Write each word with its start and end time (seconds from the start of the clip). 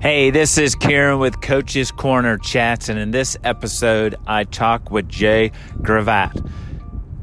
Hey, 0.00 0.30
this 0.30 0.58
is 0.58 0.76
Kieran 0.76 1.18
with 1.18 1.40
Coach's 1.40 1.90
Corner 1.90 2.38
Chats, 2.38 2.88
and 2.88 3.00
in 3.00 3.10
this 3.10 3.36
episode, 3.42 4.14
I 4.28 4.44
talk 4.44 4.92
with 4.92 5.08
Jay 5.08 5.50
Gravatt 5.78 6.48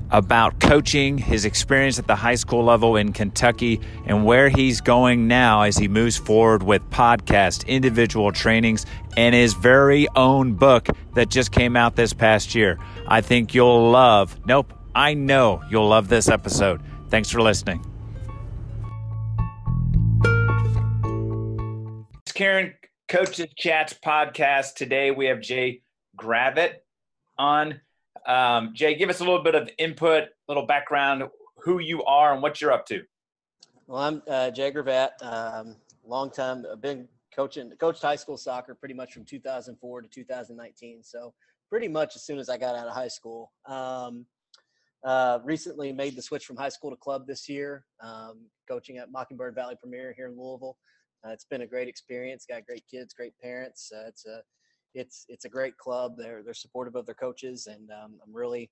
about 0.10 0.60
coaching, 0.60 1.18
his 1.18 1.46
experience 1.46 2.00
at 2.00 2.08
the 2.08 2.18
high 2.18 2.36
school 2.36 2.66
level 2.66 2.98
in 2.98 3.14
Kentucky, 3.14 3.80
and 4.06 4.26
where 4.26 4.50
he's 4.50 4.82
going 4.82 5.26
now 5.30 5.62
as 5.62 5.78
he 5.78 5.88
moves 5.88 6.18
forward 6.18 6.64
with 6.64 6.82
podcast, 6.90 7.66
individual 7.66 8.34
trainings, 8.34 8.86
and 9.16 9.34
his 9.34 9.54
very 9.54 10.10
own 10.18 10.52
book 10.52 10.90
that 11.14 11.30
just 11.30 11.54
came 11.54 11.78
out 11.78 11.96
this 11.96 12.12
past 12.12 12.56
year. 12.56 12.78
I 13.08 13.22
think 13.22 13.54
you'll 13.54 13.90
love, 13.90 14.38
nope, 14.46 14.74
I 14.94 15.14
know 15.14 15.64
you'll 15.70 15.88
love 15.88 16.10
this 16.10 16.28
episode. 16.28 16.82
Thanks 17.10 17.30
for 17.30 17.42
listening. 17.42 17.95
Kieran 22.36 22.74
Coaches 23.08 23.48
Chats 23.56 23.94
podcast. 23.94 24.74
Today 24.74 25.10
we 25.10 25.28
have 25.28 25.40
Jay 25.40 25.84
Gravatt 26.20 26.74
on. 27.38 27.80
Um, 28.28 28.72
Jay, 28.74 28.96
give 28.96 29.10
us 29.10 29.22
a 29.22 29.24
little 29.24 29.42
bit 29.42 29.56
of 29.56 29.70
input, 29.78 30.24
a 30.24 30.28
little 30.50 30.66
background, 30.66 31.24
who 31.64 31.80
you 31.80 32.04
are 32.04 32.34
and 32.34 32.44
what 32.44 32.60
you're 32.60 32.74
up 32.74 32.86
to. 32.88 33.04
Well, 33.88 34.02
I'm 34.02 34.22
uh, 34.28 34.52
Jay 34.52 34.70
Gravatt. 34.70 35.12
Um, 35.22 35.78
long 36.06 36.30
time, 36.30 36.66
I've 36.70 36.82
been 36.82 37.08
coaching, 37.34 37.72
coached 37.80 38.02
high 38.02 38.18
school 38.18 38.36
soccer 38.36 38.76
pretty 38.76 38.96
much 38.96 39.14
from 39.14 39.24
2004 39.24 40.02
to 40.02 40.08
2019. 40.10 41.04
So 41.04 41.34
pretty 41.70 41.88
much 41.88 42.18
as 42.18 42.24
soon 42.24 42.38
as 42.38 42.50
I 42.50 42.58
got 42.58 42.76
out 42.76 42.88
of 42.88 42.94
high 42.94 43.08
school. 43.08 43.54
Um, 43.66 44.26
uh, 45.06 45.40
recently 45.46 45.94
made 45.94 46.18
the 46.18 46.22
switch 46.22 46.46
from 46.46 46.58
high 46.58 46.68
school 46.68 46.90
to 46.90 46.98
club 46.98 47.28
this 47.28 47.48
year, 47.48 47.86
um, 48.04 48.42
coaching 48.68 48.98
at 48.98 49.10
Mockingbird 49.10 49.56
Valley 49.56 49.76
Premier 49.82 50.14
here 50.18 50.28
in 50.28 50.38
Louisville. 50.38 50.76
Uh, 51.26 51.32
it's 51.32 51.46
been 51.46 51.62
a 51.62 51.68
great 51.68 51.88
experience. 51.88 52.46
Got 52.48 52.66
great 52.66 52.84
kids, 52.90 53.14
great 53.14 53.34
parents. 53.42 53.92
Uh, 53.96 54.08
it's 54.08 54.26
a 54.26 54.42
it's 54.94 55.26
it's 55.28 55.46
a 55.46 55.50
great 55.50 55.78
club. 55.78 56.16
They're 56.18 56.44
they're 56.44 56.54
supportive 56.54 56.96
of 56.96 57.06
their 57.06 57.16
coaches, 57.16 57.68
and 57.68 57.90
um, 57.92 58.20
I'm 58.26 58.34
really 58.34 58.70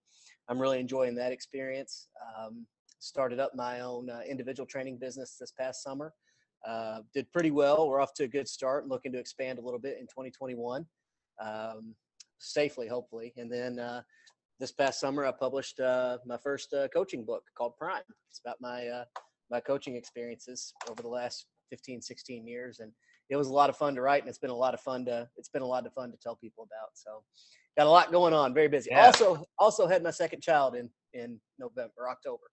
I'm 0.48 0.60
really 0.60 0.80
enjoying 0.80 1.16
that 1.16 1.32
experience. 1.32 2.10
Um, 2.38 2.66
started 3.00 3.40
up 3.40 3.52
my 3.56 3.82
own 3.82 4.10
uh, 4.10 4.22
individual 4.28 4.68
training 4.68 4.98
business 4.98 5.36
this 5.40 5.52
past 5.52 5.84
summer. 5.84 6.14
Uh, 6.66 7.00
did 7.14 7.30
pretty 7.34 7.52
well. 7.52 7.90
We're 7.90 8.00
off 8.00 8.14
to 8.16 8.24
a 8.24 8.28
good 8.28 8.48
start. 8.48 8.88
Looking 8.88 9.12
to 9.14 9.20
expand 9.20 9.60
a 9.60 9.62
little 9.62 9.80
bit 9.80 9.98
in 10.00 10.06
2021, 10.06 10.86
um, 11.42 11.96
safely, 12.40 12.88
hopefully. 12.88 13.34
And 13.36 13.52
then 13.52 13.80
uh, 13.80 14.04
this 14.60 14.72
past 14.72 15.00
summer, 15.00 15.26
I 15.26 15.32
published 15.32 15.80
uh, 15.82 16.20
my 16.26 16.38
first 16.38 16.74
coaching 16.94 17.26
book 17.26 17.44
called 17.58 17.76
Prime. 17.78 18.04
It's 18.30 18.40
about 18.46 18.62
my 18.62 19.04
my 19.52 19.60
coaching 19.60 19.96
experiences 19.98 20.74
over 20.90 21.02
the 21.02 21.10
last 21.10 21.48
15, 21.74 22.04
16 22.04 22.46
years. 22.46 22.80
And 22.80 22.92
it 23.30 23.36
was 23.36 23.48
a 23.48 23.54
lot 23.54 23.72
of 23.72 23.76
fun 23.76 23.96
to 23.96 24.02
write 24.02 24.22
and 24.22 24.30
it's 24.30 24.38
been 24.38 24.52
a 24.52 24.56
lot 24.56 24.76
of 24.76 24.80
fun 24.80 25.06
to, 25.06 25.28
it's 25.38 25.50
been 25.50 25.64
a 25.64 25.68
lot 25.68 25.88
of 25.88 25.94
fun 25.94 26.12
to 26.12 26.18
tell 26.18 26.36
people 26.36 26.64
about. 26.66 26.90
So 26.94 27.24
got 27.76 27.88
a 27.88 27.90
lot 27.90 28.12
going 28.12 28.32
on. 28.32 28.54
Very 28.54 28.68
busy. 28.68 28.92
Yeah. 28.92 29.08
Also, 29.08 29.44
also 29.58 29.88
had 29.88 30.04
my 30.04 30.12
second 30.12 30.42
child 30.42 30.76
in, 30.76 30.88
in 31.14 31.40
November, 31.58 32.10
October. 32.12 32.44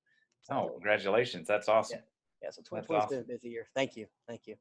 So, 0.42 0.54
oh, 0.54 0.68
congratulations. 0.72 1.46
That's 1.46 1.68
awesome. 1.68 1.98
Yeah. 1.98 2.04
Yeah, 2.42 2.50
so 2.52 2.62
2020 2.62 2.94
has 2.94 3.04
awesome. 3.04 3.16
been 3.18 3.24
a 3.24 3.38
busy 3.38 3.48
year. 3.50 3.66
Thank 3.74 3.96
you. 3.96 4.06
Thank 4.26 4.46
you. 4.46 4.56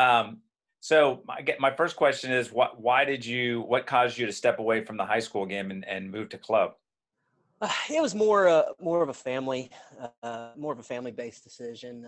Um, 0.00 0.38
so 0.78 1.22
my, 1.26 1.44
my 1.58 1.74
first 1.74 1.96
question 1.96 2.30
is 2.30 2.52
what, 2.52 2.80
why 2.80 3.04
did 3.04 3.26
you, 3.26 3.62
what 3.62 3.84
caused 3.84 4.16
you 4.16 4.26
to 4.26 4.32
step 4.32 4.60
away 4.60 4.84
from 4.84 4.96
the 4.96 5.04
high 5.04 5.18
school 5.18 5.44
game 5.44 5.72
and, 5.72 5.84
and 5.88 6.08
move 6.08 6.28
to 6.28 6.38
club? 6.38 6.74
Uh, 7.60 7.68
it 7.90 8.00
was 8.00 8.14
more, 8.14 8.46
uh, 8.46 8.62
more 8.80 9.02
of 9.02 9.08
a 9.08 9.14
family, 9.14 9.72
uh, 10.22 10.50
more 10.56 10.72
of 10.72 10.78
a 10.78 10.84
family 10.84 11.10
based 11.10 11.42
decision. 11.42 12.06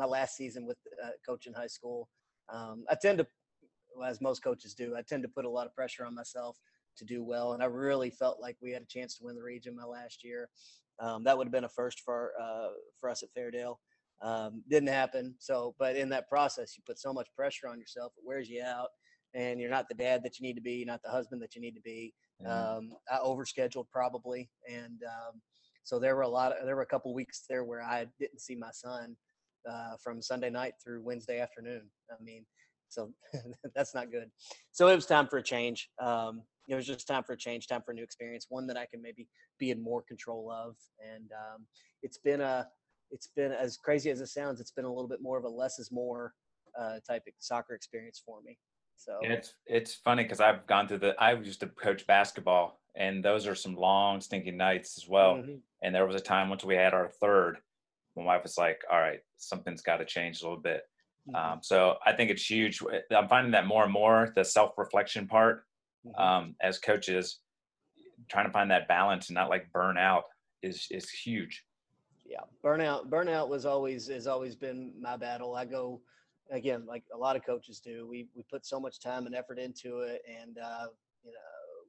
My 0.00 0.06
last 0.06 0.34
season 0.34 0.64
with 0.64 0.78
uh, 1.04 1.10
coaching 1.26 1.52
high 1.52 1.66
school. 1.66 2.08
Um, 2.50 2.84
I 2.90 2.96
tend 3.00 3.18
to, 3.18 3.26
well, 3.94 4.08
as 4.08 4.22
most 4.22 4.42
coaches 4.42 4.72
do, 4.72 4.96
I 4.96 5.02
tend 5.02 5.22
to 5.24 5.28
put 5.28 5.44
a 5.44 5.50
lot 5.50 5.66
of 5.66 5.74
pressure 5.74 6.06
on 6.06 6.14
myself 6.14 6.56
to 6.96 7.04
do 7.04 7.22
well, 7.22 7.52
and 7.52 7.62
I 7.62 7.66
really 7.66 8.08
felt 8.08 8.40
like 8.40 8.56
we 8.62 8.72
had 8.72 8.80
a 8.80 8.86
chance 8.86 9.18
to 9.18 9.24
win 9.24 9.36
the 9.36 9.42
region 9.42 9.76
my 9.76 9.84
last 9.84 10.24
year. 10.24 10.48
Um, 11.00 11.22
that 11.24 11.36
would 11.36 11.46
have 11.46 11.52
been 11.52 11.64
a 11.64 11.68
first 11.68 12.00
for 12.00 12.32
uh, 12.40 12.68
for 12.98 13.10
us 13.10 13.22
at 13.22 13.28
Fairdale. 13.36 13.76
Um, 14.22 14.62
didn't 14.70 14.88
happen. 14.88 15.34
So, 15.38 15.74
but 15.78 15.96
in 15.96 16.08
that 16.10 16.30
process, 16.30 16.78
you 16.78 16.82
put 16.86 16.98
so 16.98 17.12
much 17.12 17.28
pressure 17.36 17.68
on 17.68 17.78
yourself. 17.78 18.12
It 18.16 18.24
wears 18.26 18.48
you 18.48 18.62
out, 18.62 18.88
and 19.34 19.60
you're 19.60 19.68
not 19.68 19.86
the 19.90 19.94
dad 19.94 20.22
that 20.24 20.40
you 20.40 20.46
need 20.46 20.56
to 20.56 20.62
be. 20.62 20.76
You're 20.76 20.86
not 20.86 21.02
the 21.02 21.10
husband 21.10 21.42
that 21.42 21.54
you 21.54 21.60
need 21.60 21.74
to 21.74 21.82
be. 21.82 22.14
Mm-hmm. 22.42 22.78
Um, 22.78 22.92
I 23.12 23.18
overscheduled 23.18 23.90
probably, 23.92 24.48
and 24.66 25.02
um, 25.06 25.42
so 25.84 25.98
there 25.98 26.16
were 26.16 26.22
a 26.22 26.28
lot. 26.28 26.52
Of, 26.52 26.64
there 26.64 26.76
were 26.76 26.88
a 26.88 26.92
couple 26.94 27.12
weeks 27.12 27.44
there 27.50 27.64
where 27.64 27.82
I 27.82 28.06
didn't 28.18 28.40
see 28.40 28.56
my 28.56 28.70
son 28.72 29.14
uh, 29.68 29.96
from 30.02 30.22
Sunday 30.22 30.50
night 30.50 30.74
through 30.82 31.02
Wednesday 31.02 31.40
afternoon. 31.40 31.82
I 32.10 32.22
mean, 32.22 32.44
so 32.88 33.12
that's 33.74 33.94
not 33.94 34.10
good. 34.10 34.30
So 34.72 34.88
it 34.88 34.94
was 34.94 35.06
time 35.06 35.26
for 35.28 35.38
a 35.38 35.42
change. 35.42 35.88
Um, 36.00 36.42
it 36.68 36.74
was 36.74 36.86
just 36.86 37.06
time 37.06 37.24
for 37.24 37.32
a 37.32 37.36
change, 37.36 37.66
time 37.66 37.82
for 37.84 37.90
a 37.90 37.94
new 37.94 38.02
experience, 38.02 38.46
one 38.48 38.66
that 38.68 38.76
I 38.76 38.86
can 38.86 39.02
maybe 39.02 39.26
be 39.58 39.70
in 39.70 39.82
more 39.82 40.02
control 40.02 40.50
of. 40.52 40.76
And 41.00 41.30
um, 41.32 41.66
it's 42.02 42.18
been 42.18 42.40
a, 42.40 42.68
it's 43.10 43.28
been 43.34 43.50
as 43.52 43.76
crazy 43.76 44.10
as 44.10 44.20
it 44.20 44.28
sounds. 44.28 44.60
It's 44.60 44.70
been 44.70 44.84
a 44.84 44.92
little 44.92 45.08
bit 45.08 45.20
more 45.20 45.36
of 45.36 45.44
a 45.44 45.48
less 45.48 45.78
is 45.78 45.90
more 45.90 46.32
uh, 46.78 47.00
type 47.08 47.22
of 47.26 47.34
soccer 47.38 47.74
experience 47.74 48.22
for 48.24 48.40
me. 48.42 48.56
So 48.96 49.18
it's 49.22 49.54
it's 49.66 49.94
funny 49.94 50.24
because 50.24 50.40
I've 50.40 50.66
gone 50.66 50.86
through 50.86 50.98
the. 50.98 51.14
I 51.18 51.32
used 51.32 51.60
to 51.60 51.66
coach 51.68 52.06
basketball, 52.06 52.80
and 52.94 53.24
those 53.24 53.46
are 53.46 53.54
some 53.54 53.74
long 53.74 54.20
stinking 54.20 54.58
nights 54.58 54.98
as 54.98 55.08
well. 55.08 55.36
Mm-hmm. 55.36 55.54
And 55.82 55.94
there 55.94 56.06
was 56.06 56.16
a 56.16 56.20
time 56.20 56.50
once 56.50 56.64
we 56.64 56.74
had 56.74 56.92
our 56.92 57.08
third, 57.08 57.58
my 58.20 58.34
wife 58.34 58.42
was 58.42 58.58
like, 58.58 58.80
all 58.90 59.00
right, 59.00 59.20
something's 59.36 59.82
got 59.82 59.96
to 59.96 60.04
change 60.04 60.40
a 60.40 60.44
little 60.44 60.60
bit. 60.60 60.82
Mm-hmm. 61.28 61.36
Um, 61.36 61.58
so 61.62 61.96
I 62.04 62.12
think 62.12 62.30
it's 62.30 62.48
huge. 62.48 62.82
I'm 63.14 63.28
finding 63.28 63.52
that 63.52 63.66
more 63.66 63.84
and 63.84 63.92
more 63.92 64.32
the 64.34 64.44
self 64.44 64.72
reflection 64.78 65.26
part 65.26 65.64
mm-hmm. 66.06 66.20
um, 66.20 66.56
as 66.60 66.78
coaches, 66.78 67.40
trying 68.28 68.46
to 68.46 68.52
find 68.52 68.70
that 68.70 68.88
balance 68.88 69.28
and 69.28 69.34
not 69.34 69.50
like 69.50 69.72
burn 69.72 69.98
out 69.98 70.24
is 70.62 70.86
is 70.90 71.10
huge. 71.10 71.64
Yeah, 72.24 72.40
burnout 72.64 73.08
burnout 73.08 73.48
was 73.48 73.66
always 73.66 74.06
has 74.08 74.26
always 74.26 74.54
been 74.54 74.92
my 75.00 75.16
battle. 75.16 75.56
I 75.56 75.64
go 75.64 76.00
again 76.50 76.84
like 76.86 77.04
a 77.14 77.18
lot 77.18 77.36
of 77.36 77.44
coaches 77.44 77.80
do. 77.84 78.06
We 78.08 78.28
we 78.34 78.44
put 78.50 78.64
so 78.64 78.78
much 78.78 79.00
time 79.00 79.26
and 79.26 79.34
effort 79.34 79.58
into 79.58 80.00
it, 80.00 80.22
and 80.28 80.56
uh, 80.58 80.86
you 81.24 81.32
know 81.32 81.38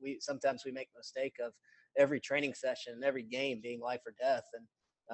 we 0.02 0.18
sometimes 0.20 0.64
we 0.66 0.72
make 0.72 0.92
the 0.94 1.00
mistake 1.00 1.36
of 1.46 1.54
every 1.98 2.20
training 2.20 2.54
session, 2.54 2.94
and 2.94 3.04
every 3.04 3.24
game 3.24 3.60
being 3.62 3.80
life 3.80 4.02
or 4.06 4.14
death, 4.20 4.44
and 4.54 4.66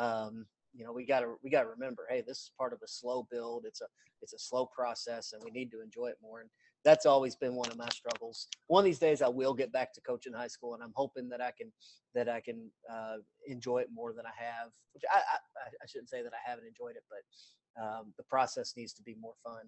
um, 0.02 0.46
you 0.78 0.86
know 0.86 0.94
we 0.94 1.06
got 1.06 1.22
to 1.22 1.36
we 1.44 1.50
got 1.50 1.64
to 1.64 1.70
remember 1.70 2.06
hey 2.10 2.24
this 2.26 2.38
is 2.38 2.52
part 2.58 2.72
of 2.72 2.80
a 2.84 2.88
slow 2.88 3.28
build 3.32 3.66
it's 3.66 3.82
a 3.82 3.86
it's 4.22 4.34
a 4.34 4.40
slow 4.40 4.66
process 4.66 5.34
and 5.34 5.42
we 5.44 5.52
need 5.52 5.72
to 5.72 5.82
enjoy 5.82 6.08
it 6.08 6.18
more 6.22 6.42
and 6.42 6.50
that's 6.86 7.06
always 7.06 7.36
been 7.36 7.56
one 7.56 7.70
of 7.70 7.78
my 7.78 7.90
struggles. 7.90 8.48
One 8.68 8.82
of 8.82 8.86
these 8.86 9.00
days 9.00 9.22
i 9.22 9.28
will 9.28 9.54
get 9.54 9.74
back 9.74 9.94
to 9.94 10.02
coaching 10.02 10.34
high 10.34 10.48
school 10.48 10.76
and 10.76 10.84
i'm 10.84 10.94
hoping 10.96 11.28
that 11.30 11.42
i 11.42 11.52
can 11.58 11.72
that 12.14 12.30
i 12.30 12.40
can 12.40 12.70
uh, 12.92 13.18
enjoy 13.48 13.80
it 13.80 13.90
more 13.94 14.14
than 14.14 14.26
i 14.26 14.44
have 14.44 14.70
which 14.94 15.04
I, 15.14 15.18
I, 15.18 15.38
I 15.84 15.86
shouldn't 15.88 16.10
say 16.10 16.22
that 16.22 16.32
i 16.34 16.50
haven't 16.50 16.68
enjoyed 16.68 16.96
it 16.96 17.04
but 17.10 17.84
um, 17.84 18.14
the 18.18 18.24
process 18.24 18.74
needs 18.76 18.94
to 18.94 19.04
be 19.04 19.16
more 19.20 19.36
fun. 19.44 19.62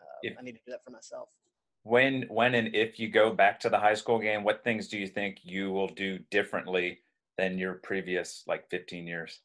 Uh, 0.00 0.18
if, 0.22 0.36
i 0.38 0.42
need 0.42 0.52
to 0.52 0.60
do 0.66 0.72
that 0.72 0.84
for 0.84 0.90
myself. 0.90 1.28
When 1.84 2.22
when 2.28 2.54
and 2.54 2.74
if 2.74 2.98
you 2.98 3.08
go 3.08 3.32
back 3.32 3.60
to 3.60 3.68
the 3.68 3.78
high 3.78 3.94
school 3.94 4.18
game 4.18 4.42
what 4.42 4.64
things 4.64 4.88
do 4.88 4.98
you 4.98 5.06
think 5.06 5.38
you 5.42 5.70
will 5.70 5.88
do 5.88 6.18
differently 6.30 7.00
than 7.38 7.58
your 7.58 7.74
previous 7.74 8.44
like 8.46 8.68
15 8.70 9.06
years 9.06 9.40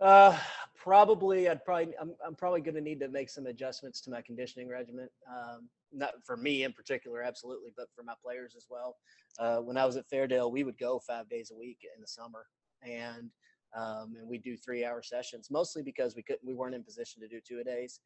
uh, 0.00 0.38
probably. 0.76 1.48
I'd 1.48 1.64
probably. 1.64 1.94
I'm. 2.00 2.14
I'm 2.24 2.34
probably 2.34 2.60
going 2.60 2.74
to 2.74 2.80
need 2.80 3.00
to 3.00 3.08
make 3.08 3.30
some 3.30 3.46
adjustments 3.46 4.00
to 4.02 4.10
my 4.10 4.22
conditioning 4.22 4.68
regimen. 4.68 5.08
Um, 5.28 5.68
not 5.92 6.12
for 6.24 6.36
me 6.36 6.64
in 6.64 6.72
particular, 6.72 7.22
absolutely, 7.22 7.72
but 7.76 7.86
for 7.94 8.02
my 8.02 8.14
players 8.22 8.54
as 8.56 8.66
well. 8.68 8.96
Uh, 9.38 9.58
when 9.58 9.76
I 9.76 9.86
was 9.86 9.96
at 9.96 10.08
Fairdale, 10.10 10.50
we 10.50 10.64
would 10.64 10.78
go 10.78 11.00
five 11.06 11.28
days 11.28 11.50
a 11.50 11.56
week 11.56 11.78
in 11.94 12.00
the 12.00 12.06
summer, 12.06 12.46
and 12.82 13.30
um, 13.76 14.14
and 14.18 14.28
we 14.28 14.38
do 14.38 14.56
three-hour 14.56 15.02
sessions, 15.02 15.48
mostly 15.50 15.82
because 15.82 16.14
we 16.14 16.22
couldn't. 16.22 16.46
We 16.46 16.54
weren't 16.54 16.74
in 16.74 16.82
position 16.82 17.20
to 17.22 17.28
do 17.28 17.40
two 17.46 17.60
a 17.60 17.64
days. 17.64 18.00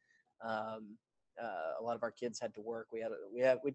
Um, 0.45 0.97
uh, 1.41 1.81
a 1.81 1.83
lot 1.83 1.95
of 1.95 2.03
our 2.03 2.11
kids 2.11 2.39
had 2.39 2.53
to 2.53 2.61
work. 2.61 2.87
We 2.91 3.01
had 3.01 3.11
we 3.33 3.41
had 3.41 3.59
we, 3.63 3.73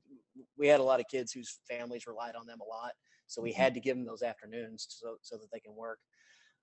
we 0.56 0.68
had 0.68 0.80
a 0.80 0.84
lot 0.84 1.00
of 1.00 1.06
kids 1.10 1.32
whose 1.32 1.58
families 1.68 2.06
relied 2.06 2.36
on 2.36 2.46
them 2.46 2.58
a 2.60 2.68
lot, 2.68 2.92
so 3.26 3.42
we 3.42 3.50
mm-hmm. 3.50 3.62
had 3.62 3.74
to 3.74 3.80
give 3.80 3.96
them 3.96 4.06
those 4.06 4.22
afternoons 4.22 4.86
so 4.88 5.16
so 5.22 5.36
that 5.36 5.50
they 5.52 5.60
can 5.60 5.74
work. 5.74 5.98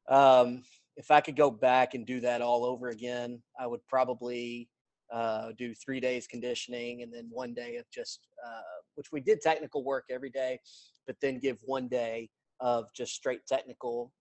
Um, 0.07 0.63
if 0.98 1.12
I 1.12 1.22
could 1.22 1.36
go 1.36 1.52
back 1.52 1.94
and 1.94 2.06
do 2.06 2.19
that 2.22 2.42
all 2.42 2.63
over 2.63 2.90
again, 2.90 3.42
I 3.60 3.68
would 3.68 3.86
probably 3.88 4.69
uh, 5.12 5.50
do 5.57 5.74
three 5.74 6.00
days 6.00 6.28
conditioning 6.28 7.02
and 7.02 7.13
then 7.13 7.28
one 7.30 7.54
day 7.54 7.75
of 7.78 7.86
just, 7.94 8.28
uh, 8.46 8.62
which 8.96 9.12
we 9.12 9.19
did 9.19 9.42
technical 9.42 9.84
work 9.84 10.06
every 10.10 10.30
day, 10.30 10.60
but 11.06 11.16
then 11.22 11.40
give 11.40 11.57
one 11.63 11.88
day 11.88 12.30
of 12.60 12.86
just 12.96 13.13
straight 13.13 13.46
technical 13.46 14.12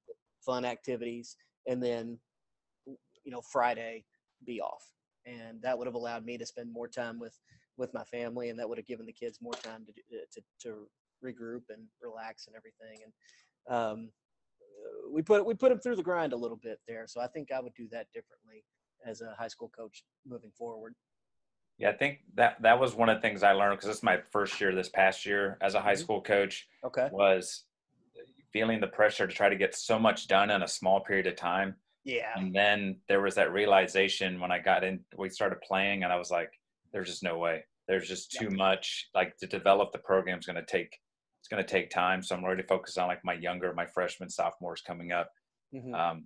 fun 0.45 0.65
activities 0.65 1.37
and 1.67 1.83
then, 1.83 2.19
you 2.87 3.33
know, 3.33 3.41
Friday 3.41 4.05
be 4.45 4.61
off. 4.61 4.85
And 5.27 5.63
that 5.63 5.79
would 5.79 5.87
have 5.87 5.95
allowed 5.95 6.25
me 6.25 6.37
to 6.37 6.45
spend 6.45 6.71
more 6.73 6.89
time 6.89 7.19
with, 7.19 7.39
with 7.77 7.95
my 7.95 8.05
family 8.05 8.51
and 8.51 8.59
that 8.59 8.69
would 8.69 8.79
have 8.79 8.87
given 8.87 9.07
the 9.07 9.13
kids 9.13 9.39
more 9.41 9.55
time 9.55 9.87
to, 9.87 9.93
to, 10.33 10.43
to 10.61 10.89
regroup 11.25 11.63
and 11.71 11.85
relax 12.03 12.47
and 12.47 12.57
everything. 12.57 13.05
And, 13.05 13.75
um, 13.75 14.11
we 15.11 15.23
put 15.23 15.45
we 15.47 15.55
put 15.55 15.71
him 15.73 15.79
through 15.79 15.97
the 15.97 16.03
grind 16.03 16.33
a 16.33 16.37
little 16.37 16.57
bit 16.57 16.81
there. 16.89 17.07
So 17.07 17.21
I 17.21 17.27
think 17.29 17.53
I 17.53 17.61
would 17.61 17.75
do 17.75 17.89
that 17.93 18.07
differently 18.13 18.65
as 19.07 19.21
a 19.21 19.35
high 19.39 19.49
school 19.49 19.69
coach 19.69 20.05
moving 20.27 20.51
forward. 20.57 20.95
Yeah, 21.79 21.91
I 21.91 21.93
think 21.95 22.21
that 22.35 22.63
that 22.63 22.79
was 22.79 22.95
one 22.95 23.09
of 23.09 23.17
the 23.17 23.21
things 23.21 23.43
I 23.43 23.53
learned 23.53 23.77
because 23.77 23.89
this 23.89 23.97
is 23.99 24.03
my 24.03 24.21
first 24.31 24.61
year 24.61 24.75
this 24.75 24.89
past 24.89 25.27
year 25.27 25.59
as 25.61 25.75
a 25.75 25.81
high 25.81 25.95
Mhm. 25.95 25.99
school 25.99 26.23
coach 26.23 26.69
Okay. 26.85 27.09
was 27.13 27.67
feeling 28.53 28.81
the 28.81 28.87
pressure 28.87 29.27
to 29.27 29.35
try 29.35 29.49
to 29.49 29.57
get 29.57 29.75
so 29.75 29.99
much 29.99 30.29
done 30.29 30.51
in 30.51 30.63
a 30.63 30.69
small 30.69 31.01
period 31.01 31.27
of 31.27 31.35
time. 31.35 31.77
Yeah. 32.05 32.33
And 32.39 32.55
then 32.55 33.01
there 33.09 33.21
was 33.21 33.35
that 33.35 33.51
realization 33.53 34.39
when 34.39 34.53
I 34.53 34.59
got 34.61 34.85
in, 34.85 35.05
we 35.17 35.29
started 35.31 35.61
playing, 35.63 36.05
and 36.05 36.13
I 36.13 36.17
was 36.17 36.31
like, 36.31 36.61
"There's 36.93 37.09
just 37.09 37.23
no 37.25 37.39
way. 37.39 37.65
There's 37.89 38.07
just 38.09 38.31
too 38.31 38.51
much. 38.51 39.11
Like 39.13 39.37
to 39.39 39.47
develop 39.47 39.91
the 39.93 39.99
program 39.99 40.39
is 40.39 40.47
going 40.47 40.57
to 40.57 40.65
take, 40.65 41.01
it's 41.45 41.49
going 41.51 41.63
to 41.63 41.71
take 41.71 41.91
time. 41.91 42.23
So 42.23 42.35
I'm 42.35 42.43
really 42.43 42.63
focused 42.63 42.97
on 42.97 43.07
like 43.07 43.23
my 43.23 43.35
younger, 43.35 43.75
my 43.75 43.85
freshmen, 43.85 44.31
sophomores 44.31 44.81
coming 44.81 45.13
up, 45.13 45.31
Mhm. 45.75 45.93
um, 45.95 46.17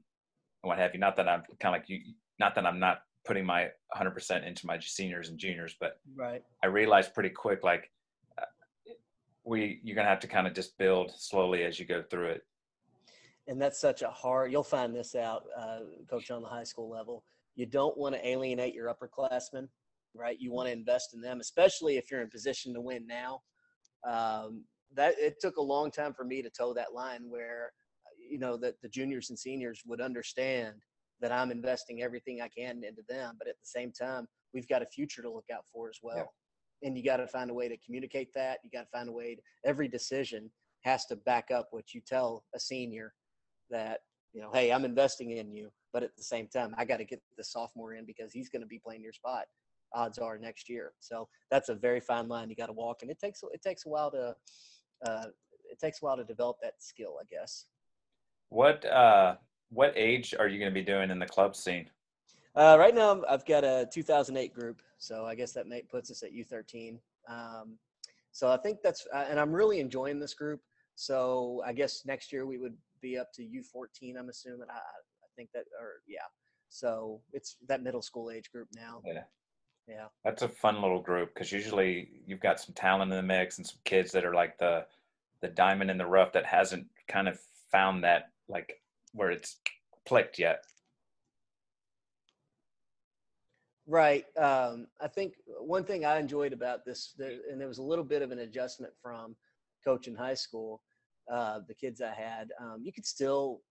and 0.63 0.69
what 0.69 0.79
have 0.79 0.95
you. 0.95 1.01
Not 1.01 1.17
that 1.17 1.29
I'm 1.29 1.43
kind 1.59 1.75
of 1.75 1.81
like 1.81 1.89
you, 1.89 2.15
not 2.39 2.55
that 2.55 2.65
I'm 2.65 2.79
not 2.79 3.03
putting 3.25 3.45
my 3.45 3.69
100% 3.97 4.47
into 4.47 4.65
my 4.65 4.79
seniors 4.79 5.29
and 5.29 5.37
juniors, 5.37 5.75
but 5.81 6.01
right. 6.15 6.45
I 6.63 6.69
realized 6.69 7.15
pretty 7.15 7.31
quick, 7.31 7.65
like 7.65 7.91
uh, 8.41 8.45
we, 9.43 9.81
you're 9.83 9.97
gonna 9.97 10.09
have 10.09 10.21
to 10.21 10.29
kind 10.29 10.47
of 10.47 10.55
just 10.55 10.79
build 10.79 11.11
slowly 11.17 11.65
as 11.65 11.81
you 11.81 11.85
go 11.85 12.01
through 12.01 12.29
it. 12.29 12.43
and 13.49 13.61
that's 13.61 13.81
such 13.81 14.03
a 14.03 14.09
hard 14.11 14.53
you'll 14.53 14.63
find 14.63 14.95
this 14.95 15.15
out 15.17 15.43
uh, 15.59 15.81
coach 16.09 16.31
on 16.31 16.43
the 16.43 16.49
high 16.49 16.63
school 16.65 16.89
level 16.89 17.25
you 17.57 17.65
don't 17.67 17.97
want 17.97 18.15
to 18.15 18.29
alienate 18.29 18.75
your 18.75 18.95
upperclassmen 18.95 19.67
right 20.15 20.39
you 20.39 20.53
want 20.53 20.67
to 20.69 20.73
invest 20.73 21.15
in 21.15 21.21
them 21.23 21.41
especially 21.41 21.97
if 21.97 22.11
you're 22.11 22.21
in 22.21 22.29
position 22.29 22.75
to 22.75 22.81
win 22.81 23.07
now 23.07 23.41
um, 24.07 24.65
that 24.95 25.15
it 25.19 25.41
took 25.41 25.57
a 25.57 25.63
long 25.63 25.91
time 25.91 26.13
for 26.13 26.25
me 26.25 26.43
to 26.43 26.51
toe 26.51 26.73
that 26.75 26.95
line 26.95 27.25
where 27.29 27.73
you 28.31 28.39
know 28.39 28.57
that 28.57 28.81
the 28.83 28.89
juniors 28.89 29.31
and 29.31 29.39
seniors 29.39 29.83
would 29.87 30.01
understand 30.01 30.75
that 31.21 31.33
i'm 31.33 31.51
investing 31.51 32.03
everything 32.03 32.41
i 32.41 32.49
can 32.49 32.83
into 32.85 33.03
them 33.09 33.37
but 33.39 33.49
at 33.49 33.59
the 33.61 33.67
same 33.67 33.93
time 33.93 34.27
we've 34.53 34.69
got 34.69 34.83
a 34.83 34.87
future 34.87 35.23
to 35.23 35.31
look 35.31 35.47
out 35.53 35.65
for 35.73 35.89
as 35.89 35.99
well. 36.03 36.33
And 36.83 36.97
you 36.97 37.05
got 37.05 37.17
to 37.17 37.27
find 37.27 37.51
a 37.51 37.55
way 37.55 37.69
to 37.69 37.77
communicate 37.79 38.33
that. 38.35 38.59
You 38.63 38.71
got 38.71 38.83
to 38.85 38.91
find 38.91 39.09
a 39.09 39.13
way 39.13 39.35
to, 39.35 39.43
every 39.65 39.89
decision 39.89 40.51
has 40.83 41.05
to 41.07 41.17
back 41.17 41.51
up 41.51 41.69
what 41.73 41.93
you 41.93 42.01
tell 42.07 42.45
a 42.55 42.61
senior 42.61 43.13
that 43.69 44.01
you 44.33 44.41
know 44.41 44.51
hey 44.55 44.71
i'm 44.71 44.85
investing 44.85 45.33
in 45.33 45.51
you 45.51 45.71
but 45.93 46.05
at 46.05 46.15
the 46.17 46.23
same 46.23 46.47
time 46.47 46.73
i 46.79 46.85
got 46.85 46.99
to 46.99 47.05
get 47.05 47.21
the 47.37 47.43
sophomore 47.43 47.95
in 47.95 48.07
because 48.07 48.33
he's 48.33 48.49
going 48.49 48.63
to 48.63 48.67
be 48.67 48.79
playing 48.79 49.03
your 49.03 49.13
spot. 49.13 49.47
Odds 49.93 50.19
are 50.19 50.39
next 50.39 50.69
year. 50.69 50.93
So 51.01 51.29
that's 51.51 51.69
a 51.69 51.75
very 51.75 51.99
fine 51.99 52.29
line 52.29 52.49
you 52.49 52.55
got 52.55 52.67
to 52.67 52.73
walk 52.73 52.99
and 53.03 53.11
it 53.11 53.19
takes 53.19 53.43
it 53.53 53.61
takes 53.61 53.87
a 53.87 53.89
while 53.89 54.11
to 54.13 54.37
uh, 55.05 55.27
it 55.71 55.79
takes 55.79 56.03
a 56.03 56.05
while 56.05 56.17
to 56.17 56.25
develop 56.25 56.57
that 56.63 56.75
skill 56.79 57.17
i 57.21 57.25
guess. 57.31 57.67
What 58.51 58.85
uh, 58.87 59.37
what 59.71 59.93
age 59.97 60.35
are 60.39 60.49
you 60.49 60.59
going 60.59 60.73
to 60.73 60.75
be 60.75 60.85
doing 60.85 61.11
in 61.11 61.19
the 61.19 61.27
club 61.27 61.55
scene? 61.55 61.89
uh, 62.57 62.77
right 62.79 62.95
now 62.95 63.23
i've 63.29 63.45
got 63.45 63.63
a 63.63 63.89
2008 63.93 64.55
group 64.55 64.83
so 64.97 65.25
i 65.25 65.35
guess 65.35 65.53
that 65.53 65.67
may, 65.67 65.83
puts 65.83 66.11
us 66.11 66.23
at 66.23 66.33
u13 66.33 66.99
um, 67.29 67.79
so 68.33 68.51
i 68.51 68.57
think 68.57 68.79
that's 68.83 69.07
uh, 69.15 69.27
and 69.29 69.39
i'm 69.39 69.53
really 69.53 69.81
enjoying 69.81 70.19
this 70.19 70.35
group. 70.35 70.61
So 70.95 71.63
i 71.65 71.73
guess 71.73 72.03
next 72.07 72.33
year 72.33 72.47
we 72.47 72.59
would 72.59 72.77
be 73.01 73.19
up 73.19 73.33
to 73.35 73.43
u14 73.43 74.19
i'm 74.19 74.29
assuming. 74.29 74.69
I, 74.71 74.75
I 74.75 75.29
think 75.37 75.51
that 75.55 75.65
or 75.81 76.03
yeah. 76.07 76.27
So 76.69 77.21
it's 77.33 77.57
that 77.67 77.83
middle 77.83 78.03
school 78.03 78.31
age 78.31 78.51
group 78.51 78.69
now. 78.75 79.01
Yeah. 79.07 79.23
Yeah 79.89 80.07
That's 80.25 80.43
a 80.43 80.49
fun 80.49 80.81
little 80.83 81.01
group 81.01 81.33
because 81.35 81.51
usually 81.51 82.09
you've 82.27 82.41
got 82.41 82.61
some 82.61 82.75
talent 82.75 83.11
in 83.11 83.17
the 83.17 83.23
mix 83.23 83.59
and 83.59 83.67
some 83.67 83.79
kids 83.85 84.13
that 84.13 84.25
are 84.25 84.35
like 84.35 84.59
the 84.59 84.85
the 85.41 85.49
diamond 85.49 85.91
in 85.91 85.99
the 85.99 86.07
rough 86.07 86.33
that 86.33 86.45
hasn't 86.45 86.87
kind 87.09 87.29
of 87.29 87.39
found 87.71 88.05
that 88.05 88.31
like 88.49 88.81
where 89.13 89.31
it's 89.31 89.57
clicked 90.07 90.39
yet. 90.39 90.65
Right. 93.87 94.27
Um, 94.37 94.87
I 95.01 95.09
think 95.09 95.35
one 95.61 95.85
thing 95.85 96.05
I 96.05 96.19
enjoyed 96.19 96.53
about 96.53 96.85
this, 96.85 97.15
there, 97.17 97.39
and 97.51 97.59
there 97.59 97.69
was 97.69 97.79
a 97.79 97.83
little 97.83 98.05
bit 98.05 98.21
of 98.21 98.31
an 98.33 98.41
adjustment 98.41 98.93
from 99.03 99.35
coaching 99.83 100.15
high 100.15 100.35
school, 100.35 100.83
uh, 101.33 101.61
the 101.67 101.75
kids 101.75 102.03
I 102.03 102.13
had. 102.13 102.51
Um, 102.61 102.83
you 102.83 102.93
could 102.93 103.07
still, 103.07 103.63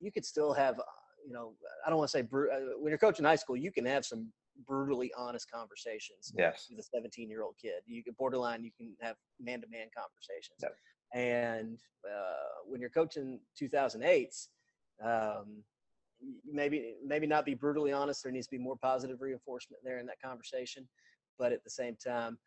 you 0.00 0.10
could 0.10 0.24
still 0.24 0.54
have, 0.54 0.78
uh, 0.78 0.82
you 1.26 1.34
know, 1.34 1.52
I 1.84 1.90
don't 1.90 1.98
want 1.98 2.10
to 2.10 2.16
say 2.16 2.22
bru- 2.22 2.50
uh, 2.50 2.78
when 2.78 2.90
you're 2.90 2.98
coaching 2.98 3.24
high 3.26 3.36
school, 3.36 3.56
you 3.56 3.70
can 3.70 3.84
have 3.84 4.06
some 4.06 4.32
brutally 4.66 5.12
honest 5.16 5.50
conversations 5.50 6.32
Yes. 6.36 6.68
with 6.70 6.78
a 6.78 6.82
17 6.82 7.28
year 7.28 7.42
old 7.42 7.56
kid. 7.60 7.82
You 7.86 8.02
can 8.02 8.14
borderline, 8.14 8.64
you 8.64 8.70
can 8.76 8.96
have 9.00 9.16
man 9.40 9.60
to 9.60 9.66
man 9.68 9.88
conversations. 9.96 10.58
Yep. 10.62 10.76
And 11.14 11.78
uh, 12.04 12.62
when 12.66 12.80
you're 12.80 12.90
coaching 12.90 13.40
2008s, 13.60 14.48
um, 15.04 15.62
maybe 16.50 16.94
maybe 17.04 17.26
not 17.26 17.44
be 17.44 17.54
brutally 17.54 17.92
honest. 17.92 18.22
There 18.22 18.32
needs 18.32 18.46
to 18.46 18.56
be 18.56 18.62
more 18.62 18.76
positive 18.76 19.20
reinforcement 19.20 19.82
there 19.84 19.98
in 19.98 20.06
that 20.06 20.20
conversation. 20.20 20.88
But 21.38 21.52
at 21.52 21.62
the 21.64 21.70
same 21.70 21.96
time, 21.96 22.38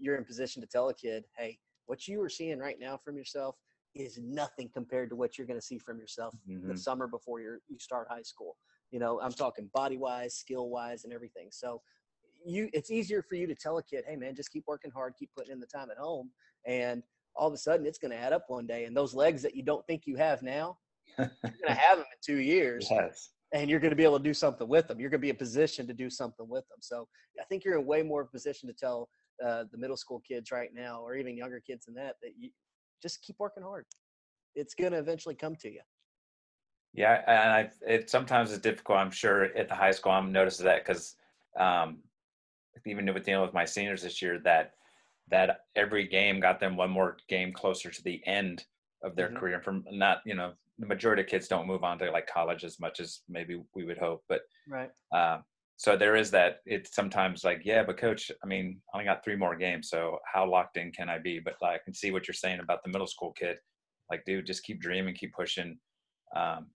you're 0.00 0.16
in 0.16 0.24
position 0.24 0.60
to 0.62 0.66
tell 0.68 0.88
a 0.88 0.94
kid, 0.94 1.24
hey, 1.36 1.58
what 1.86 2.08
you 2.08 2.20
are 2.22 2.28
seeing 2.28 2.58
right 2.58 2.78
now 2.78 2.96
from 2.96 3.16
yourself 3.16 3.56
is 3.94 4.18
nothing 4.18 4.68
compared 4.72 5.10
to 5.10 5.16
what 5.16 5.38
you're 5.38 5.46
going 5.46 5.58
to 5.60 5.64
see 5.64 5.78
from 5.78 5.98
yourself 5.98 6.34
the 6.46 6.72
Mhm. 6.74 6.78
summer 6.78 7.06
before 7.06 7.40
you 7.40 7.60
you 7.68 7.78
start 7.78 8.08
high 8.08 8.22
school. 8.22 8.56
You 8.92 9.00
know, 9.00 9.20
I'm 9.20 9.32
talking 9.32 9.68
body 9.74 9.96
wise, 9.96 10.34
skill 10.36 10.68
wise, 10.68 11.04
and 11.04 11.12
everything. 11.12 11.48
So 11.50 11.82
you 12.44 12.68
it's 12.72 12.90
easier 12.90 13.22
for 13.22 13.34
you 13.34 13.46
to 13.46 13.54
tell 13.54 13.78
a 13.78 13.82
kid, 13.82 14.04
hey 14.06 14.16
man, 14.16 14.34
just 14.36 14.52
keep 14.52 14.64
working 14.68 14.90
hard, 14.90 15.14
keep 15.18 15.30
putting 15.36 15.52
in 15.52 15.60
the 15.60 15.66
time 15.66 15.90
at 15.90 15.96
home, 15.96 16.30
and 16.66 17.02
all 17.34 17.48
of 17.48 17.54
a 17.54 17.56
sudden 17.56 17.86
it's 17.86 17.98
going 17.98 18.10
to 18.10 18.16
add 18.16 18.32
up 18.34 18.44
one 18.48 18.66
day. 18.66 18.84
And 18.84 18.96
those 18.96 19.14
legs 19.14 19.42
that 19.42 19.56
you 19.56 19.62
don't 19.62 19.84
think 19.86 20.02
you 20.06 20.16
have 20.16 20.42
now, 20.42 20.76
you're 21.18 21.26
going 21.42 21.68
to 21.68 21.72
have 21.72 21.96
them 21.96 22.06
in 22.12 22.18
two 22.34 22.40
years, 22.40 22.86
Yes. 22.90 23.30
and 23.54 23.70
you're 23.70 23.80
going 23.80 23.90
to 23.90 23.96
be 23.96 24.04
able 24.04 24.18
to 24.18 24.24
do 24.24 24.34
something 24.34 24.68
with 24.68 24.88
them. 24.88 25.00
You're 25.00 25.08
going 25.08 25.20
to 25.20 25.26
be 25.26 25.30
in 25.30 25.36
position 25.36 25.86
to 25.86 25.94
do 25.94 26.10
something 26.10 26.46
with 26.48 26.68
them. 26.68 26.78
So 26.80 27.08
I 27.40 27.44
think 27.44 27.64
you're 27.64 27.78
in 27.78 27.86
way 27.86 28.02
more 28.02 28.26
position 28.26 28.68
to 28.68 28.74
tell 28.74 29.08
uh, 29.42 29.64
the 29.72 29.78
middle 29.78 29.96
school 29.96 30.20
kids 30.28 30.50
right 30.52 30.70
now, 30.74 31.00
or 31.00 31.16
even 31.16 31.36
younger 31.36 31.60
kids 31.60 31.86
than 31.86 31.94
that, 31.94 32.16
that 32.22 32.32
you 32.38 32.50
just 33.00 33.22
keep 33.22 33.36
working 33.38 33.62
hard. 33.62 33.86
It's 34.54 34.74
going 34.74 34.92
to 34.92 34.98
eventually 34.98 35.34
come 35.34 35.56
to 35.56 35.70
you. 35.72 35.80
Yeah, 36.94 37.22
and 37.26 37.52
I 37.52 37.70
it 37.86 38.10
sometimes 38.10 38.50
is 38.50 38.58
difficult. 38.58 38.98
I'm 38.98 39.10
sure 39.10 39.44
at 39.44 39.68
the 39.68 39.74
high 39.74 39.92
school 39.92 40.12
I'm 40.12 40.32
noticing 40.32 40.66
that 40.66 40.84
because 40.84 41.16
um, 41.58 42.02
even 42.86 43.12
with 43.14 43.24
dealing 43.24 43.44
with 43.44 43.54
my 43.54 43.64
seniors 43.64 44.02
this 44.02 44.22
year, 44.22 44.40
that 44.40 44.74
that 45.28 45.60
every 45.76 46.06
game 46.08 46.40
got 46.40 46.60
them 46.60 46.76
one 46.76 46.90
more 46.90 47.18
game 47.28 47.52
closer 47.52 47.90
to 47.90 48.02
the 48.04 48.26
end 48.26 48.66
of 49.02 49.16
their 49.16 49.28
Mhm. 49.28 49.32
career. 49.32 49.60
From 49.62 49.84
not 49.90 50.20
you 50.26 50.34
know 50.34 50.54
the 50.78 50.86
majority 50.86 51.22
of 51.22 51.28
kids 51.28 51.48
don't 51.48 51.66
move 51.66 51.84
on 51.84 51.98
to 51.98 52.10
like 52.10 52.26
college 52.26 52.64
as 52.64 52.80
much 52.80 53.00
as 53.00 53.22
maybe 53.28 53.62
we 53.74 53.84
would 53.84 53.98
hope, 53.98 54.24
but 54.28 54.42
Right. 54.66 54.92
uh, 55.12 55.40
so 55.76 55.96
there 55.96 56.16
is 56.16 56.30
that. 56.32 56.60
It's 56.66 56.94
sometimes 56.94 57.44
like 57.44 57.62
yeah, 57.64 57.82
but 57.84 57.98
coach, 57.98 58.30
I 58.42 58.46
mean, 58.46 58.82
I 58.92 58.98
only 58.98 59.04
got 59.06 59.24
three 59.24 59.36
more 59.36 59.56
games, 59.56 59.88
so 59.90 60.18
how 60.32 60.48
locked 60.48 60.76
in 60.76 60.92
can 60.92 61.08
I 61.08 61.18
be? 61.18 61.40
But 61.40 61.56
like, 61.62 61.80
I 61.80 61.84
can 61.84 61.94
see 61.94 62.12
what 62.12 62.28
you're 62.28 62.34
saying 62.34 62.60
about 62.60 62.82
the 62.84 62.90
middle 62.90 63.06
school 63.06 63.32
kid. 63.32 63.58
Like, 64.10 64.24
dude, 64.24 64.46
just 64.46 64.62
keep 64.64 64.80
dreaming, 64.80 65.14
keep 65.14 65.32
pushing. 65.34 65.78
Um, 66.36 66.70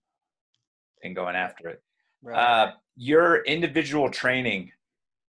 and 1.02 1.14
going 1.14 1.36
after 1.36 1.68
it. 1.68 1.82
Right. 2.22 2.36
Uh, 2.38 2.72
your 2.96 3.42
individual 3.44 4.10
training 4.10 4.72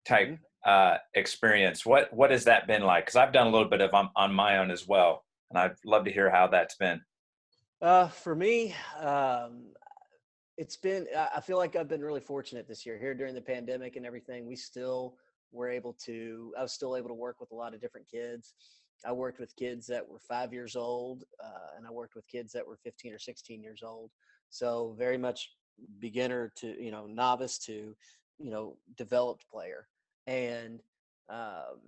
type 0.07 0.27
Mm-hmm. 0.29 0.69
uh, 0.69 0.97
experience, 1.15 1.85
what 1.85 2.11
what 2.13 2.31
has 2.31 2.43
that 2.45 2.67
been 2.67 2.83
like? 2.83 3.05
Because 3.05 3.15
I've 3.15 3.33
done 3.33 3.47
a 3.47 3.49
little 3.49 3.69
bit 3.69 3.81
of 3.81 3.93
on, 3.93 4.09
on 4.15 4.33
my 4.33 4.57
own 4.57 4.71
as 4.71 4.87
well, 4.87 5.23
and 5.49 5.57
I'd 5.59 5.75
love 5.85 6.05
to 6.05 6.11
hear 6.11 6.29
how 6.29 6.47
that's 6.47 6.75
been. 6.75 7.01
Uh, 7.81 8.07
for 8.07 8.35
me, 8.35 8.73
um, 8.99 9.67
it's 10.57 10.77
been. 10.77 11.07
I 11.35 11.41
feel 11.41 11.57
like 11.57 11.75
I've 11.75 11.87
been 11.87 12.01
really 12.01 12.19
fortunate 12.21 12.67
this 12.67 12.85
year. 12.85 12.97
Here 12.97 13.13
during 13.13 13.35
the 13.35 13.41
pandemic 13.41 13.95
and 13.95 14.05
everything, 14.05 14.45
we 14.47 14.55
still 14.55 15.15
were 15.51 15.69
able 15.69 15.93
to. 16.05 16.53
I 16.57 16.63
was 16.63 16.73
still 16.73 16.95
able 16.97 17.09
to 17.09 17.13
work 17.13 17.39
with 17.39 17.51
a 17.51 17.55
lot 17.55 17.73
of 17.73 17.81
different 17.81 18.07
kids. 18.09 18.53
I 19.05 19.11
worked 19.11 19.39
with 19.39 19.55
kids 19.55 19.85
that 19.87 20.07
were 20.07 20.19
five 20.27 20.51
years 20.51 20.75
old, 20.75 21.23
uh, 21.43 21.77
and 21.77 21.85
I 21.85 21.91
worked 21.91 22.15
with 22.15 22.27
kids 22.27 22.51
that 22.53 22.65
were 22.67 22.79
15 22.83 23.13
or 23.13 23.19
16 23.19 23.61
years 23.61 23.83
old. 23.83 24.09
So 24.49 24.95
very 24.97 25.17
much 25.17 25.51
beginner 25.99 26.51
to 26.57 26.81
you 26.81 26.91
know 26.91 27.05
novice 27.07 27.57
to 27.59 27.95
you 28.37 28.51
know 28.51 28.77
developed 28.95 29.49
player, 29.49 29.87
and 30.25 30.81
um, 31.29 31.79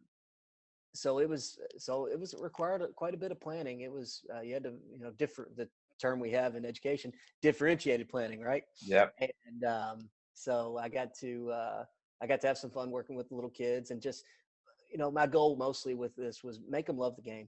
so 0.93 1.19
it 1.19 1.29
was 1.29 1.60
so 1.77 2.05
it 2.05 2.19
was 2.19 2.36
required 2.39 2.84
quite 2.96 3.13
a 3.13 3.17
bit 3.17 3.31
of 3.31 3.39
planning. 3.39 3.81
It 3.81 3.91
was 3.91 4.22
uh, 4.36 4.41
you 4.41 4.53
had 4.53 4.63
to 4.63 4.74
you 4.91 5.03
know 5.03 5.12
different 5.12 5.55
the 5.55 5.67
term 6.00 6.19
we 6.19 6.31
have 6.31 6.55
in 6.55 6.65
education 6.65 7.12
differentiated 7.41 8.10
planning, 8.10 8.41
right? 8.41 8.63
Yep. 8.86 9.13
And 9.19 9.63
um, 9.65 10.10
so 10.34 10.79
I 10.81 10.89
got 10.89 11.13
to 11.15 11.51
uh, 11.51 11.84
I 12.22 12.27
got 12.27 12.41
to 12.41 12.48
have 12.48 12.58
some 12.58 12.72
fun 12.72 12.91
working 12.91 13.15
with 13.15 13.29
the 13.29 13.36
little 13.36 13.50
kids 13.50 13.91
and 13.91 14.01
just 14.01 14.24
you 14.91 14.98
know 14.98 15.12
my 15.12 15.27
goal 15.27 15.55
mostly 15.55 15.93
with 15.93 16.15
this 16.15 16.43
was 16.43 16.60
make 16.67 16.86
them 16.88 16.98
love 16.98 17.15
the 17.15 17.22
game. 17.22 17.48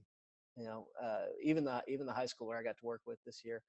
You 0.56 0.64
know, 0.64 0.86
uh, 1.02 1.26
even 1.42 1.64
the 1.64 1.82
even 1.88 2.06
the 2.06 2.12
high 2.12 2.26
schooler 2.26 2.58
I 2.58 2.62
got 2.62 2.76
to 2.78 2.86
work 2.86 3.00
with 3.06 3.18
this 3.24 3.42
year, 3.44 3.62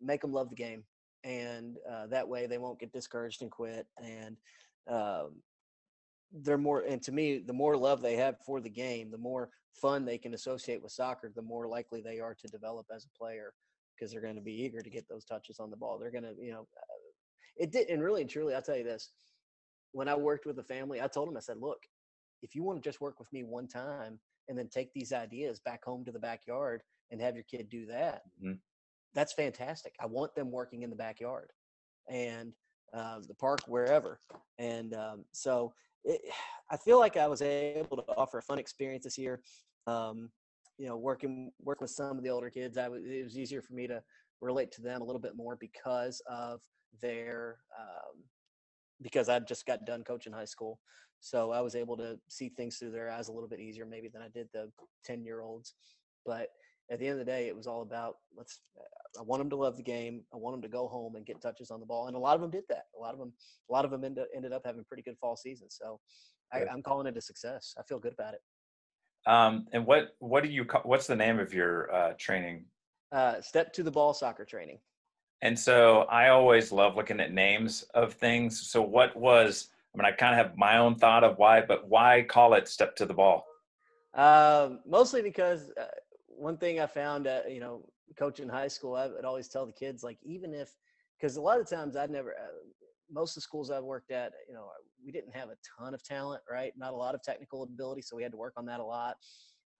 make 0.00 0.20
them 0.20 0.32
love 0.32 0.50
the 0.50 0.56
game, 0.56 0.84
and 1.24 1.76
uh, 1.90 2.06
that 2.08 2.28
way 2.28 2.46
they 2.46 2.58
won't 2.58 2.80
get 2.80 2.92
discouraged 2.92 3.42
and 3.42 3.50
quit. 3.50 3.86
And 4.02 4.36
um, 4.88 5.42
they're 6.32 6.58
more 6.58 6.80
and 6.80 7.02
to 7.02 7.12
me 7.12 7.38
the 7.38 7.52
more 7.52 7.76
love 7.76 8.00
they 8.00 8.16
have 8.16 8.36
for 8.46 8.58
the 8.58 8.70
game 8.70 9.10
the 9.10 9.18
more 9.18 9.50
fun 9.74 10.04
they 10.04 10.16
can 10.16 10.32
associate 10.32 10.82
with 10.82 10.90
soccer 10.90 11.30
the 11.36 11.42
more 11.42 11.68
likely 11.68 12.00
they 12.00 12.20
are 12.20 12.34
to 12.34 12.48
develop 12.48 12.86
as 12.94 13.04
a 13.04 13.18
player 13.18 13.52
because 13.94 14.10
they're 14.10 14.22
going 14.22 14.34
to 14.34 14.40
be 14.40 14.62
eager 14.64 14.80
to 14.80 14.88
get 14.88 15.06
those 15.10 15.26
touches 15.26 15.60
on 15.60 15.70
the 15.70 15.76
ball 15.76 15.98
they're 15.98 16.10
going 16.10 16.24
to 16.24 16.34
you 16.40 16.50
know 16.50 16.66
it 17.58 17.70
did 17.70 17.86
and 17.90 18.02
really 18.02 18.22
and 18.22 18.30
truly 18.30 18.54
i'll 18.54 18.62
tell 18.62 18.78
you 18.78 18.82
this 18.82 19.10
when 19.92 20.08
i 20.08 20.14
worked 20.14 20.46
with 20.46 20.56
the 20.56 20.64
family 20.64 21.02
i 21.02 21.06
told 21.06 21.28
them 21.28 21.36
i 21.36 21.40
said 21.40 21.58
look 21.60 21.82
if 22.42 22.54
you 22.54 22.62
want 22.62 22.82
to 22.82 22.88
just 22.88 23.02
work 23.02 23.18
with 23.18 23.30
me 23.30 23.44
one 23.44 23.68
time 23.68 24.18
and 24.48 24.58
then 24.58 24.68
take 24.68 24.92
these 24.92 25.12
ideas 25.12 25.60
back 25.60 25.84
home 25.84 26.04
to 26.04 26.12
the 26.12 26.18
backyard 26.18 26.82
and 27.10 27.20
have 27.20 27.34
your 27.34 27.44
kid 27.44 27.68
do 27.70 27.86
that, 27.86 28.22
mm-hmm. 28.42 28.54
That's 29.14 29.32
fantastic. 29.32 29.94
I 30.00 30.06
want 30.06 30.34
them 30.34 30.50
working 30.50 30.82
in 30.82 30.90
the 30.90 30.96
backyard 30.96 31.50
and 32.08 32.52
uh, 32.94 33.20
the 33.26 33.34
park, 33.34 33.60
wherever. 33.66 34.20
And 34.58 34.94
um, 34.94 35.24
so 35.32 35.72
it, 36.04 36.20
I 36.70 36.76
feel 36.78 36.98
like 36.98 37.16
I 37.16 37.26
was 37.26 37.42
able 37.42 37.98
to 37.98 38.04
offer 38.16 38.38
a 38.38 38.42
fun 38.42 38.58
experience 38.58 39.04
this 39.04 39.18
year. 39.18 39.42
Um, 39.86 40.30
you 40.78 40.86
know, 40.86 40.96
working 40.96 41.52
working 41.60 41.84
with 41.84 41.90
some 41.90 42.16
of 42.16 42.24
the 42.24 42.30
older 42.30 42.48
kids, 42.48 42.78
I 42.78 42.88
was, 42.88 43.02
it 43.04 43.24
was 43.24 43.36
easier 43.36 43.60
for 43.60 43.74
me 43.74 43.86
to 43.88 44.02
relate 44.40 44.72
to 44.72 44.82
them 44.82 45.02
a 45.02 45.04
little 45.04 45.20
bit 45.20 45.36
more 45.36 45.56
because 45.60 46.22
of 46.30 46.60
their 47.02 47.58
um, 47.78 48.24
because 49.02 49.28
I 49.28 49.38
just 49.40 49.66
got 49.66 49.84
done 49.84 50.02
coaching 50.02 50.32
high 50.32 50.46
school. 50.46 50.80
So 51.20 51.52
I 51.52 51.60
was 51.60 51.74
able 51.74 51.96
to 51.98 52.18
see 52.28 52.48
things 52.48 52.78
through 52.78 52.92
their 52.92 53.10
eyes 53.10 53.28
a 53.28 53.32
little 53.32 53.48
bit 53.48 53.60
easier 53.60 53.86
maybe 53.86 54.08
than 54.08 54.22
I 54.22 54.28
did 54.28 54.48
the 54.52 54.70
10 55.04 55.24
year 55.24 55.40
olds. 55.40 55.74
But 56.24 56.48
at 56.90 56.98
the 56.98 57.06
end 57.06 57.20
of 57.20 57.24
the 57.24 57.30
day, 57.30 57.48
it 57.48 57.56
was 57.56 57.66
all 57.66 57.82
about 57.82 58.16
let's. 58.36 58.60
I 59.18 59.22
want 59.22 59.40
them 59.40 59.50
to 59.50 59.56
love 59.56 59.76
the 59.76 59.82
game. 59.82 60.22
I 60.32 60.38
want 60.38 60.54
them 60.54 60.62
to 60.62 60.68
go 60.68 60.88
home 60.88 61.16
and 61.16 61.26
get 61.26 61.40
touches 61.42 61.70
on 61.70 61.80
the 61.80 61.86
ball, 61.86 62.06
and 62.06 62.16
a 62.16 62.18
lot 62.18 62.34
of 62.34 62.40
them 62.40 62.50
did 62.50 62.64
that. 62.70 62.84
A 62.96 63.00
lot 63.00 63.12
of 63.12 63.18
them, 63.18 63.32
a 63.68 63.72
lot 63.72 63.84
of 63.84 63.90
them 63.90 64.04
ended, 64.04 64.24
ended 64.34 64.52
up 64.52 64.62
having 64.64 64.84
pretty 64.84 65.02
good 65.02 65.18
fall 65.18 65.36
seasons. 65.36 65.76
So 65.78 66.00
I, 66.52 66.64
am 66.70 66.82
calling 66.82 67.06
it 67.06 67.16
a 67.16 67.20
success. 67.20 67.74
I 67.78 67.82
feel 67.82 67.98
good 67.98 68.14
about 68.14 68.34
it. 68.34 68.40
Um, 69.26 69.66
and 69.72 69.86
what 69.86 70.16
what 70.18 70.42
do 70.42 70.50
you 70.50 70.64
call, 70.64 70.82
what's 70.84 71.06
the 71.06 71.16
name 71.16 71.38
of 71.38 71.52
your 71.52 71.92
uh, 71.94 72.12
training? 72.18 72.64
Uh, 73.12 73.40
step 73.40 73.72
to 73.74 73.82
the 73.82 73.90
ball 73.90 74.14
soccer 74.14 74.44
training. 74.44 74.78
And 75.42 75.58
so 75.58 76.02
I 76.02 76.28
always 76.28 76.72
love 76.72 76.96
looking 76.96 77.20
at 77.20 77.32
names 77.32 77.82
of 77.94 78.14
things. 78.14 78.70
So 78.70 78.80
what 78.80 79.14
was, 79.16 79.68
I 79.92 79.98
mean, 79.98 80.06
I 80.06 80.12
kind 80.12 80.38
of 80.38 80.46
have 80.46 80.56
my 80.56 80.78
own 80.78 80.94
thought 80.94 81.24
of 81.24 81.36
why, 81.36 81.60
but 81.60 81.88
why 81.88 82.22
call 82.22 82.54
it 82.54 82.68
step 82.68 82.94
to 82.96 83.06
the 83.06 83.12
ball? 83.12 83.44
Um, 84.14 84.80
mostly 84.86 85.20
because 85.20 85.70
uh, 85.78 85.86
one 86.36 86.56
thing 86.56 86.80
I 86.80 86.86
found, 86.86 87.26
uh, 87.26 87.40
you 87.48 87.60
know, 87.60 87.84
coaching 88.16 88.48
high 88.48 88.68
school, 88.68 88.94
I 88.94 89.06
would 89.08 89.24
always 89.24 89.48
tell 89.48 89.66
the 89.66 89.72
kids, 89.72 90.02
like, 90.02 90.18
even 90.22 90.54
if, 90.54 90.70
because 91.18 91.36
a 91.36 91.40
lot 91.40 91.60
of 91.60 91.68
times 91.68 91.96
I'd 91.96 92.10
never, 92.10 92.30
uh, 92.30 92.52
most 93.10 93.32
of 93.32 93.34
the 93.36 93.40
schools 93.42 93.70
I've 93.70 93.84
worked 93.84 94.10
at, 94.10 94.32
you 94.48 94.54
know, 94.54 94.68
we 95.04 95.12
didn't 95.12 95.34
have 95.34 95.48
a 95.48 95.56
ton 95.78 95.94
of 95.94 96.02
talent, 96.02 96.42
right? 96.50 96.72
Not 96.76 96.92
a 96.92 96.96
lot 96.96 97.14
of 97.14 97.22
technical 97.22 97.62
ability. 97.62 98.02
So 98.02 98.16
we 98.16 98.22
had 98.22 98.32
to 98.32 98.38
work 98.38 98.54
on 98.56 98.66
that 98.66 98.80
a 98.80 98.84
lot. 98.84 99.16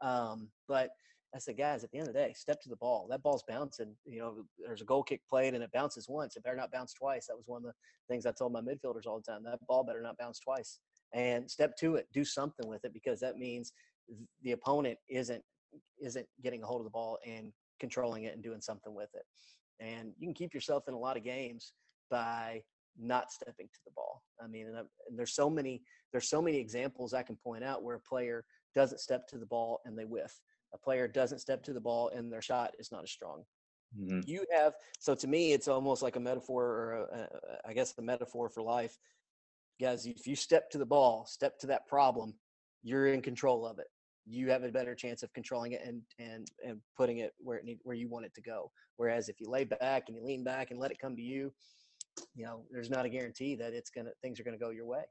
Um, 0.01 0.49
but 0.69 0.91
I 1.35 1.39
said, 1.39 1.57
guys, 1.57 1.83
at 1.83 1.91
the 1.91 1.99
end 1.99 2.09
of 2.09 2.15
the 2.15 2.21
day, 2.21 2.35
step 2.37 2.61
to 2.63 2.69
the 2.69 2.77
ball. 2.77 3.07
That 3.09 3.23
ball's 3.23 3.45
bouncing. 3.49 3.95
You 4.05 4.21
know, 4.21 4.35
there's 4.59 4.83
a 4.83 4.85
goal 4.85 5.03
kick 5.03 5.23
played 5.29 5.55
and 5.55 5.63
it 5.63 5.73
bounces 5.73 6.09
once. 6.09 6.37
It 6.37 6.43
better 6.43 6.57
not 6.57 6.71
bounce 6.71 6.93
twice. 6.93 7.27
That 7.27 7.37
was 7.37 7.47
one 7.47 7.63
of 7.63 7.65
the 7.65 7.73
things 8.13 8.27
I 8.27 8.33
told 8.33 8.53
my 8.53 8.61
midfielders 8.61 9.07
all 9.07 9.23
the 9.25 9.33
time. 9.33 9.43
That 9.45 9.59
ball 9.67 9.85
better 9.85 10.03
not 10.03 10.19
bounce 10.19 10.39
twice. 10.41 10.81
And 11.15 11.51
step 11.51 11.77
to 11.79 11.97
it. 11.97 12.07
Do 12.13 12.25
something 12.25 12.69
with 12.69 12.85
it 12.85 12.93
because 12.93 13.21
that 13.21 13.39
means 13.39 13.73
the 14.43 14.53
opponent 14.53 14.99
isn't 15.09 15.43
isn't 16.01 16.27
getting 16.43 16.63
a 16.63 16.67
hold 16.67 16.81
of 16.81 16.85
the 16.85 16.91
ball 16.91 17.19
and 17.27 17.53
controlling 17.81 18.25
it 18.25 18.35
and 18.35 18.43
doing 18.43 18.61
something 18.61 18.95
with 18.95 19.11
it. 19.15 19.25
And 19.81 20.13
you 20.19 20.27
can 20.27 20.35
keep 20.35 20.55
yourself 20.55 20.85
in 20.89 20.95
a 20.95 20.99
lot 20.99 21.17
of 21.17 21.25
games 21.25 21.73
by 22.11 22.63
not 22.99 23.33
stepping 23.33 23.67
to 23.67 23.79
the 23.85 23.93
ball. 23.97 24.23
I 24.43 24.47
mean, 24.47 24.67
and, 24.67 24.77
and 24.77 25.19
there's 25.19 25.35
so 25.35 25.49
many 25.49 25.83
there's 26.13 26.29
so 26.29 26.43
many 26.43 26.59
examples 26.59 27.15
I 27.15 27.23
can 27.23 27.37
point 27.37 27.65
out 27.65 27.83
where 27.83 27.97
a 27.97 28.01
player 28.01 28.45
doesn't 28.75 29.01
step 29.01 29.27
to 29.29 29.39
the 29.39 29.47
ball 29.47 29.81
and 29.85 29.99
they 29.99 30.05
whiff 30.05 30.41
a 30.75 30.79
player 30.79 31.07
doesn't 31.07 31.41
step 31.41 31.63
to 31.65 31.73
the 31.73 31.81
ball 31.81 32.11
and 32.15 32.33
their 32.33 32.43
shot 32.43 32.73
is 32.79 32.91
not 32.91 33.03
as 33.03 33.11
strong. 33.11 33.45
Mm-hmm. 33.99 34.21
You 34.25 34.45
have 34.55 34.75
so 34.99 35.15
to 35.15 35.27
me, 35.27 35.53
it's 35.53 35.69
almost 35.69 36.03
like 36.03 36.17
a 36.17 36.21
metaphor, 36.21 36.65
or 36.65 36.93
a, 36.93 37.19
a, 37.19 37.29
I 37.69 37.73
guess 37.75 37.93
the 37.93 38.03
metaphor 38.03 38.49
for 38.49 38.63
life. 38.63 38.97
Guys, 39.81 40.07
if 40.07 40.27
you 40.27 40.35
step 40.35 40.71
to 40.71 40.79
the 40.79 40.87
ball, 40.87 41.27
step 41.27 41.59
to 41.59 41.67
that 41.67 41.87
problem, 41.87 42.35
you're 42.83 43.09
in 43.09 43.21
control 43.21 43.67
of 43.67 43.79
it. 43.79 43.89
You 44.25 44.51
have 44.51 44.63
a 44.63 44.71
better 44.71 44.95
chance 44.95 45.23
of 45.23 45.33
controlling 45.33 45.73
it 45.73 45.83
and 45.85 46.03
and 46.19 46.47
and 46.67 46.81
putting 46.97 47.19
it 47.19 47.33
where 47.39 47.59
it 47.59 47.65
need 47.65 47.79
where 47.83 47.97
you 47.97 48.09
want 48.09 48.25
it 48.25 48.35
to 48.35 48.43
go. 48.43 48.71
Whereas 48.97 49.29
if 49.29 49.41
you 49.41 49.49
lay 49.49 49.65
back 49.65 50.05
and 50.09 50.17
you 50.17 50.25
lean 50.25 50.45
back 50.45 50.71
and 50.71 50.79
let 50.79 50.91
it 50.91 50.99
come 50.99 51.17
to 51.17 51.23
you, 51.23 51.53
you 52.35 52.45
know, 52.45 52.65
there's 52.71 52.91
not 52.91 53.05
a 53.05 53.09
guarantee 53.09 53.57
that 53.57 53.73
it's 53.73 53.91
gonna 53.91 54.11
things 54.23 54.39
are 54.39 54.45
gonna 54.45 54.59
go 54.59 54.71
your 54.71 54.87
way. 54.87 55.03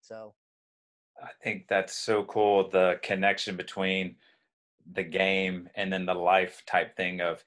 So, 0.00 0.34
I 1.22 1.30
think 1.42 1.66
that's 1.68 1.94
so 1.96 2.24
cool. 2.24 2.68
The 2.68 2.98
connection 3.02 3.56
between 3.56 4.16
the 4.92 5.02
game 5.02 5.68
and 5.76 5.92
then 5.92 6.04
the 6.04 6.14
life 6.14 6.62
type 6.66 6.96
thing 6.96 7.20
of 7.20 7.42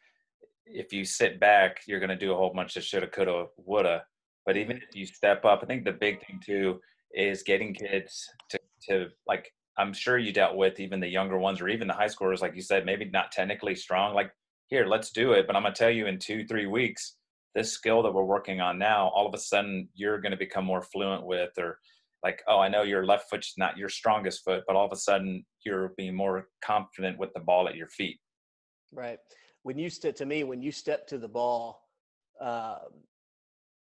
if 0.66 0.92
you 0.92 1.06
sit 1.06 1.40
back, 1.40 1.82
you're 1.86 2.00
going 2.00 2.10
to 2.10 2.16
do 2.16 2.34
a 2.34 2.36
whole 2.36 2.54
bunch 2.54 2.76
of 2.78 2.84
shoulda, 2.84 3.08
coulda, 3.08 3.48
woulda. 3.58 4.06
But 4.46 4.58
even 4.58 4.78
mm-hmm. 4.78 4.86
if 4.90 4.96
you 4.96 5.06
step 5.06 5.46
up, 5.46 5.62
I 5.62 5.66
think 5.66 5.86
the 5.86 5.92
big 5.92 6.26
thing 6.26 6.42
too 6.44 6.80
is 7.14 7.44
getting 7.44 7.74
kids 7.74 8.30
to, 8.50 8.60
to 8.90 9.08
like, 9.28 9.54
I'm 9.78 9.94
sure 9.94 10.18
you 10.18 10.34
dealt 10.34 10.58
with 10.58 10.80
even 10.80 11.00
the 11.00 11.08
younger 11.08 11.38
ones 11.38 11.62
or 11.62 11.68
even 11.70 11.88
the 11.88 11.94
high 11.94 12.08
schoolers, 12.08 12.42
like 12.42 12.56
you 12.56 12.62
said, 12.62 12.86
maybe 12.86 13.06
not 13.06 13.32
technically 13.32 13.76
strong. 13.76 14.16
Like, 14.16 14.32
here, 14.68 14.86
let's 14.86 15.12
do 15.12 15.34
it. 15.34 15.46
But 15.48 15.56
I'm 15.56 15.62
going 15.62 15.74
to 15.74 15.78
tell 15.78 15.92
you 15.92 16.08
in 16.08 16.20
two, 16.20 16.46
three 16.46 16.66
weeks, 16.66 17.16
this 17.54 17.72
skill 17.72 18.04
that 18.04 18.14
we're 18.14 18.24
working 18.24 18.60
on 18.60 18.78
now, 18.78 19.08
all 19.10 19.28
of 19.28 19.34
a 19.34 19.40
sudden 19.40 19.90
you're 19.94 20.20
going 20.20 20.32
to 20.32 20.38
become 20.38 20.66
more 20.66 20.82
fluent 20.82 21.26
with, 21.26 21.52
or 21.58 21.80
like, 22.24 22.42
oh, 22.48 22.60
I 22.60 22.70
know 22.70 22.84
your 22.84 23.06
left 23.06 23.30
foot's 23.30 23.54
not 23.58 23.78
your 23.78 23.90
strongest 23.90 24.44
foot, 24.44 24.64
but 24.68 24.76
all 24.76 24.86
of 24.86 24.92
a 24.92 24.98
sudden 24.98 25.46
you're 25.64 25.94
being 25.98 26.16
more 26.16 26.48
confident 26.64 27.18
with 27.18 27.34
the 27.34 27.40
ball 27.40 27.68
at 27.68 27.76
your 27.76 27.88
feet. 27.88 28.20
Right. 28.92 29.20
When 29.64 29.78
you 29.78 29.90
step 29.90 30.16
to 30.16 30.26
me, 30.26 30.44
when 30.44 30.62
you 30.62 30.72
step 30.72 31.08
to 31.08 31.18
the 31.18 31.28
ball, 31.28 31.82
uh, 32.42 32.78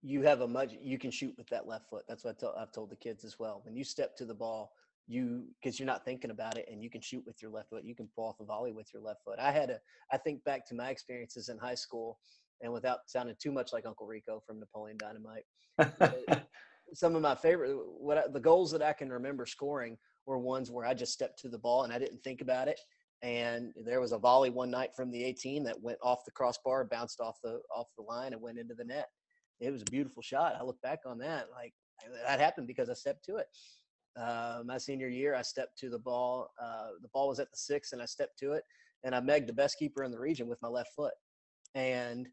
you 0.02 0.22
have 0.22 0.40
a 0.40 0.48
much 0.48 0.72
you 0.80 0.98
can 0.98 1.10
shoot 1.10 1.34
with 1.36 1.48
that 1.48 1.66
left 1.66 1.88
foot. 1.90 2.04
That's 2.08 2.24
what 2.24 2.42
I 2.42 2.62
I've 2.62 2.72
told 2.72 2.90
the 2.90 2.96
kids 2.96 3.24
as 3.24 3.38
well. 3.38 3.60
When 3.64 3.76
you 3.76 3.84
step 3.84 4.16
to 4.16 4.24
the 4.24 4.34
ball, 4.34 4.72
you 5.10 5.42
because 5.60 5.78
you're 5.78 5.86
not 5.86 6.04
thinking 6.04 6.30
about 6.30 6.56
it, 6.56 6.68
and 6.70 6.82
you 6.82 6.88
can 6.88 7.00
shoot 7.00 7.24
with 7.26 7.42
your 7.42 7.50
left 7.50 7.70
foot. 7.70 7.84
You 7.84 7.96
can 7.96 8.08
pull 8.14 8.28
off 8.28 8.40
a 8.40 8.44
volley 8.44 8.72
with 8.72 8.86
your 8.94 9.02
left 9.02 9.24
foot. 9.24 9.38
I 9.40 9.50
had 9.50 9.70
a 9.70 9.80
I 10.12 10.16
think 10.16 10.42
back 10.44 10.66
to 10.68 10.74
my 10.74 10.90
experiences 10.90 11.48
in 11.48 11.58
high 11.58 11.74
school, 11.74 12.18
and 12.62 12.72
without 12.72 13.00
sounding 13.06 13.34
too 13.42 13.50
much 13.50 13.72
like 13.72 13.86
Uncle 13.86 14.06
Rico 14.06 14.40
from 14.46 14.60
Napoleon 14.60 14.98
Dynamite, 14.98 15.44
some 16.94 17.16
of 17.16 17.22
my 17.22 17.34
favorite 17.34 17.76
what 17.98 18.18
I, 18.18 18.22
the 18.32 18.40
goals 18.40 18.70
that 18.70 18.82
I 18.82 18.92
can 18.92 19.10
remember 19.10 19.46
scoring 19.46 19.98
were 20.26 20.38
ones 20.38 20.70
where 20.70 20.86
I 20.86 20.94
just 20.94 21.12
stepped 21.12 21.40
to 21.40 21.48
the 21.48 21.58
ball 21.58 21.82
and 21.82 21.92
I 21.92 21.98
didn't 21.98 22.22
think 22.22 22.40
about 22.40 22.68
it. 22.68 22.78
And 23.22 23.72
there 23.84 24.00
was 24.00 24.12
a 24.12 24.18
volley 24.18 24.48
one 24.48 24.70
night 24.70 24.94
from 24.94 25.10
the 25.10 25.22
18 25.24 25.64
that 25.64 25.82
went 25.82 25.98
off 26.02 26.24
the 26.24 26.30
crossbar, 26.30 26.84
bounced 26.84 27.20
off 27.20 27.36
the 27.42 27.60
off 27.74 27.88
the 27.98 28.04
line, 28.04 28.32
and 28.32 28.40
went 28.40 28.58
into 28.58 28.74
the 28.74 28.84
net. 28.84 29.08
It 29.58 29.72
was 29.72 29.82
a 29.82 29.90
beautiful 29.90 30.22
shot. 30.22 30.56
I 30.58 30.62
look 30.62 30.80
back 30.82 31.00
on 31.04 31.18
that 31.18 31.48
like 31.52 31.74
that 32.26 32.38
happened 32.38 32.68
because 32.68 32.88
I 32.88 32.94
stepped 32.94 33.24
to 33.24 33.36
it. 33.36 33.46
Uh, 34.20 34.62
my 34.64 34.76
senior 34.76 35.08
year, 35.08 35.34
I 35.34 35.42
stepped 35.42 35.78
to 35.78 35.88
the 35.88 35.98
ball. 35.98 36.50
Uh, 36.60 36.88
the 37.00 37.08
ball 37.08 37.28
was 37.28 37.40
at 37.40 37.50
the 37.50 37.56
six, 37.56 37.92
and 37.92 38.02
I 38.02 38.04
stepped 38.04 38.38
to 38.40 38.52
it, 38.52 38.64
and 39.02 39.14
I 39.14 39.20
megged 39.20 39.46
the 39.46 39.52
best 39.52 39.78
keeper 39.78 40.04
in 40.04 40.10
the 40.10 40.18
region 40.18 40.46
with 40.46 40.60
my 40.60 40.68
left 40.68 40.90
foot. 40.94 41.14
And 41.74 42.28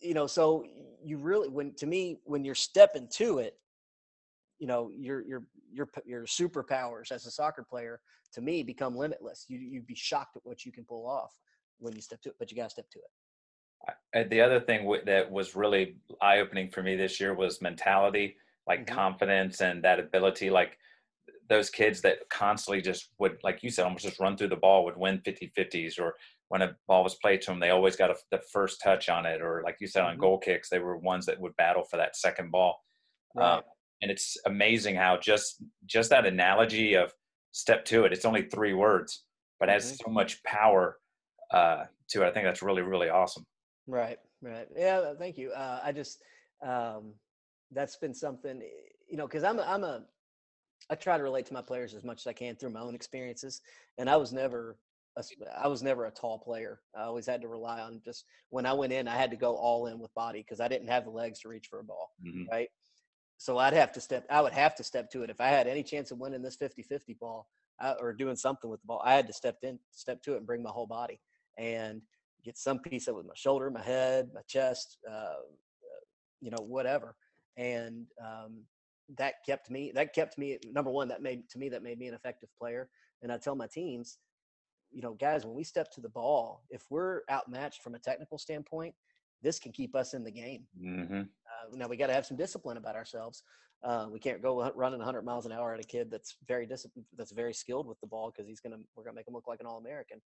you 0.00 0.14
know, 0.14 0.26
so 0.26 0.64
you 1.02 1.18
really, 1.18 1.48
when 1.48 1.74
to 1.74 1.86
me, 1.86 2.20
when 2.24 2.44
you're 2.44 2.54
stepping 2.54 3.08
to 3.14 3.38
it, 3.38 3.54
you 4.58 4.66
know, 4.66 4.90
your 4.96 5.22
your 5.26 5.42
your 5.72 5.88
your 6.04 6.24
superpowers 6.24 7.12
as 7.12 7.26
a 7.26 7.30
soccer 7.30 7.64
player 7.68 8.00
to 8.32 8.40
me 8.40 8.62
become 8.62 8.96
limitless. 8.96 9.44
You 9.48 9.58
you'd 9.58 9.86
be 9.86 9.94
shocked 9.94 10.36
at 10.36 10.42
what 10.44 10.64
you 10.64 10.72
can 10.72 10.84
pull 10.84 11.06
off 11.06 11.32
when 11.78 11.94
you 11.94 12.00
step 12.00 12.22
to 12.22 12.30
it, 12.30 12.36
but 12.38 12.50
you 12.50 12.56
got 12.56 12.64
to 12.64 12.70
step 12.70 12.90
to 12.90 12.98
it. 12.98 14.30
The 14.30 14.40
other 14.40 14.60
thing 14.60 14.90
that 15.04 15.30
was 15.30 15.54
really 15.54 15.96
eye 16.22 16.38
opening 16.38 16.70
for 16.70 16.82
me 16.82 16.96
this 16.96 17.20
year 17.20 17.34
was 17.34 17.60
mentality, 17.60 18.36
like 18.66 18.86
mm-hmm. 18.86 18.94
confidence 18.94 19.60
and 19.60 19.82
that 19.84 20.00
ability. 20.00 20.50
Like 20.50 20.78
those 21.48 21.70
kids 21.70 22.00
that 22.02 22.28
constantly 22.30 22.80
just 22.82 23.10
would, 23.18 23.38
like 23.42 23.62
you 23.62 23.70
said, 23.70 23.84
almost 23.84 24.04
just 24.04 24.20
run 24.20 24.36
through 24.36 24.48
the 24.48 24.56
ball, 24.56 24.84
would 24.84 24.96
win 24.96 25.20
50 25.24 25.52
50s, 25.56 25.98
or 26.00 26.14
when 26.48 26.62
a 26.62 26.76
ball 26.86 27.02
was 27.02 27.16
played 27.16 27.42
to 27.42 27.50
them, 27.50 27.60
they 27.60 27.70
always 27.70 27.96
got 27.96 28.10
a, 28.10 28.16
the 28.30 28.40
first 28.52 28.80
touch 28.82 29.08
on 29.08 29.26
it. 29.26 29.40
Or 29.40 29.62
like 29.64 29.76
you 29.80 29.86
said, 29.86 30.02
on 30.02 30.12
mm-hmm. 30.12 30.20
goal 30.20 30.38
kicks, 30.38 30.68
they 30.68 30.78
were 30.78 30.96
ones 30.96 31.26
that 31.26 31.40
would 31.40 31.56
battle 31.56 31.84
for 31.84 31.96
that 31.96 32.16
second 32.16 32.50
ball. 32.50 32.82
Right. 33.34 33.56
Um, 33.56 33.62
and 34.02 34.10
it's 34.10 34.36
amazing 34.46 34.96
how 34.96 35.16
just 35.16 35.62
just 35.86 36.10
that 36.10 36.26
analogy 36.26 36.94
of 36.94 37.12
step 37.52 37.84
to 37.86 38.04
it, 38.04 38.12
it's 38.12 38.26
only 38.26 38.42
three 38.42 38.74
words, 38.74 39.24
but 39.58 39.68
has 39.68 39.86
mm-hmm. 39.86 40.04
so 40.04 40.10
much 40.12 40.42
power 40.44 40.98
uh, 41.52 41.84
to 42.10 42.22
it. 42.22 42.26
I 42.26 42.30
think 42.30 42.44
that's 42.44 42.62
really, 42.62 42.82
really 42.82 43.08
awesome. 43.08 43.46
Right, 43.86 44.18
right. 44.42 44.68
Yeah, 44.76 45.14
thank 45.18 45.38
you. 45.38 45.52
Uh, 45.52 45.80
I 45.82 45.92
just, 45.92 46.20
um, 46.64 47.14
that's 47.72 47.96
been 47.96 48.14
something, 48.14 48.60
you 49.08 49.16
know, 49.16 49.26
because 49.26 49.44
I'm 49.44 49.58
a, 49.58 49.62
I'm 49.62 49.84
a, 49.84 50.02
I 50.90 50.94
try 50.94 51.16
to 51.16 51.22
relate 51.22 51.46
to 51.46 51.54
my 51.54 51.62
players 51.62 51.94
as 51.94 52.04
much 52.04 52.20
as 52.22 52.26
I 52.26 52.32
can 52.32 52.56
through 52.56 52.70
my 52.70 52.80
own 52.80 52.94
experiences, 52.94 53.60
and 53.98 54.08
I 54.08 54.16
was 54.16 54.32
never 54.32 54.78
a, 55.16 55.24
I 55.58 55.68
was 55.68 55.82
never 55.82 56.04
a 56.04 56.10
tall 56.10 56.38
player. 56.38 56.80
I 56.94 57.02
always 57.02 57.26
had 57.26 57.40
to 57.42 57.48
rely 57.48 57.80
on 57.80 58.00
just 58.04 58.24
when 58.50 58.66
I 58.66 58.72
went 58.72 58.92
in, 58.92 59.08
I 59.08 59.16
had 59.16 59.30
to 59.30 59.36
go 59.36 59.56
all 59.56 59.86
in 59.86 59.98
with 59.98 60.14
body 60.14 60.40
because 60.40 60.60
I 60.60 60.68
didn't 60.68 60.88
have 60.88 61.04
the 61.04 61.10
legs 61.10 61.40
to 61.40 61.48
reach 61.48 61.66
for 61.68 61.80
a 61.80 61.84
ball. 61.84 62.12
Mm-hmm. 62.24 62.44
Right. 62.50 62.68
So 63.38 63.58
I'd 63.58 63.74
have 63.74 63.92
to 63.92 64.00
step, 64.00 64.24
I 64.30 64.40
would 64.40 64.52
have 64.52 64.74
to 64.76 64.84
step 64.84 65.10
to 65.10 65.22
it. 65.22 65.30
If 65.30 65.40
I 65.40 65.48
had 65.48 65.66
any 65.66 65.82
chance 65.82 66.10
of 66.10 66.18
winning 66.18 66.42
this 66.42 66.56
50 66.56 66.82
50 66.82 67.14
ball 67.14 67.48
uh, 67.80 67.94
or 68.00 68.12
doing 68.12 68.36
something 68.36 68.70
with 68.70 68.80
the 68.80 68.86
ball, 68.86 69.02
I 69.04 69.14
had 69.14 69.26
to 69.26 69.32
step 69.32 69.58
in, 69.62 69.78
step 69.90 70.22
to 70.22 70.34
it 70.34 70.38
and 70.38 70.46
bring 70.46 70.62
my 70.62 70.70
whole 70.70 70.86
body 70.86 71.20
and 71.58 72.00
get 72.44 72.56
some 72.56 72.78
piece 72.78 73.08
of 73.08 73.14
it 73.14 73.18
with 73.18 73.26
my 73.26 73.34
shoulder, 73.34 73.70
my 73.70 73.82
head, 73.82 74.30
my 74.34 74.40
chest, 74.46 74.98
uh, 75.08 75.12
uh, 75.12 76.04
you 76.40 76.50
know, 76.50 76.62
whatever. 76.62 77.16
And 77.56 78.06
um, 78.24 78.62
that 79.16 79.34
kept 79.44 79.70
me 79.70 79.92
that 79.94 80.14
kept 80.14 80.36
me 80.38 80.58
number 80.72 80.90
one 80.90 81.08
that 81.08 81.22
made 81.22 81.48
to 81.50 81.58
me 81.58 81.68
that 81.68 81.82
made 81.82 81.98
me 81.98 82.08
an 82.08 82.14
effective 82.14 82.48
player. 82.58 82.88
And 83.22 83.32
i 83.32 83.38
tell 83.38 83.56
my 83.56 83.66
teams 83.66 84.18
you 84.92 85.02
know 85.02 85.14
guys 85.14 85.44
when 85.44 85.54
we 85.54 85.64
step 85.64 85.90
to 85.92 86.00
the 86.00 86.08
ball 86.08 86.62
if 86.70 86.84
we're 86.90 87.22
outmatched 87.30 87.82
from 87.82 87.94
a 87.94 87.98
technical 87.98 88.38
standpoint 88.38 88.94
this 89.42 89.58
can 89.58 89.72
keep 89.72 89.94
us 89.94 90.14
in 90.14 90.24
the 90.24 90.30
game. 90.30 90.64
Mm-hmm. 90.80 91.20
uh, 91.20 91.76
now 91.76 91.88
we 91.88 91.96
got 91.96 92.08
to 92.08 92.14
have 92.14 92.26
some 92.26 92.36
discipline 92.36 92.76
about 92.76 92.96
ourselves. 92.96 93.42
Uh, 93.84 94.06
we 94.10 94.18
can't 94.18 94.42
go 94.42 94.72
running 94.74 94.98
100 94.98 95.22
miles 95.22 95.46
an 95.46 95.52
hour 95.52 95.74
at 95.74 95.80
a 95.80 95.86
kid 95.86 96.10
that's 96.10 96.36
very 96.48 96.66
disciplined 96.66 97.06
that's 97.16 97.32
very 97.32 97.52
skilled 97.52 97.86
with 97.86 98.00
the 98.00 98.06
ball 98.06 98.32
because 98.32 98.48
he's 98.48 98.60
gonna 98.60 98.78
we're 98.96 99.04
gonna 99.04 99.14
make 99.14 99.28
him 99.28 99.34
look 99.34 99.46
like 99.46 99.60
an 99.60 99.66
all-american. 99.66 100.20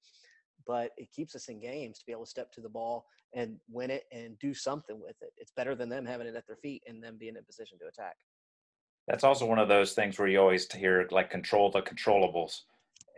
But 0.66 0.92
it 0.98 1.12
keeps 1.12 1.36
us 1.36 1.48
in 1.48 1.60
games 1.60 2.00
to 2.00 2.06
be 2.06 2.12
able 2.12 2.26
to 2.26 2.30
step 2.30 2.52
to 2.54 2.62
the 2.62 2.70
ball 2.70 3.06
and 3.34 3.58
win 3.70 3.90
it 3.90 4.04
and 4.12 4.38
do 4.40 4.54
something 4.54 5.00
with 5.00 5.16
it. 5.22 5.32
It's 5.38 5.52
better 5.52 5.76
than 5.76 5.88
them 5.88 6.06
having 6.06 6.28
it 6.28 6.36
at 6.36 6.46
their 6.46 6.58
feet 6.58 6.84
and 6.88 7.02
them 7.02 7.18
being 7.18 7.36
in 7.38 7.44
position 7.46 7.80
to 7.80 7.88
attack 7.88 8.18
That's 9.08 9.24
also 9.24 9.46
one 9.46 9.60
of 9.60 9.70
those 9.70 9.94
things 9.94 10.20
where 10.20 10.28
you 10.28 10.40
always 10.40 10.72
hear 10.72 11.08
like 11.12 11.30
control 11.30 11.72
the 11.72 11.82
controllables, 11.82 12.62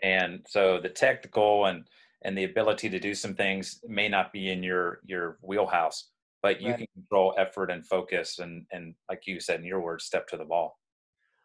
and 0.04 0.46
so 0.48 0.80
the 0.80 0.90
technical 0.90 1.66
and 1.66 1.88
and 2.24 2.38
the 2.38 2.44
ability 2.44 2.90
to 2.90 3.00
do 3.00 3.16
some 3.16 3.34
things 3.36 3.82
may 3.88 4.08
not 4.08 4.32
be 4.32 4.50
in 4.52 4.62
your 4.64 5.02
your 5.06 5.40
wheelhouse, 5.42 6.10
but 6.42 6.62
you 6.62 6.70
Right. 6.72 6.78
can 6.80 6.88
control 6.94 7.34
effort 7.38 7.72
and 7.72 7.88
focus 7.88 8.40
and 8.40 8.68
and 8.72 8.96
like 9.10 9.26
you 9.26 9.40
said 9.40 9.60
in 9.60 9.66
your 9.66 9.82
words, 9.82 10.06
step 10.06 10.28
to 10.28 10.38
the 10.38 10.46
ball. 10.46 10.80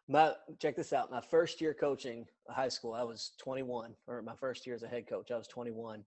My 0.07 0.33
check 0.61 0.75
this 0.75 0.93
out. 0.93 1.09
My 1.09 1.21
first 1.21 1.59
year 1.59 1.73
coaching 1.73 2.27
high 2.47 2.69
school, 2.69 2.93
I 2.93 3.01
was 3.03 3.31
21, 3.39 3.95
or 4.05 4.21
my 4.21 4.35
first 4.35 4.67
year 4.67 4.75
as 4.75 4.83
a 4.83 4.87
head 4.87 5.07
coach, 5.07 5.31
I 5.31 5.37
was 5.37 5.47
21, 5.47 6.05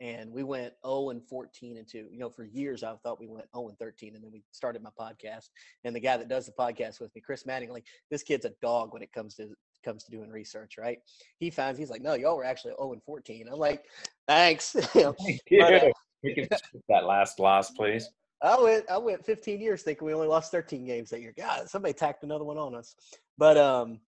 and 0.00 0.32
we 0.32 0.42
went 0.42 0.72
0 0.84 1.10
and 1.10 1.22
14 1.22 1.76
and 1.76 1.86
two. 1.86 2.06
You 2.10 2.18
know, 2.18 2.30
for 2.30 2.44
years 2.44 2.82
I 2.82 2.94
thought 3.02 3.20
we 3.20 3.26
went 3.26 3.46
0 3.54 3.68
and 3.68 3.78
13, 3.78 4.14
and 4.14 4.24
then 4.24 4.30
we 4.32 4.42
started 4.50 4.82
my 4.82 4.90
podcast. 4.98 5.50
And 5.84 5.94
the 5.94 6.00
guy 6.00 6.16
that 6.16 6.28
does 6.28 6.46
the 6.46 6.52
podcast 6.52 7.00
with 7.00 7.14
me, 7.14 7.20
Chris 7.20 7.44
Mattingly, 7.44 7.82
this 8.10 8.22
kid's 8.22 8.46
a 8.46 8.52
dog 8.62 8.92
when 8.92 9.02
it 9.02 9.12
comes 9.12 9.34
to 9.36 9.48
comes 9.84 10.04
to 10.04 10.10
doing 10.10 10.30
research. 10.30 10.76
Right? 10.78 10.98
He 11.38 11.50
finds 11.50 11.78
he's 11.78 11.90
like, 11.90 12.02
no, 12.02 12.14
y'all 12.14 12.36
were 12.36 12.44
actually 12.44 12.74
0 12.80 12.94
and 12.94 13.02
14. 13.02 13.48
I'm 13.50 13.58
like, 13.58 13.84
thanks. 14.26 14.74
But, 14.94 15.04
uh, 15.04 15.12
we 16.22 16.34
can 16.34 16.48
that 16.88 17.04
last 17.04 17.38
loss, 17.38 17.70
please. 17.70 18.08
I 18.42 18.58
went 18.58 18.90
I 18.90 18.96
went 18.96 19.24
15 19.24 19.60
years 19.60 19.82
thinking 19.82 20.06
we 20.06 20.14
only 20.14 20.28
lost 20.28 20.50
13 20.50 20.84
games 20.84 21.10
that 21.10 21.20
year. 21.20 21.34
God, 21.36 21.68
somebody 21.68 21.92
tacked 21.92 22.24
another 22.24 22.44
one 22.44 22.56
on 22.56 22.74
us. 22.74 22.94
But 23.36 23.58
um 23.58 24.00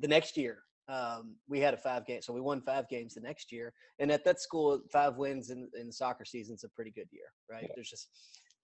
the 0.00 0.08
next 0.08 0.36
year, 0.36 0.64
um, 0.88 1.36
we 1.48 1.60
had 1.60 1.74
a 1.74 1.78
five 1.78 2.06
game 2.06 2.20
so 2.20 2.32
we 2.32 2.40
won 2.40 2.60
five 2.60 2.88
games 2.88 3.14
the 3.14 3.20
next 3.20 3.50
year. 3.50 3.72
And 3.98 4.10
at 4.10 4.24
that 4.24 4.40
school, 4.40 4.80
five 4.92 5.16
wins 5.16 5.50
in, 5.50 5.68
in 5.78 5.86
the 5.86 5.92
soccer 5.92 6.24
season's 6.24 6.64
a 6.64 6.68
pretty 6.68 6.90
good 6.90 7.08
year, 7.10 7.26
right? 7.50 7.70
There's 7.74 7.90
just 7.90 8.08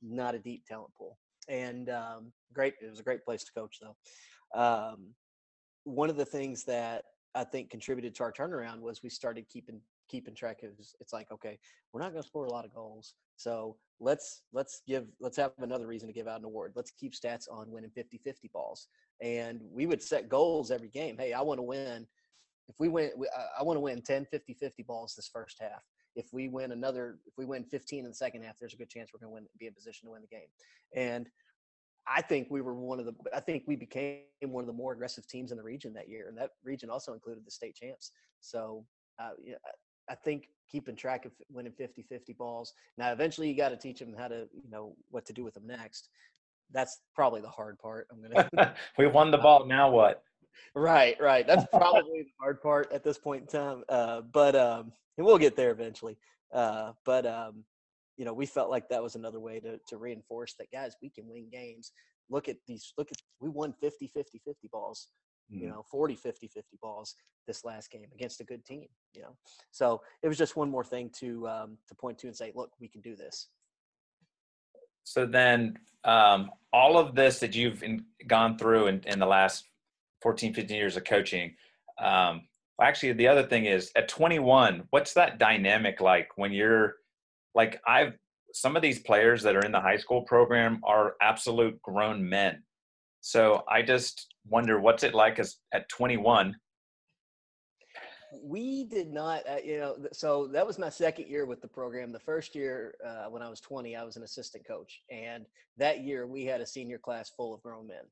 not 0.03 0.35
a 0.35 0.39
deep 0.39 0.65
talent 0.67 0.93
pool. 0.99 1.19
And 1.49 1.89
um 1.91 2.33
great 2.53 2.75
it 2.81 2.91
was 2.91 3.01
a 3.01 3.05
great 3.05 3.25
place 3.25 3.45
to 3.45 3.53
coach 3.53 3.79
though. 3.81 4.61
Um 4.61 5.15
one 5.85 6.11
of 6.11 6.17
the 6.17 6.27
things 6.27 6.65
that 6.65 7.05
I 7.35 7.45
think 7.45 7.71
contributed 7.71 8.15
to 8.17 8.25
our 8.25 8.33
turnaround 8.33 8.81
was 8.81 9.03
we 9.03 9.11
started 9.11 9.49
keeping 9.49 9.81
keeping 10.11 10.35
track 10.35 10.63
of 10.63 10.71
it's 10.79 11.13
like 11.13 11.31
okay 11.31 11.59
we're 11.93 12.01
not 12.01 12.11
going 12.11 12.23
to 12.23 12.27
score 12.27 12.47
a 12.47 12.51
lot 12.51 12.65
of 12.65 12.75
goals 12.75 13.15
so 13.37 13.77
let's 14.01 14.43
let's 14.53 14.83
give 14.87 15.07
let's 15.21 15.37
have 15.37 15.53
another 15.61 15.87
reason 15.87 16.09
to 16.09 16.13
give 16.13 16.27
out 16.27 16.41
an 16.41 16.45
award 16.45 16.73
let's 16.75 16.91
keep 16.91 17.13
stats 17.13 17.45
on 17.51 17.71
winning 17.71 17.91
50-50 17.97 18.51
balls 18.53 18.89
and 19.21 19.61
we 19.71 19.87
would 19.87 20.03
set 20.03 20.29
goals 20.29 20.71
every 20.71 20.89
game 20.89 21.17
hey 21.19 21.33
i 21.33 21.41
want 21.41 21.59
to 21.59 21.63
win 21.63 22.07
if 22.69 22.75
we 22.79 22.89
win 22.89 23.11
i 23.59 23.63
want 23.63 23.77
to 23.77 23.81
win 23.81 24.03
10 24.03 24.27
50 24.27 24.55
50 24.55 24.83
balls 24.83 25.15
this 25.15 25.31
first 25.33 25.59
half 25.61 25.85
if 26.17 26.27
we 26.33 26.49
win 26.49 26.73
another 26.73 27.19
if 27.27 27.35
we 27.39 27.45
win 27.45 27.65
15 27.65 28.01
in 28.01 28.11
the 28.11 28.15
second 28.15 28.43
half 28.43 28.59
there's 28.59 28.75
a 28.75 28.77
good 28.77 28.91
chance 28.91 29.11
we're 29.13 29.21
going 29.21 29.31
to 29.31 29.35
win 29.35 29.47
be 29.59 29.67
in 29.67 29.75
position 29.75 30.07
to 30.07 30.13
win 30.13 30.23
the 30.23 30.29
game 30.29 30.49
and 30.97 31.31
I 32.07 32.23
think 32.23 32.49
we 32.51 32.61
were 32.61 32.75
one 32.75 32.99
of 32.99 33.07
the. 33.07 33.15
I 33.35 33.41
think 33.41 33.65
we 33.67 33.77
became 33.77 34.23
one 34.43 34.63
of 34.63 34.67
the 34.67 34.73
more 34.73 34.93
aggressive 34.93 35.27
teams 35.29 35.53
in 35.53 35.59
the 35.59 35.63
region 35.63 35.93
that 35.95 36.09
year, 36.09 36.29
and 36.29 36.39
that 36.39 36.51
region 36.65 36.91
also 36.91 37.13
included 37.13 37.45
the 37.47 37.51
state 37.51 37.77
champs. 37.77 38.13
So, 38.41 38.85
uh, 39.21 39.31
I- 40.11 40.15
think 40.17 40.49
keeping 40.71 40.97
track 40.97 41.25
of 41.25 41.33
winning 41.51 41.73
50-50 41.73 42.37
balls. 42.37 42.73
Now, 42.97 43.13
eventually, 43.13 43.49
you 43.49 43.57
got 43.57 43.71
to 43.71 43.77
teach 43.77 43.99
them 43.99 44.15
how 44.17 44.29
to, 44.29 44.49
you 44.53 44.71
know, 44.71 44.95
what 45.11 45.27
to 45.27 45.33
do 45.33 45.43
with 45.45 45.55
them 45.55 45.67
next. 45.67 46.09
That's 46.73 47.01
probably 47.15 47.41
the 47.41 47.49
hard 47.49 47.79
part. 47.79 48.07
I'm 48.13 48.23
gonna. 48.23 48.75
we 48.99 49.07
won 49.07 49.31
the 49.31 49.39
ball. 49.47 49.67
Now 49.67 49.91
what? 49.91 50.23
right, 50.75 51.17
right. 51.21 51.47
That's 51.47 51.65
probably 51.73 52.23
the 52.23 52.33
hard 52.41 52.63
part 52.63 52.93
at 52.93 53.03
this 53.03 53.19
point 53.19 53.43
in 53.43 53.47
time. 53.49 53.85
Uh, 53.89 54.21
but 54.21 54.55
um, 54.55 54.93
and 55.19 55.27
we'll 55.27 55.39
get 55.39 55.57
there 55.57 55.71
eventually. 55.71 56.17
Uh, 56.53 56.93
but 57.05 57.27
um, 57.27 57.65
you 58.17 58.25
know, 58.25 58.33
we 58.33 58.47
felt 58.47 58.71
like 58.71 58.89
that 58.89 59.03
was 59.03 59.17
another 59.17 59.41
way 59.41 59.59
to 59.61 59.79
to 59.89 59.97
reinforce 59.97 60.55
that 60.59 60.71
guys, 60.71 60.95
we 61.03 61.11
can 61.11 61.27
win 61.27 61.49
games. 61.51 61.93
Look 62.29 62.49
at 62.49 62.57
these. 62.69 62.93
Look 62.97 63.11
at 63.11 63.19
we 63.41 63.49
won 63.49 63.75
50, 63.81 64.07
50, 64.07 64.41
50 64.45 64.69
balls. 64.71 65.09
You 65.51 65.67
Mm. 65.67 65.71
know, 65.71 65.83
40, 65.83 66.15
50, 66.15 66.47
50 66.47 66.77
balls 66.81 67.17
this 67.47 67.65
last 67.65 67.91
game 67.91 68.07
against 68.15 68.41
a 68.41 68.45
good 68.45 68.65
team. 68.65 68.87
You 69.13 69.23
know, 69.23 69.37
so 69.71 70.03
it 70.23 70.29
was 70.29 70.39
just 70.39 70.57
one 70.57 70.71
more 70.71 70.85
thing 70.85 71.11
to 71.21 71.49
um, 71.49 71.79
to 71.89 71.95
point 71.95 72.19
to 72.19 72.27
and 72.29 72.37
say, 72.37 72.53
look, 72.55 72.73
we 72.81 72.89
can 72.89 73.01
do 73.01 73.17
this. 73.17 73.49
So 75.05 75.27
then, 75.27 75.79
um, 76.05 76.51
all 76.73 76.97
of 76.99 77.15
this 77.15 77.41
that 77.41 77.55
you've 77.57 77.83
in, 77.83 78.05
gone 78.27 78.57
through 78.57 78.87
in, 78.87 79.01
in 79.07 79.19
the 79.19 79.27
last 79.27 79.65
14, 80.23 80.55
15 80.55 80.77
years 80.77 80.97
of 80.97 81.05
coaching, 81.05 81.57
um, 81.99 82.47
well, 82.79 82.87
actually, 82.87 83.13
the 83.13 83.27
other 83.27 83.43
thing 83.43 83.65
is 83.65 83.91
at 83.97 84.09
21, 84.09 84.85
what's 84.91 85.15
that 85.15 85.39
dynamic 85.39 86.01
like 86.01 86.29
when 86.37 86.53
you're 86.53 86.97
like, 87.55 87.81
I've 87.87 88.15
some 88.53 88.75
of 88.75 88.83
these 88.83 88.99
players 88.99 89.43
that 89.43 89.55
are 89.55 89.65
in 89.65 89.73
the 89.73 89.81
high 89.81 89.97
school 89.97 90.23
program 90.23 90.81
are 90.83 91.15
absolute 91.23 91.81
grown 91.83 92.29
men. 92.29 92.63
So 93.21 93.65
I 93.69 93.83
just 93.83 94.35
wonder 94.49 94.81
what's 94.81 95.03
it 95.03 95.15
like 95.15 95.39
as 95.39 95.57
at 95.73 95.89
21. 95.89 96.57
we 98.43 98.85
did 98.85 99.13
not 99.13 99.43
uh, 99.49 99.57
you 99.65 99.77
know 99.79 99.97
so 100.13 100.47
that 100.47 100.65
was 100.65 100.79
my 100.79 100.89
second 100.89 101.27
year 101.29 101.47
with 101.47 101.61
the 101.61 101.69
program. 101.69 102.13
The 102.13 102.21
first 102.21 102.55
year 102.55 102.95
uh, 103.07 103.27
when 103.29 103.43
i 103.43 103.49
was 103.49 103.61
20 103.61 103.97
i 103.97 104.05
was 104.05 104.17
an 104.17 104.23
assistant 104.23 104.65
coach 104.67 105.01
and 105.11 105.45
that 105.79 106.05
year 106.05 106.27
we 106.27 106.45
had 106.45 106.61
a 106.61 106.67
senior 106.67 106.99
class 106.99 107.31
full 107.37 107.53
of 107.53 107.63
grown 107.63 107.89
men 107.89 108.05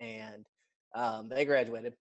and 0.00 0.46
um, 0.94 1.28
they 1.28 1.44
graduated. 1.44 1.94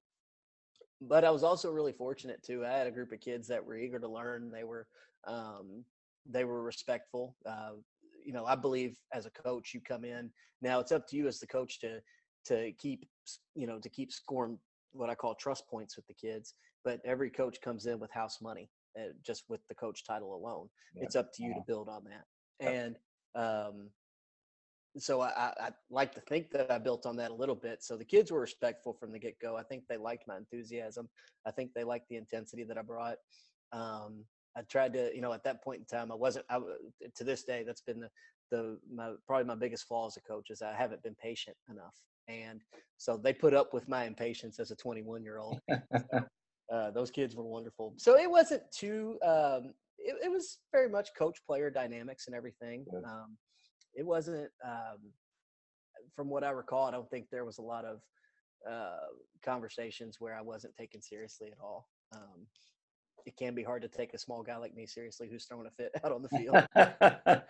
But 1.02 1.24
i 1.24 1.32
was 1.32 1.44
also 1.44 1.72
really 1.72 1.94
fortunate 1.94 2.44
too. 2.44 2.66
I 2.66 2.72
had 2.72 2.88
a 2.88 2.92
group 2.92 3.12
of 3.12 3.22
kids 3.22 3.48
that 3.48 3.66
were 3.66 3.78
eager 3.78 4.00
to 4.00 4.08
learn. 4.08 4.52
They 4.52 4.66
were 4.66 4.86
um, 5.26 5.86
they 6.30 6.44
were 6.44 6.62
respectful. 6.62 7.36
Uh, 7.46 7.72
you 8.24 8.34
know 8.34 8.46
i 8.46 8.54
believe 8.56 8.98
as 9.14 9.26
a 9.26 9.32
coach 9.32 9.74
you 9.74 9.82
come 9.82 10.04
in. 10.06 10.30
Now 10.62 10.80
it's 10.80 10.92
up 10.92 11.08
to 11.08 11.16
you 11.16 11.28
as 11.28 11.40
the 11.40 11.48
coach 11.48 11.80
to 11.80 12.02
to 12.46 12.72
keep 12.74 13.06
you 13.56 13.68
know 13.68 13.80
to 13.80 13.90
keep 13.90 14.12
scoring 14.12 14.58
what 14.94 15.10
i 15.10 15.16
call 15.16 15.36
trust 15.36 15.68
points 15.68 15.96
with 15.96 16.06
the 16.08 16.14
kids 16.14 16.56
but 16.84 17.00
every 17.06 17.30
coach 17.30 17.62
comes 17.62 17.86
in 17.86 18.00
with 18.00 18.12
house 18.12 18.40
money 18.42 18.70
uh, 19.00 19.14
just 19.24 19.44
with 19.50 19.62
the 19.68 19.76
coach 19.76 20.06
title 20.06 20.36
alone 20.36 20.68
Yeah. 20.96 21.04
it's 21.04 21.16
up 21.16 21.32
to 21.34 21.44
you 21.44 21.54
to 21.54 21.62
build 21.66 21.88
on 21.88 22.04
that 22.06 22.26
and 22.60 22.98
um 23.36 23.90
so 24.98 25.22
I, 25.22 25.54
I, 25.60 25.70
like 25.90 26.14
to 26.16 26.22
think 26.22 26.52
that 26.52 26.70
I 26.70 26.78
built 26.78 27.06
on 27.06 27.16
that 27.18 27.32
a 27.32 27.34
little 27.34 27.56
bit. 27.56 27.82
So 27.82 27.96
the 27.96 28.06
kids 28.06 28.32
were 28.32 28.42
respectful 28.42 28.94
from 28.94 29.12
the 29.12 29.20
get 29.20 29.40
go. 29.40 29.56
I 29.56 29.64
think 29.64 29.84
they 29.88 29.98
liked 29.98 30.28
my 30.28 30.38
enthusiasm. 30.38 31.08
I 31.46 31.52
think 31.52 31.74
they 31.74 31.84
liked 31.84 32.10
the 32.10 32.18
intensity 32.18 32.64
that 32.66 32.78
I 32.78 32.82
brought. 32.82 33.18
Um, 33.72 34.26
I 34.58 34.62
tried 34.64 34.94
to, 34.94 35.10
you 35.16 35.22
know, 35.22 35.32
at 35.32 35.44
that 35.46 35.64
point 35.64 35.80
in 35.80 35.86
time, 35.86 36.12
I 36.12 36.16
wasn't. 36.16 36.46
I 36.50 36.60
to 37.16 37.24
this 37.24 37.44
day, 37.44 37.64
that's 37.66 37.82
been 37.82 38.02
the 38.02 38.10
the 38.52 38.78
my 38.94 39.14
probably 39.26 39.46
my 39.46 39.56
biggest 39.56 39.88
flaw 39.88 40.08
as 40.08 40.18
a 40.18 40.22
coach 40.22 40.50
is 40.50 40.62
I 40.62 40.74
haven't 40.74 41.04
been 41.04 41.16
patient 41.16 41.56
enough. 41.70 41.96
And 42.32 42.62
so 42.98 43.18
they 43.18 43.34
put 43.34 43.54
up 43.54 43.74
with 43.74 43.88
my 43.88 44.06
impatience 44.06 44.60
as 44.60 44.72
a 44.72 44.76
21 44.76 45.24
year 45.24 45.40
old. 45.40 45.60
Uh, 46.72 46.90
those 46.90 47.12
kids 47.12 47.36
were 47.36 47.44
wonderful. 47.44 47.94
So 47.98 48.18
it 48.18 48.32
wasn't 48.32 48.64
too. 48.72 49.18
Um, 49.26 49.74
it, 49.98 50.16
it 50.24 50.32
was 50.32 50.60
very 50.72 50.88
much 50.88 51.10
coach 51.18 51.38
player 51.46 51.70
dynamics 51.70 52.28
and 52.28 52.36
everything. 52.36 52.86
Um, 53.06 53.38
it 53.94 54.06
wasn't. 54.06 54.50
Um, 54.64 55.12
from 56.16 56.30
what 56.30 56.46
I 56.46 56.52
recall, 56.52 56.86
I 56.86 56.92
don't 56.92 57.10
think 57.10 57.28
there 57.30 57.44
was 57.44 57.58
a 57.58 57.62
lot 57.62 57.84
of 57.84 58.00
uh, 58.70 59.08
conversations 59.44 60.18
where 60.20 60.34
I 60.34 60.42
wasn't 60.42 60.76
taken 60.78 61.02
seriously 61.02 61.50
at 61.52 61.58
all. 61.62 61.90
Um, 62.16 62.48
it 63.26 63.38
can 63.38 63.56
be 63.56 63.64
hard 63.64 63.82
to 63.82 63.88
take 63.88 64.14
a 64.14 64.18
small 64.18 64.44
guy 64.44 64.58
like 64.58 64.76
me 64.76 64.86
seriously 64.86 65.28
who's 65.30 65.46
throwing 65.46 65.68
a 65.68 65.72
fit 65.72 65.92
out 66.04 66.12
on 66.12 66.22
the 66.22 66.30
field. 66.30 67.44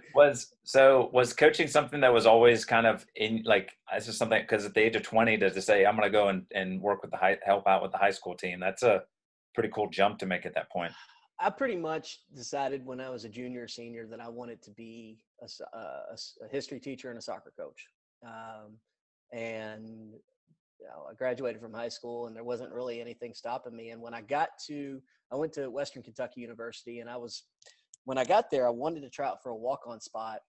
was 0.14 0.54
so 0.64 1.10
was 1.12 1.32
coaching 1.32 1.66
something 1.66 2.00
that 2.00 2.12
was 2.12 2.26
always 2.26 2.64
kind 2.64 2.86
of 2.86 3.06
in 3.16 3.42
like 3.44 3.72
this 3.94 4.08
is 4.08 4.16
something 4.16 4.40
because 4.42 4.64
at 4.64 4.74
the 4.74 4.80
age 4.80 4.96
of 4.96 5.02
20 5.02 5.38
to, 5.38 5.50
to 5.50 5.62
say 5.62 5.86
i'm 5.86 5.96
going 5.96 6.06
to 6.06 6.12
go 6.12 6.28
and, 6.28 6.44
and 6.54 6.80
work 6.80 7.00
with 7.00 7.10
the 7.10 7.16
high 7.16 7.38
help 7.42 7.66
out 7.66 7.82
with 7.82 7.90
the 7.90 7.96
high 7.96 8.10
school 8.10 8.34
team 8.34 8.60
that's 8.60 8.82
a 8.82 9.02
pretty 9.54 9.70
cool 9.74 9.88
jump 9.88 10.18
to 10.18 10.26
make 10.26 10.44
at 10.44 10.54
that 10.54 10.70
point 10.70 10.92
I 11.40 11.50
pretty 11.50 11.76
much 11.76 12.20
decided 12.34 12.84
when 12.84 13.00
I 13.00 13.10
was 13.10 13.24
a 13.24 13.28
junior 13.28 13.62
or 13.62 13.68
senior 13.68 14.06
that 14.08 14.20
I 14.20 14.28
wanted 14.28 14.60
to 14.62 14.72
be 14.72 15.18
a 15.40 16.48
history 16.50 16.80
teacher 16.80 17.10
and 17.10 17.18
a 17.18 17.22
soccer 17.22 17.52
coach. 17.56 17.86
Um, 18.26 18.78
and 19.32 20.14
you 20.80 20.86
know, 20.86 21.06
I 21.10 21.14
graduated 21.14 21.60
from 21.60 21.72
high 21.72 21.88
school 21.88 22.26
and 22.26 22.34
there 22.34 22.44
wasn't 22.44 22.72
really 22.72 23.00
anything 23.00 23.34
stopping 23.34 23.76
me. 23.76 23.90
And 23.90 24.00
when 24.00 24.14
I 24.14 24.20
got 24.20 24.50
to, 24.66 25.00
I 25.32 25.36
went 25.36 25.52
to 25.54 25.70
Western 25.70 26.02
Kentucky 26.02 26.40
University 26.40 27.00
and 27.00 27.10
I 27.10 27.16
was, 27.16 27.44
when 28.04 28.18
I 28.18 28.24
got 28.24 28.50
there, 28.50 28.66
I 28.66 28.70
wanted 28.70 29.02
to 29.02 29.10
try 29.10 29.26
out 29.26 29.42
for 29.42 29.50
a 29.50 29.56
walk 29.56 29.80
on 29.86 30.00
spot. 30.00 30.40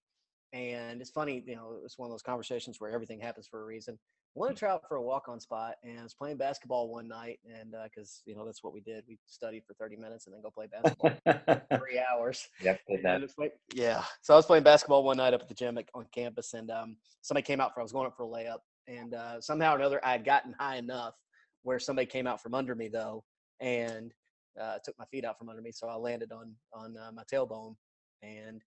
And 0.53 0.99
it's 1.01 1.11
funny, 1.11 1.43
you 1.45 1.55
know, 1.55 1.77
it's 1.83 1.97
one 1.97 2.07
of 2.07 2.11
those 2.11 2.23
conversations 2.23 2.79
where 2.79 2.91
everything 2.91 3.19
happens 3.19 3.47
for 3.47 3.61
a 3.61 3.65
reason. 3.65 3.99
I 4.35 4.39
wanted 4.39 4.53
to 4.53 4.59
try 4.59 4.69
out 4.69 4.87
for 4.87 4.97
a 4.97 5.01
walk-on 5.01 5.39
spot, 5.39 5.75
and 5.83 5.99
I 5.99 6.03
was 6.03 6.13
playing 6.13 6.37
basketball 6.37 6.87
one 6.87 7.07
night, 7.07 7.39
and 7.45 7.73
because 7.83 8.21
uh, 8.21 8.29
you 8.29 8.35
know 8.35 8.45
that's 8.45 8.63
what 8.63 8.73
we 8.73 8.79
did, 8.79 9.03
we 9.07 9.17
studied 9.25 9.63
for 9.65 9.73
30 9.73 9.95
minutes 9.97 10.27
and 10.27 10.35
then 10.35 10.43
go 10.43 10.51
play 10.51 10.67
basketball 10.67 11.11
three 11.79 11.99
hours. 11.99 12.47
Yep, 12.61 12.79
did 12.87 13.03
that. 13.03 13.21
Like, 13.39 13.53
yeah. 13.73 14.03
So 14.21 14.35
I 14.35 14.37
was 14.37 14.45
playing 14.45 14.63
basketball 14.63 15.03
one 15.03 15.17
night 15.17 15.33
up 15.33 15.41
at 15.41 15.47
the 15.47 15.55
gym 15.55 15.79
on 15.95 16.05
campus, 16.13 16.53
and 16.53 16.69
um, 16.69 16.97
somebody 17.21 17.43
came 17.43 17.59
out 17.59 17.73
for 17.73 17.79
I 17.79 17.83
was 17.83 17.91
going 17.91 18.05
up 18.05 18.15
for 18.15 18.23
a 18.23 18.27
layup, 18.27 18.59
and 18.87 19.15
uh, 19.15 19.41
somehow 19.41 19.73
or 19.73 19.77
another 19.77 19.99
I 20.05 20.11
had 20.11 20.25
gotten 20.25 20.53
high 20.59 20.77
enough 20.77 21.15
where 21.63 21.79
somebody 21.79 22.05
came 22.05 22.27
out 22.27 22.39
from 22.41 22.53
under 22.53 22.75
me 22.75 22.87
though, 22.87 23.23
and 23.59 24.13
uh, 24.59 24.77
took 24.83 24.97
my 24.99 25.05
feet 25.05 25.25
out 25.25 25.37
from 25.37 25.49
under 25.49 25.61
me, 25.61 25.71
so 25.71 25.87
I 25.87 25.95
landed 25.95 26.31
on 26.31 26.53
on 26.73 26.95
uh, 26.97 27.11
my 27.13 27.23
tailbone, 27.31 27.75
and 28.21 28.61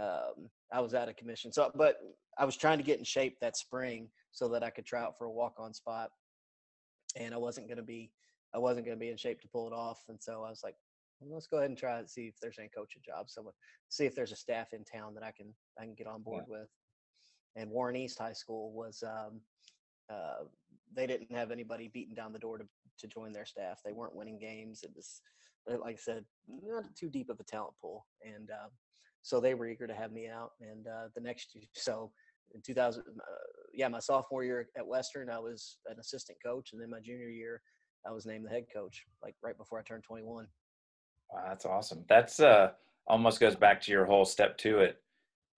um, 0.00 0.48
I 0.72 0.80
was 0.80 0.94
out 0.94 1.08
of 1.08 1.16
commission. 1.16 1.52
So, 1.52 1.70
but 1.74 1.96
I 2.38 2.44
was 2.44 2.56
trying 2.56 2.78
to 2.78 2.84
get 2.84 2.98
in 2.98 3.04
shape 3.04 3.38
that 3.40 3.56
spring 3.56 4.08
so 4.32 4.48
that 4.48 4.62
I 4.62 4.70
could 4.70 4.86
try 4.86 5.02
out 5.02 5.16
for 5.16 5.26
a 5.26 5.30
walk 5.30 5.54
on 5.58 5.74
spot, 5.74 6.10
and 7.16 7.34
I 7.34 7.38
wasn't 7.38 7.68
going 7.68 7.78
to 7.78 7.84
be 7.84 8.10
I 8.54 8.58
wasn't 8.58 8.86
going 8.86 8.96
to 8.96 9.00
be 9.00 9.10
in 9.10 9.16
shape 9.16 9.40
to 9.42 9.48
pull 9.48 9.66
it 9.66 9.72
off, 9.72 10.02
and 10.08 10.18
so 10.20 10.44
I 10.44 10.50
was 10.50 10.60
like, 10.62 10.76
well, 11.20 11.34
let's 11.34 11.46
go 11.46 11.58
ahead 11.58 11.70
and 11.70 11.78
try 11.78 11.98
and 11.98 12.08
see 12.08 12.22
if 12.22 12.34
there's 12.40 12.58
any 12.58 12.70
coaching 12.74 13.02
jobs. 13.04 13.34
So, 13.34 13.52
see 13.88 14.06
if 14.06 14.14
there's 14.14 14.32
a 14.32 14.36
staff 14.36 14.68
in 14.72 14.84
town 14.84 15.14
that 15.14 15.24
I 15.24 15.32
can 15.32 15.54
I 15.78 15.84
can 15.84 15.94
get 15.94 16.06
on 16.06 16.22
board 16.22 16.44
yeah. 16.48 16.58
with. 16.58 16.68
And 17.56 17.70
Warren 17.70 17.96
East 17.96 18.18
High 18.18 18.32
School 18.32 18.72
was 18.72 19.02
um, 19.06 19.40
uh, 20.12 20.44
they 20.94 21.06
didn't 21.06 21.34
have 21.34 21.50
anybody 21.50 21.90
beating 21.92 22.14
down 22.14 22.32
the 22.32 22.38
door 22.38 22.58
to 22.58 22.64
to 22.98 23.06
join 23.08 23.32
their 23.32 23.46
staff. 23.46 23.80
They 23.84 23.92
weren't 23.92 24.14
winning 24.14 24.38
games. 24.38 24.82
It 24.82 24.92
was 24.94 25.20
like 25.66 25.94
I 25.94 25.98
said, 25.98 26.24
not 26.62 26.84
too 26.94 27.08
deep 27.08 27.30
of 27.30 27.40
a 27.40 27.44
talent 27.44 27.74
pool, 27.80 28.06
and 28.22 28.50
uh, 28.50 28.68
so 29.22 29.40
they 29.40 29.54
were 29.54 29.66
eager 29.66 29.86
to 29.86 29.94
have 29.94 30.12
me 30.12 30.28
out. 30.28 30.50
And 30.60 30.86
uh, 30.86 31.08
the 31.14 31.20
next 31.20 31.54
year, 31.54 31.64
so 31.72 32.12
in 32.54 32.60
2000, 32.60 33.00
uh, 33.00 33.22
yeah, 33.72 33.88
my 33.88 33.98
sophomore 33.98 34.44
year 34.44 34.68
at 34.76 34.86
Western, 34.86 35.30
I 35.30 35.38
was 35.38 35.78
an 35.86 35.98
assistant 35.98 36.38
coach, 36.44 36.70
and 36.72 36.80
then 36.80 36.90
my 36.90 37.00
junior 37.00 37.28
year, 37.28 37.62
I 38.06 38.12
was 38.12 38.26
named 38.26 38.44
the 38.44 38.50
head 38.50 38.66
coach, 38.72 39.04
like 39.22 39.34
right 39.42 39.56
before 39.56 39.78
I 39.78 39.82
turned 39.82 40.04
21. 40.04 40.46
Wow, 41.32 41.44
that's 41.48 41.64
awesome. 41.64 42.04
That's 42.08 42.40
uh 42.40 42.72
almost 43.06 43.40
goes 43.40 43.56
back 43.56 43.80
to 43.82 43.92
your 43.92 44.04
whole 44.04 44.24
step 44.24 44.56
to 44.56 44.78
it 44.78 44.98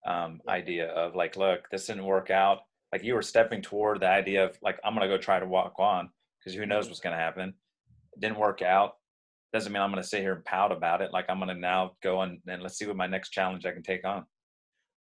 um, 0.06 0.40
yeah. 0.46 0.52
idea 0.52 0.88
of 0.88 1.14
like, 1.14 1.36
look, 1.36 1.68
this 1.70 1.86
didn't 1.86 2.04
work 2.04 2.30
out. 2.30 2.60
Like 2.96 3.04
you 3.04 3.14
were 3.14 3.22
stepping 3.22 3.60
toward 3.60 4.00
the 4.00 4.08
idea 4.08 4.44
of 4.44 4.58
like, 4.62 4.80
I'm 4.82 4.94
gonna 4.94 5.06
go 5.06 5.18
try 5.18 5.38
to 5.38 5.46
walk 5.46 5.74
on 5.78 6.08
because 6.38 6.56
who 6.56 6.64
knows 6.64 6.88
what's 6.88 7.00
gonna 7.00 7.16
happen. 7.16 7.52
It 8.14 8.20
didn't 8.20 8.38
work 8.38 8.62
out 8.62 8.94
doesn't 9.52 9.72
mean 9.72 9.82
I'm 9.82 9.94
to 9.94 10.02
sit 10.02 10.20
here 10.20 10.34
and 10.34 10.44
pout 10.44 10.72
about 10.72 11.00
it. 11.00 11.12
Like 11.12 11.26
I'm 11.28 11.40
to 11.40 11.54
now 11.54 11.92
go 12.02 12.20
and, 12.20 12.40
and 12.46 12.62
let's 12.62 12.76
see 12.78 12.86
what 12.86 12.96
my 12.96 13.06
next 13.06 13.30
challenge 13.30 13.64
I 13.64 13.72
can 13.72 13.82
take 13.82 14.04
on. 14.04 14.26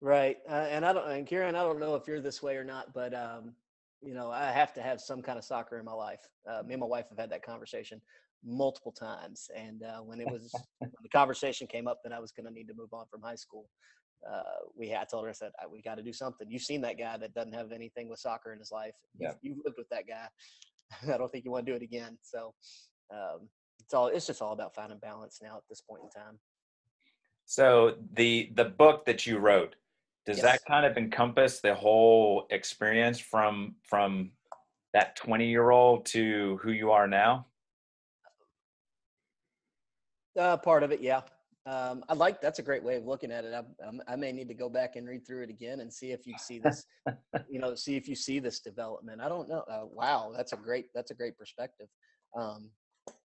Right. 0.01 0.37
Uh, 0.49 0.67
and 0.69 0.85
I 0.85 0.93
don't, 0.93 1.09
and 1.09 1.25
Kieran, 1.25 1.55
I 1.55 1.63
don't 1.63 1.79
know 1.79 1.95
if 1.95 2.07
you're 2.07 2.21
this 2.21 2.43
way 2.43 2.55
or 2.55 2.63
not, 2.63 2.93
but, 2.93 3.13
um, 3.13 3.53
you 4.01 4.13
know, 4.13 4.29
I 4.29 4.51
have 4.51 4.73
to 4.73 4.81
have 4.81 4.99
some 4.99 5.21
kind 5.21 5.37
of 5.37 5.45
soccer 5.45 5.79
in 5.79 5.85
my 5.85 5.93
life. 5.93 6.27
Uh, 6.47 6.61
me 6.63 6.73
and 6.73 6.81
my 6.81 6.87
wife 6.87 7.05
have 7.09 7.17
had 7.17 7.29
that 7.31 7.43
conversation 7.43 8.01
multiple 8.43 8.91
times. 8.91 9.49
And 9.55 9.81
uh, 9.81 9.99
when 9.99 10.19
it 10.19 10.27
was, 10.27 10.53
when 10.79 10.91
the 11.01 11.09
conversation 11.09 11.65
came 11.65 11.87
up 11.87 12.01
that 12.03 12.11
I 12.11 12.19
was 12.19 12.31
going 12.31 12.45
to 12.45 12.53
need 12.53 12.67
to 12.67 12.73
move 12.75 12.93
on 12.93 13.05
from 13.09 13.21
high 13.21 13.35
school, 13.35 13.69
uh, 14.31 14.41
we 14.75 14.89
had 14.89 15.09
told 15.09 15.23
her, 15.25 15.29
I 15.29 15.33
said, 15.33 15.51
we 15.71 15.81
got 15.81 15.95
to 15.95 16.03
do 16.03 16.13
something. 16.13 16.49
You've 16.49 16.61
seen 16.61 16.81
that 16.81 16.97
guy 16.97 17.17
that 17.17 17.33
doesn't 17.33 17.53
have 17.53 17.71
anything 17.71 18.09
with 18.09 18.19
soccer 18.19 18.53
in 18.53 18.59
his 18.59 18.71
life. 18.71 18.93
Yeah. 19.19 19.29
You've, 19.41 19.57
you've 19.57 19.65
lived 19.65 19.77
with 19.77 19.89
that 19.89 20.07
guy. 20.07 20.27
I 21.13 21.17
don't 21.17 21.31
think 21.31 21.45
you 21.45 21.51
want 21.51 21.65
to 21.65 21.71
do 21.71 21.75
it 21.75 21.81
again. 21.81 22.17
So, 22.21 22.53
um, 23.13 23.49
it's 23.79 23.93
all 23.93 24.07
it's 24.07 24.27
just 24.27 24.41
all 24.41 24.53
about 24.53 24.73
finding 24.73 24.97
balance 24.99 25.39
now 25.41 25.57
at 25.57 25.63
this 25.69 25.81
point 25.81 26.03
in 26.03 26.09
time. 26.09 26.39
So 27.45 27.95
the 28.13 28.51
the 28.55 28.65
book 28.65 29.05
that 29.05 29.27
you 29.27 29.37
wrote, 29.37 29.75
does 30.25 30.37
yes. 30.37 30.45
that 30.45 30.65
kind 30.65 30.85
of 30.85 30.97
encompass 30.97 31.59
the 31.59 31.75
whole 31.75 32.47
experience 32.49 33.19
from 33.19 33.75
from 33.83 34.31
that 34.93 35.15
20 35.15 35.47
year 35.47 35.71
old 35.71 36.05
to 36.07 36.59
who 36.61 36.71
you 36.71 36.91
are 36.91 37.07
now? 37.07 37.47
Uh, 40.39 40.57
part 40.57 40.83
of 40.83 40.91
it, 40.91 41.01
yeah. 41.01 41.21
Um, 41.65 42.03
I 42.09 42.13
like 42.13 42.41
that's 42.41 42.59
a 42.59 42.63
great 42.63 42.83
way 42.83 42.97
of 42.97 43.05
looking 43.05 43.31
at 43.31 43.45
it. 43.45 43.53
I, 43.53 44.11
I, 44.11 44.15
may 44.17 44.33
need 44.33 44.49
to 44.49 44.53
go 44.53 44.67
back 44.67 44.97
and 44.97 45.07
read 45.07 45.25
through 45.25 45.43
it 45.43 45.49
again 45.49 45.79
and 45.79 45.91
see 45.91 46.11
if 46.11 46.27
you 46.27 46.33
see 46.37 46.59
this, 46.59 46.85
you 47.49 47.57
know, 47.57 47.73
see 47.73 47.95
if 47.95 48.05
you 48.09 48.15
see 48.15 48.39
this 48.39 48.59
development. 48.59 49.21
I 49.21 49.29
don't 49.29 49.47
know. 49.47 49.63
Uh, 49.71 49.85
wow, 49.85 50.33
that's 50.35 50.51
a 50.51 50.57
great 50.57 50.87
that's 50.93 51.11
a 51.11 51.15
great 51.15 51.37
perspective. 51.37 51.87
Um, 52.37 52.69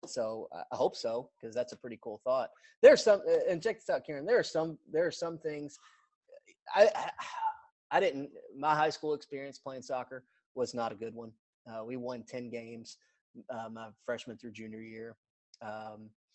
so 0.06 0.48
I 0.54 0.76
hope 0.76 0.96
so 0.96 1.30
because 1.40 1.56
that's 1.56 1.74
a 1.74 1.78
pretty 1.78 2.00
cool 2.04 2.22
thought. 2.24 2.50
There's 2.84 3.04
some, 3.04 3.22
and 3.50 3.62
check 3.62 3.78
this 3.78 3.90
out, 3.90 4.06
Kieran. 4.06 4.26
There 4.26 4.38
are 4.38 4.44
some, 4.44 4.78
there 4.92 5.08
are 5.08 5.12
some 5.12 5.40
things. 5.40 5.78
I, 6.76 6.90
I 7.92 8.00
didn't. 8.00 8.30
My 8.58 8.76
high 8.76 8.90
school 8.90 9.14
experience 9.14 9.58
playing 9.58 9.82
soccer 9.82 10.26
was 10.56 10.74
not 10.74 10.92
a 10.92 10.96
good 10.96 11.16
one. 11.16 11.32
Uh, 11.68 11.84
we 11.86 11.96
won 11.96 12.24
ten 12.28 12.50
games 12.50 12.98
uh, 13.50 13.70
my 13.72 13.88
freshman 14.06 14.38
through 14.38 14.52
junior 14.52 14.82
year, 14.82 15.16
um, 15.62 15.72
uh, 15.72 16.27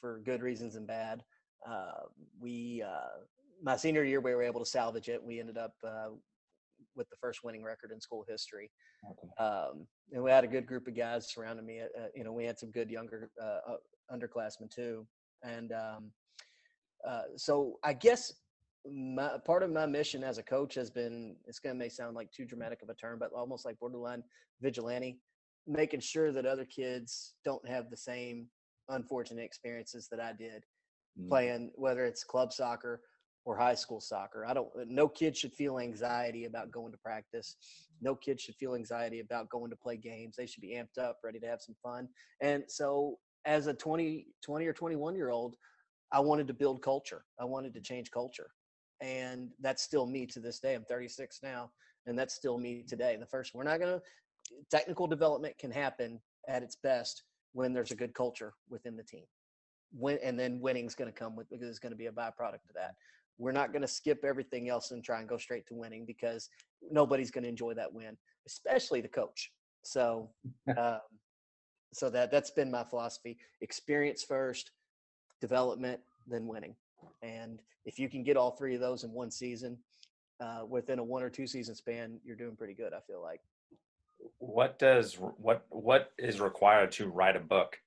for 0.00 0.20
good 0.24 0.42
reasons 0.42 0.76
and 0.76 0.86
bad. 0.86 1.22
Uh, 1.68 2.06
we 2.40 2.82
uh, 2.86 3.20
my 3.62 3.76
senior 3.76 4.04
year 4.04 4.20
we 4.20 4.34
were 4.34 4.42
able 4.42 4.60
to 4.60 4.66
salvage 4.66 5.08
it. 5.08 5.22
We 5.22 5.38
ended 5.38 5.56
up 5.58 5.74
uh, 5.86 6.08
with 6.96 7.08
the 7.10 7.16
first 7.16 7.44
winning 7.44 7.62
record 7.62 7.90
in 7.92 8.00
school 8.00 8.24
history. 8.28 8.70
Okay. 9.10 9.44
Um, 9.44 9.86
and 10.12 10.22
we 10.22 10.30
had 10.30 10.44
a 10.44 10.48
good 10.48 10.66
group 10.66 10.86
of 10.88 10.96
guys 10.96 11.32
surrounding 11.32 11.66
me. 11.66 11.80
Uh, 11.80 12.06
you 12.14 12.24
know, 12.24 12.32
we 12.32 12.44
had 12.44 12.58
some 12.58 12.70
good 12.70 12.90
younger 12.90 13.30
uh, 13.40 13.72
uh 13.72 13.76
underclassmen 14.12 14.70
too. 14.70 15.06
And 15.42 15.72
um, 15.72 16.10
uh, 17.08 17.22
so 17.36 17.78
I 17.82 17.92
guess 17.92 18.32
my, 18.90 19.38
part 19.44 19.62
of 19.62 19.70
my 19.70 19.86
mission 19.86 20.22
as 20.22 20.38
a 20.38 20.42
coach 20.42 20.74
has 20.74 20.90
been, 20.90 21.36
it's 21.46 21.58
going 21.58 21.74
to 21.74 21.78
may 21.78 21.88
sound 21.88 22.14
like 22.14 22.30
too 22.30 22.44
dramatic 22.44 22.82
of 22.82 22.88
a 22.88 22.94
term, 22.94 23.18
but 23.18 23.32
almost 23.32 23.64
like 23.64 23.78
borderline 23.78 24.22
vigilante, 24.60 25.18
making 25.66 26.00
sure 26.00 26.32
that 26.32 26.46
other 26.46 26.64
kids 26.64 27.34
don't 27.44 27.66
have 27.68 27.90
the 27.90 27.96
same 27.96 28.46
unfortunate 28.92 29.42
experiences 29.42 30.08
that 30.10 30.20
I 30.20 30.32
did 30.32 30.64
mm. 31.20 31.28
playing, 31.28 31.72
whether 31.74 32.04
it's 32.04 32.24
club 32.24 32.52
soccer 32.52 33.00
or 33.44 33.56
high 33.56 33.74
school 33.74 34.00
soccer. 34.00 34.46
I 34.46 34.54
don't 34.54 34.68
no 34.86 35.08
kid 35.08 35.36
should 35.36 35.52
feel 35.52 35.78
anxiety 35.78 36.44
about 36.44 36.70
going 36.70 36.92
to 36.92 36.98
practice. 36.98 37.56
No 38.00 38.14
kid 38.14 38.40
should 38.40 38.54
feel 38.56 38.74
anxiety 38.74 39.20
about 39.20 39.48
going 39.48 39.70
to 39.70 39.76
play 39.76 39.96
games. 39.96 40.36
They 40.36 40.46
should 40.46 40.62
be 40.62 40.74
amped 40.74 41.02
up, 41.02 41.18
ready 41.24 41.40
to 41.40 41.46
have 41.46 41.60
some 41.60 41.76
fun. 41.82 42.08
And 42.40 42.64
so 42.68 43.18
as 43.44 43.66
a 43.66 43.74
20 43.74 44.26
20 44.44 44.66
or 44.66 44.72
21 44.72 45.16
year 45.16 45.30
old, 45.30 45.56
I 46.12 46.20
wanted 46.20 46.46
to 46.48 46.54
build 46.54 46.82
culture. 46.82 47.24
I 47.40 47.44
wanted 47.44 47.74
to 47.74 47.80
change 47.80 48.10
culture. 48.10 48.50
And 49.00 49.50
that's 49.60 49.82
still 49.82 50.06
me 50.06 50.26
to 50.26 50.38
this 50.38 50.60
day. 50.60 50.74
I'm 50.74 50.84
36 50.84 51.40
now, 51.42 51.72
and 52.06 52.16
that's 52.16 52.34
still 52.34 52.58
me 52.58 52.84
today. 52.86 53.16
The 53.18 53.26
first 53.26 53.52
we're 53.54 53.64
not 53.64 53.80
going 53.80 53.98
to 53.98 54.02
technical 54.70 55.06
development 55.06 55.58
can 55.58 55.70
happen 55.70 56.20
at 56.48 56.62
its 56.62 56.76
best 56.76 57.24
when 57.52 57.72
there's 57.72 57.90
a 57.90 57.96
good 57.96 58.14
culture 58.14 58.54
within 58.68 58.96
the 58.96 59.02
team. 59.02 59.24
When, 59.96 60.18
and 60.22 60.38
then 60.38 60.60
winning's 60.60 60.94
going 60.94 61.12
to 61.12 61.18
come 61.18 61.36
with 61.36 61.50
because 61.50 61.68
it's 61.68 61.78
going 61.78 61.92
to 61.92 61.96
be 61.96 62.06
a 62.06 62.12
byproduct 62.12 62.64
of 62.68 62.74
that. 62.74 62.94
We're 63.38 63.52
not 63.52 63.72
going 63.72 63.82
to 63.82 63.88
skip 63.88 64.24
everything 64.24 64.68
else 64.68 64.90
and 64.90 65.02
try 65.02 65.20
and 65.20 65.28
go 65.28 65.36
straight 65.36 65.66
to 65.66 65.74
winning 65.74 66.04
because 66.06 66.48
nobody's 66.90 67.30
going 67.30 67.44
to 67.44 67.48
enjoy 67.48 67.74
that 67.74 67.92
win, 67.92 68.16
especially 68.46 69.00
the 69.00 69.08
coach. 69.08 69.50
So, 69.82 70.30
um, 70.76 71.00
so 71.92 72.08
that 72.10 72.30
that's 72.30 72.50
been 72.50 72.70
my 72.70 72.84
philosophy: 72.84 73.38
experience 73.60 74.22
first, 74.22 74.70
development, 75.40 76.00
then 76.26 76.46
winning. 76.46 76.74
And 77.22 77.60
if 77.84 77.98
you 77.98 78.08
can 78.08 78.22
get 78.22 78.36
all 78.36 78.52
three 78.52 78.74
of 78.74 78.80
those 78.80 79.04
in 79.04 79.12
one 79.12 79.30
season, 79.30 79.76
uh, 80.40 80.64
within 80.66 80.98
a 80.98 81.04
one 81.04 81.22
or 81.22 81.30
two 81.30 81.46
season 81.46 81.74
span, 81.74 82.18
you're 82.24 82.36
doing 82.36 82.56
pretty 82.56 82.74
good. 82.74 82.92
I 82.94 83.00
feel 83.06 83.20
like. 83.20 83.40
What 84.42 84.76
does 84.76 85.14
what 85.14 85.64
what 85.68 86.10
is 86.18 86.40
required 86.40 86.90
to 86.92 87.08
write 87.08 87.36
a 87.36 87.40
book? 87.40 87.78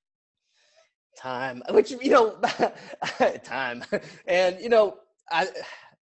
Time, 1.20 1.62
which 1.70 1.90
you 1.90 2.10
know, 2.10 2.40
time, 3.44 3.84
and 4.26 4.58
you 4.58 4.70
know, 4.70 4.96
I, 5.30 5.48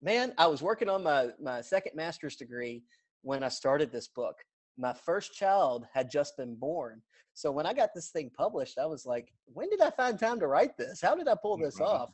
man, 0.03 0.35
I 0.37 0.47
was 0.49 0.61
working 0.61 0.91
on 0.91 1.03
my 1.03 1.31
my 1.43 1.63
second 1.63 1.93
master's 1.97 2.37
degree 2.37 2.83
when 3.23 3.43
I 3.43 3.49
started 3.49 3.91
this 3.91 4.09
book. 4.09 4.35
My 4.77 4.93
first 4.93 5.33
child 5.33 5.87
had 5.95 6.11
just 6.11 6.37
been 6.37 6.55
born. 6.55 7.01
So 7.33 7.51
when 7.51 7.65
I 7.65 7.73
got 7.73 7.95
this 7.95 8.11
thing 8.11 8.31
published, 8.37 8.77
I 8.77 8.85
was 8.85 9.07
like, 9.07 9.33
when 9.47 9.71
did 9.71 9.81
I 9.81 9.91
find 9.91 10.19
time 10.19 10.39
to 10.41 10.49
write 10.49 10.77
this? 10.77 11.01
How 11.01 11.15
did 11.15 11.29
I 11.29 11.35
pull 11.41 11.57
this 11.57 11.77
mm-hmm. 11.77 11.85
off? 11.85 12.11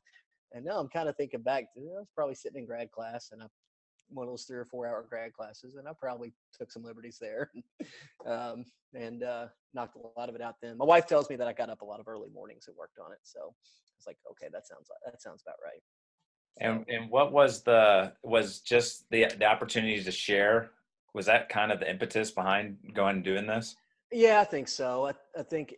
And 0.52 0.64
now 0.64 0.78
I'm 0.78 0.88
kind 0.88 1.08
of 1.08 1.16
thinking 1.16 1.42
back 1.42 1.74
to 1.74 1.80
I 1.80 1.98
was 1.98 2.08
probably 2.14 2.36
sitting 2.36 2.60
in 2.60 2.66
grad 2.66 2.92
class 2.92 3.30
and 3.32 3.42
I 3.42 3.46
one 4.10 4.26
of 4.26 4.32
those 4.32 4.44
three 4.44 4.56
or 4.56 4.64
four 4.64 4.86
hour 4.86 5.04
grad 5.08 5.32
classes, 5.32 5.76
and 5.76 5.88
I 5.88 5.92
probably 5.98 6.32
took 6.56 6.70
some 6.70 6.84
liberties 6.84 7.18
there, 7.20 7.50
um, 8.26 8.64
and 8.94 9.22
uh, 9.22 9.46
knocked 9.74 9.96
a 9.96 10.18
lot 10.18 10.28
of 10.28 10.34
it 10.34 10.40
out. 10.40 10.56
Then 10.62 10.78
my 10.78 10.84
wife 10.84 11.06
tells 11.06 11.28
me 11.30 11.36
that 11.36 11.48
I 11.48 11.52
got 11.52 11.70
up 11.70 11.82
a 11.82 11.84
lot 11.84 12.00
of 12.00 12.08
early 12.08 12.28
mornings 12.32 12.66
and 12.68 12.76
worked 12.76 12.98
on 12.98 13.12
it, 13.12 13.18
so 13.22 13.40
I 13.40 13.96
was 13.96 14.06
like, 14.06 14.18
okay, 14.30 14.48
that 14.52 14.66
sounds 14.66 14.88
that 15.04 15.20
sounds 15.22 15.42
about 15.42 15.56
right. 15.64 15.82
And 16.60 16.84
and 16.88 17.10
what 17.10 17.32
was 17.32 17.62
the 17.62 18.12
was 18.22 18.60
just 18.60 19.08
the 19.10 19.26
the 19.38 19.46
opportunity 19.46 20.02
to 20.02 20.10
share? 20.10 20.70
Was 21.14 21.26
that 21.26 21.48
kind 21.48 21.72
of 21.72 21.80
the 21.80 21.90
impetus 21.90 22.30
behind 22.30 22.78
going 22.94 23.16
and 23.16 23.24
doing 23.24 23.46
this? 23.46 23.76
Yeah, 24.10 24.40
I 24.40 24.44
think 24.44 24.68
so. 24.68 25.06
I, 25.06 25.12
I 25.38 25.42
think 25.42 25.74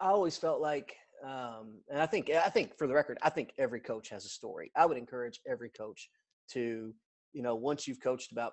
I 0.00 0.06
always 0.08 0.36
felt 0.36 0.60
like, 0.60 0.94
um, 1.24 1.80
and 1.90 2.00
I 2.00 2.06
think 2.06 2.30
I 2.30 2.48
think 2.48 2.76
for 2.78 2.86
the 2.86 2.94
record, 2.94 3.18
I 3.22 3.30
think 3.30 3.52
every 3.58 3.80
coach 3.80 4.08
has 4.10 4.24
a 4.24 4.28
story. 4.28 4.70
I 4.76 4.86
would 4.86 4.96
encourage 4.96 5.40
every 5.48 5.70
coach 5.70 6.08
to 6.52 6.94
you 7.32 7.42
know, 7.42 7.54
once 7.54 7.86
you've 7.86 8.00
coached 8.00 8.32
about, 8.32 8.52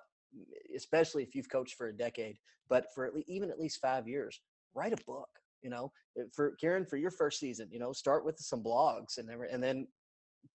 especially 0.76 1.22
if 1.22 1.34
you've 1.34 1.50
coached 1.50 1.74
for 1.74 1.88
a 1.88 1.92
decade, 1.92 2.36
but 2.68 2.86
for 2.94 3.06
at 3.06 3.14
least, 3.14 3.28
even 3.28 3.50
at 3.50 3.58
least 3.58 3.80
five 3.80 4.06
years, 4.08 4.40
write 4.74 4.92
a 4.92 5.04
book. 5.06 5.28
You 5.62 5.70
know, 5.70 5.92
eh, 6.18 6.24
for 6.34 6.52
Kieran, 6.52 6.86
for 6.86 6.96
your 6.96 7.10
first 7.10 7.38
season, 7.38 7.68
you 7.70 7.78
know, 7.78 7.92
start 7.92 8.24
with 8.24 8.38
some 8.38 8.62
blogs 8.62 9.18
and 9.18 9.28
then, 9.28 9.40
and 9.50 9.62
then 9.62 9.86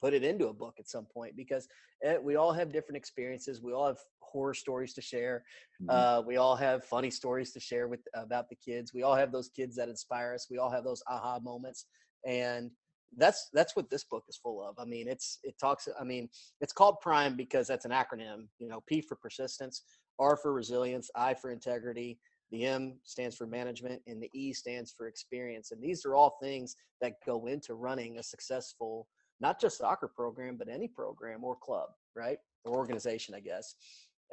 put 0.02 0.14
it 0.14 0.24
into 0.24 0.48
a 0.48 0.54
book 0.54 0.76
at 0.80 0.90
some 0.90 1.06
point 1.06 1.36
because 1.36 1.68
it, 2.02 2.24
we 2.24 2.36
all 2.36 2.52
have 2.52 2.72
different 2.72 2.98
experiences. 2.98 3.62
We 3.62 3.74
all 3.74 3.88
have 3.88 4.00
horror 4.20 4.54
stories 4.54 4.94
to 4.94 5.02
share. 5.02 5.44
Mm-hmm. 5.82 5.90
Uh, 5.90 6.22
we 6.22 6.38
all 6.38 6.56
have 6.56 6.84
funny 6.84 7.12
stories 7.12 7.52
to 7.54 7.60
share 7.60 7.88
with 7.88 8.02
about 8.16 8.50
the 8.50 8.56
kids. 8.56 8.94
We 8.94 9.04
all 9.04 9.16
have 9.16 9.32
those 9.32 9.50
kids 9.50 9.76
that 9.76 9.90
inspire 9.90 10.34
us. 10.34 10.48
We 10.50 10.58
all 10.58 10.72
have 10.72 10.84
those 10.84 11.04
aha 11.08 11.40
moments, 11.40 11.86
and 12.26 12.72
that's 13.18 13.50
that's 13.54 13.76
what 13.76 13.90
this 13.90 14.04
book 14.04 14.24
is 14.28 14.38
full 14.38 14.62
of. 14.62 14.76
I 14.80 14.86
mean, 14.86 15.08
it's 15.08 15.40
it 15.44 15.56
talks. 15.60 15.88
I 16.00 16.04
mean, 16.04 16.30
it's 16.62 16.74
called 16.74 17.00
Prime 17.02 17.36
because 17.36 17.68
that's 17.68 17.86
an 17.86 17.92
acronym. 17.92 18.48
You 18.60 18.68
know, 18.68 18.84
P 18.88 19.02
for 19.02 19.16
persistence, 19.16 19.84
R 20.20 20.38
for 20.38 20.54
resilience, 20.54 21.10
I 21.16 21.34
for 21.34 21.52
integrity. 21.52 22.20
The 22.52 22.66
M 22.66 22.96
stands 23.04 23.36
for 23.36 23.48
management, 23.48 24.02
and 24.08 24.22
the 24.22 24.30
E 24.34 24.54
stands 24.54 24.92
for 24.92 25.08
experience. 25.08 25.72
And 25.72 25.82
these 25.82 26.06
are 26.06 26.16
all 26.16 26.38
things 26.42 26.76
that 27.02 27.14
go 27.26 27.48
into 27.48 27.74
running 27.74 28.18
a 28.18 28.24
successful, 28.24 29.08
not 29.40 29.60
just 29.60 29.80
soccer 29.80 30.08
program, 30.08 30.56
but 30.56 30.70
any 30.70 30.88
program 30.88 31.44
or 31.44 31.56
club, 31.56 31.90
right, 32.16 32.38
or 32.64 32.76
organization, 32.78 33.34
I 33.34 33.40
guess. 33.40 33.76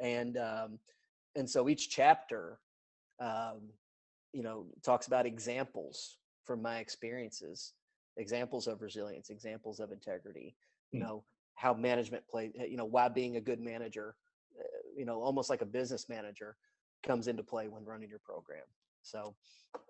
And 0.01 0.37
um, 0.37 0.79
and 1.35 1.49
so 1.49 1.69
each 1.69 1.89
chapter, 1.89 2.59
um, 3.19 3.69
you 4.31 4.43
know, 4.43 4.67
talks 4.83 5.07
about 5.07 5.25
examples 5.25 6.17
from 6.43 6.61
my 6.61 6.77
experiences 6.77 7.73
examples 8.17 8.67
of 8.67 8.81
resilience, 8.81 9.29
examples 9.29 9.79
of 9.79 9.91
integrity, 9.91 10.55
you 10.91 10.99
mm. 10.99 11.03
know, 11.03 11.23
how 11.55 11.73
management 11.73 12.27
play, 12.27 12.51
eh, 12.59 12.65
you 12.65 12.77
know, 12.77 12.85
why 12.85 13.07
being 13.07 13.37
a 13.37 13.41
good 13.41 13.59
manager, 13.59 14.15
uh, 14.59 14.63
you 14.95 15.05
know, 15.05 15.21
almost 15.21 15.49
like 15.49 15.61
a 15.61 15.65
business 15.65 16.09
manager 16.09 16.55
comes 17.03 17.27
into 17.27 17.43
play 17.43 17.67
when 17.67 17.85
running 17.85 18.09
your 18.09 18.19
program. 18.19 18.63
So 19.01 19.35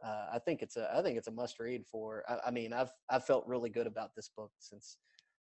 uh, 0.04 0.26
I 0.34 0.40
think 0.40 0.62
it's 0.62 0.78
a, 0.78 0.90
I 0.96 1.02
think 1.02 1.18
it's 1.18 1.28
a 1.28 1.32
must 1.32 1.60
read 1.60 1.86
for, 1.86 2.24
I, 2.28 2.48
I, 2.48 2.52
mean, 2.52 2.74
I've, 2.74 2.92
I've 3.10 3.26
felt 3.26 3.46
really 3.48 3.70
good 3.70 3.88
about 3.88 4.16
this 4.16 4.30
book 4.36 4.52
since, 4.60 4.98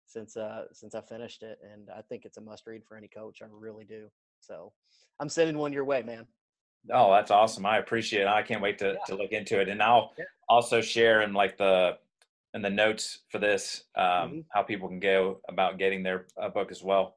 since, 0.07 0.37
uh, 0.37 0.67
since 0.73 0.95
I 0.95 1.01
finished 1.01 1.43
it. 1.43 1.59
And 1.73 1.89
I 1.91 2.03
think 2.03 2.25
it's 2.25 2.37
a 2.37 2.41
must 2.41 2.67
read 2.67 2.85
for 2.85 2.97
any 2.97 3.09
coach. 3.09 3.43
I 3.43 3.47
really 3.51 3.85
do. 3.85 4.09
So 4.41 4.73
I'm 5.19 5.29
sending 5.29 5.59
one 5.59 5.73
your 5.73 5.85
way, 5.85 6.03
man. 6.03 6.27
Oh, 6.93 7.13
that's 7.13 7.33
awesome. 7.33 7.67
I 7.67 7.79
appreciate 7.79 8.23
it. 8.23 8.29
I 8.29 8.43
can't 8.43 8.63
wait 8.63 8.79
to, 8.79 8.93
yeah. 8.93 9.05
to 9.09 9.17
look 9.17 9.33
into 9.33 9.61
it. 9.61 9.69
And 9.69 9.83
I'll 9.83 10.13
yeah. 10.17 10.27
also 10.49 10.81
share 10.81 11.23
in 11.23 11.33
like 11.33 11.59
the 11.59 11.99
in 12.55 12.63
the 12.63 12.71
notes 12.71 13.21
for 13.31 13.39
this 13.39 13.85
um, 13.97 14.05
mm-hmm. 14.05 14.39
how 14.53 14.63
people 14.63 14.89
can 14.89 15.01
go 15.01 15.41
about 15.49 15.79
getting 15.79 16.03
their 16.03 16.27
uh, 16.41 16.49
book 16.49 16.71
as 16.71 16.83
well. 16.83 17.17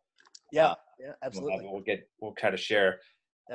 Yeah, 0.52 0.68
uh, 0.68 0.76
yeah, 1.00 1.12
absolutely. 1.24 1.68
We'll, 1.72 1.82
get 1.82 2.08
we'll 2.20 2.34
kind 2.34 2.54
of 2.54 2.60
share 2.60 3.00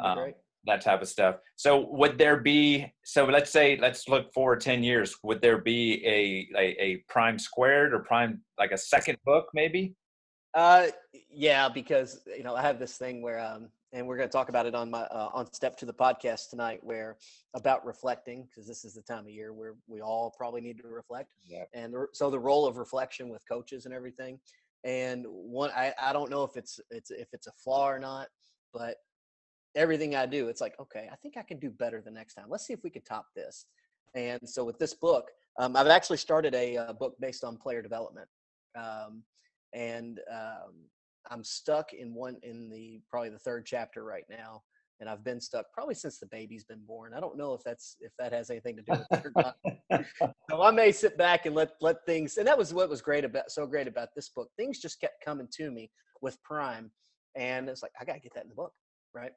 um, 0.00 0.32
that 0.66 0.80
type 0.80 1.02
of 1.02 1.08
stuff. 1.08 1.36
So 1.56 1.88
would 1.90 2.18
there 2.18 2.38
be 2.38 2.92
so 3.04 3.24
let's 3.26 3.50
say 3.50 3.78
let's 3.80 4.08
look 4.08 4.32
forward 4.32 4.60
10 4.60 4.82
years 4.82 5.16
would 5.22 5.42
there 5.42 5.58
be 5.58 6.04
a 6.06 6.48
a, 6.58 6.82
a 6.82 6.96
prime 7.08 7.38
squared 7.38 7.92
or 7.92 8.00
prime 8.00 8.40
like 8.58 8.70
a 8.72 8.78
second 8.78 9.18
book 9.24 9.46
maybe? 9.54 9.94
Uh 10.54 10.86
yeah, 11.30 11.68
because 11.68 12.20
you 12.36 12.44
know 12.44 12.54
I 12.54 12.62
have 12.62 12.78
this 12.78 12.96
thing 12.96 13.22
where 13.22 13.40
um 13.40 13.68
and 13.94 14.04
we're 14.06 14.16
going 14.16 14.28
to 14.28 14.32
talk 14.32 14.48
about 14.48 14.66
it 14.66 14.74
on 14.74 14.90
my 14.90 15.02
uh, 15.02 15.30
on 15.32 15.50
step 15.52 15.76
to 15.76 15.86
the 15.86 15.94
podcast 15.94 16.50
tonight 16.50 16.80
where 16.82 17.16
about 17.54 17.86
reflecting 17.86 18.46
because 18.46 18.66
this 18.66 18.84
is 18.84 18.94
the 18.94 19.02
time 19.02 19.20
of 19.20 19.30
year 19.30 19.52
where 19.52 19.74
we 19.86 20.02
all 20.02 20.34
probably 20.36 20.60
need 20.60 20.76
to 20.78 20.88
reflect 20.88 21.30
yeah. 21.46 21.64
and 21.72 21.94
so 22.12 22.28
the 22.28 22.38
role 22.38 22.66
of 22.66 22.76
reflection 22.76 23.28
with 23.30 23.42
coaches 23.48 23.86
and 23.86 23.94
everything 23.94 24.38
and 24.84 25.24
one 25.28 25.70
I, 25.74 25.94
I 26.00 26.12
don't 26.12 26.30
know 26.30 26.42
if 26.42 26.56
it's 26.56 26.78
it's 26.90 27.10
if 27.10 27.28
it's 27.32 27.46
a 27.46 27.52
flaw 27.52 27.88
or 27.88 27.98
not 27.98 28.26
but 28.74 28.96
everything 29.76 30.14
i 30.14 30.26
do 30.26 30.48
it's 30.48 30.60
like 30.60 30.74
okay 30.78 31.08
i 31.10 31.16
think 31.16 31.36
i 31.36 31.42
can 31.42 31.58
do 31.58 31.70
better 31.70 32.02
the 32.04 32.10
next 32.10 32.34
time 32.34 32.46
let's 32.48 32.66
see 32.66 32.74
if 32.74 32.82
we 32.82 32.90
can 32.90 33.02
top 33.02 33.26
this 33.34 33.66
and 34.14 34.40
so 34.44 34.64
with 34.64 34.78
this 34.78 34.94
book 34.94 35.30
um, 35.58 35.76
i've 35.76 35.86
actually 35.86 36.16
started 36.16 36.54
a, 36.54 36.74
a, 36.74 36.82
uh, 36.82 36.92
book 36.92 37.14
based 37.20 37.44
on 37.44 37.56
player 37.56 37.82
development 37.82 38.28
um, 38.76 39.22
and 39.72 40.20
um, 40.32 40.74
I'm 41.30 41.44
stuck 41.44 41.92
in 41.92 42.14
one 42.14 42.36
in 42.42 42.68
the 42.68 43.00
probably 43.10 43.30
the 43.30 43.38
third 43.38 43.66
chapter 43.66 44.04
right 44.04 44.24
now, 44.30 44.62
and 45.00 45.08
I've 45.08 45.24
been 45.24 45.40
stuck 45.40 45.66
probably 45.72 45.94
since 45.94 46.18
the 46.18 46.26
baby's 46.26 46.64
been 46.64 46.84
born. 46.86 47.12
I 47.14 47.20
don't 47.20 47.36
know 47.36 47.54
if 47.54 47.62
that's 47.64 47.96
if 48.00 48.12
that 48.18 48.32
has 48.32 48.50
anything 48.50 48.76
to 48.76 48.82
do 48.82 48.92
with 48.92 49.06
it 49.10 49.26
or 49.26 49.32
not. 49.90 50.04
so 50.50 50.62
I 50.62 50.70
may 50.70 50.92
sit 50.92 51.16
back 51.16 51.46
and 51.46 51.54
let 51.54 51.72
let 51.80 52.04
things. 52.06 52.36
And 52.36 52.46
that 52.46 52.58
was 52.58 52.74
what 52.74 52.88
was 52.88 53.00
great 53.00 53.24
about 53.24 53.50
so 53.50 53.66
great 53.66 53.88
about 53.88 54.08
this 54.14 54.28
book. 54.28 54.48
Things 54.56 54.80
just 54.80 55.00
kept 55.00 55.24
coming 55.24 55.48
to 55.56 55.70
me 55.70 55.90
with 56.20 56.42
Prime, 56.42 56.90
and 57.34 57.68
it's 57.68 57.82
like 57.82 57.92
I 58.00 58.04
gotta 58.04 58.20
get 58.20 58.34
that 58.34 58.44
in 58.44 58.50
the 58.50 58.54
book, 58.54 58.72
right? 59.14 59.32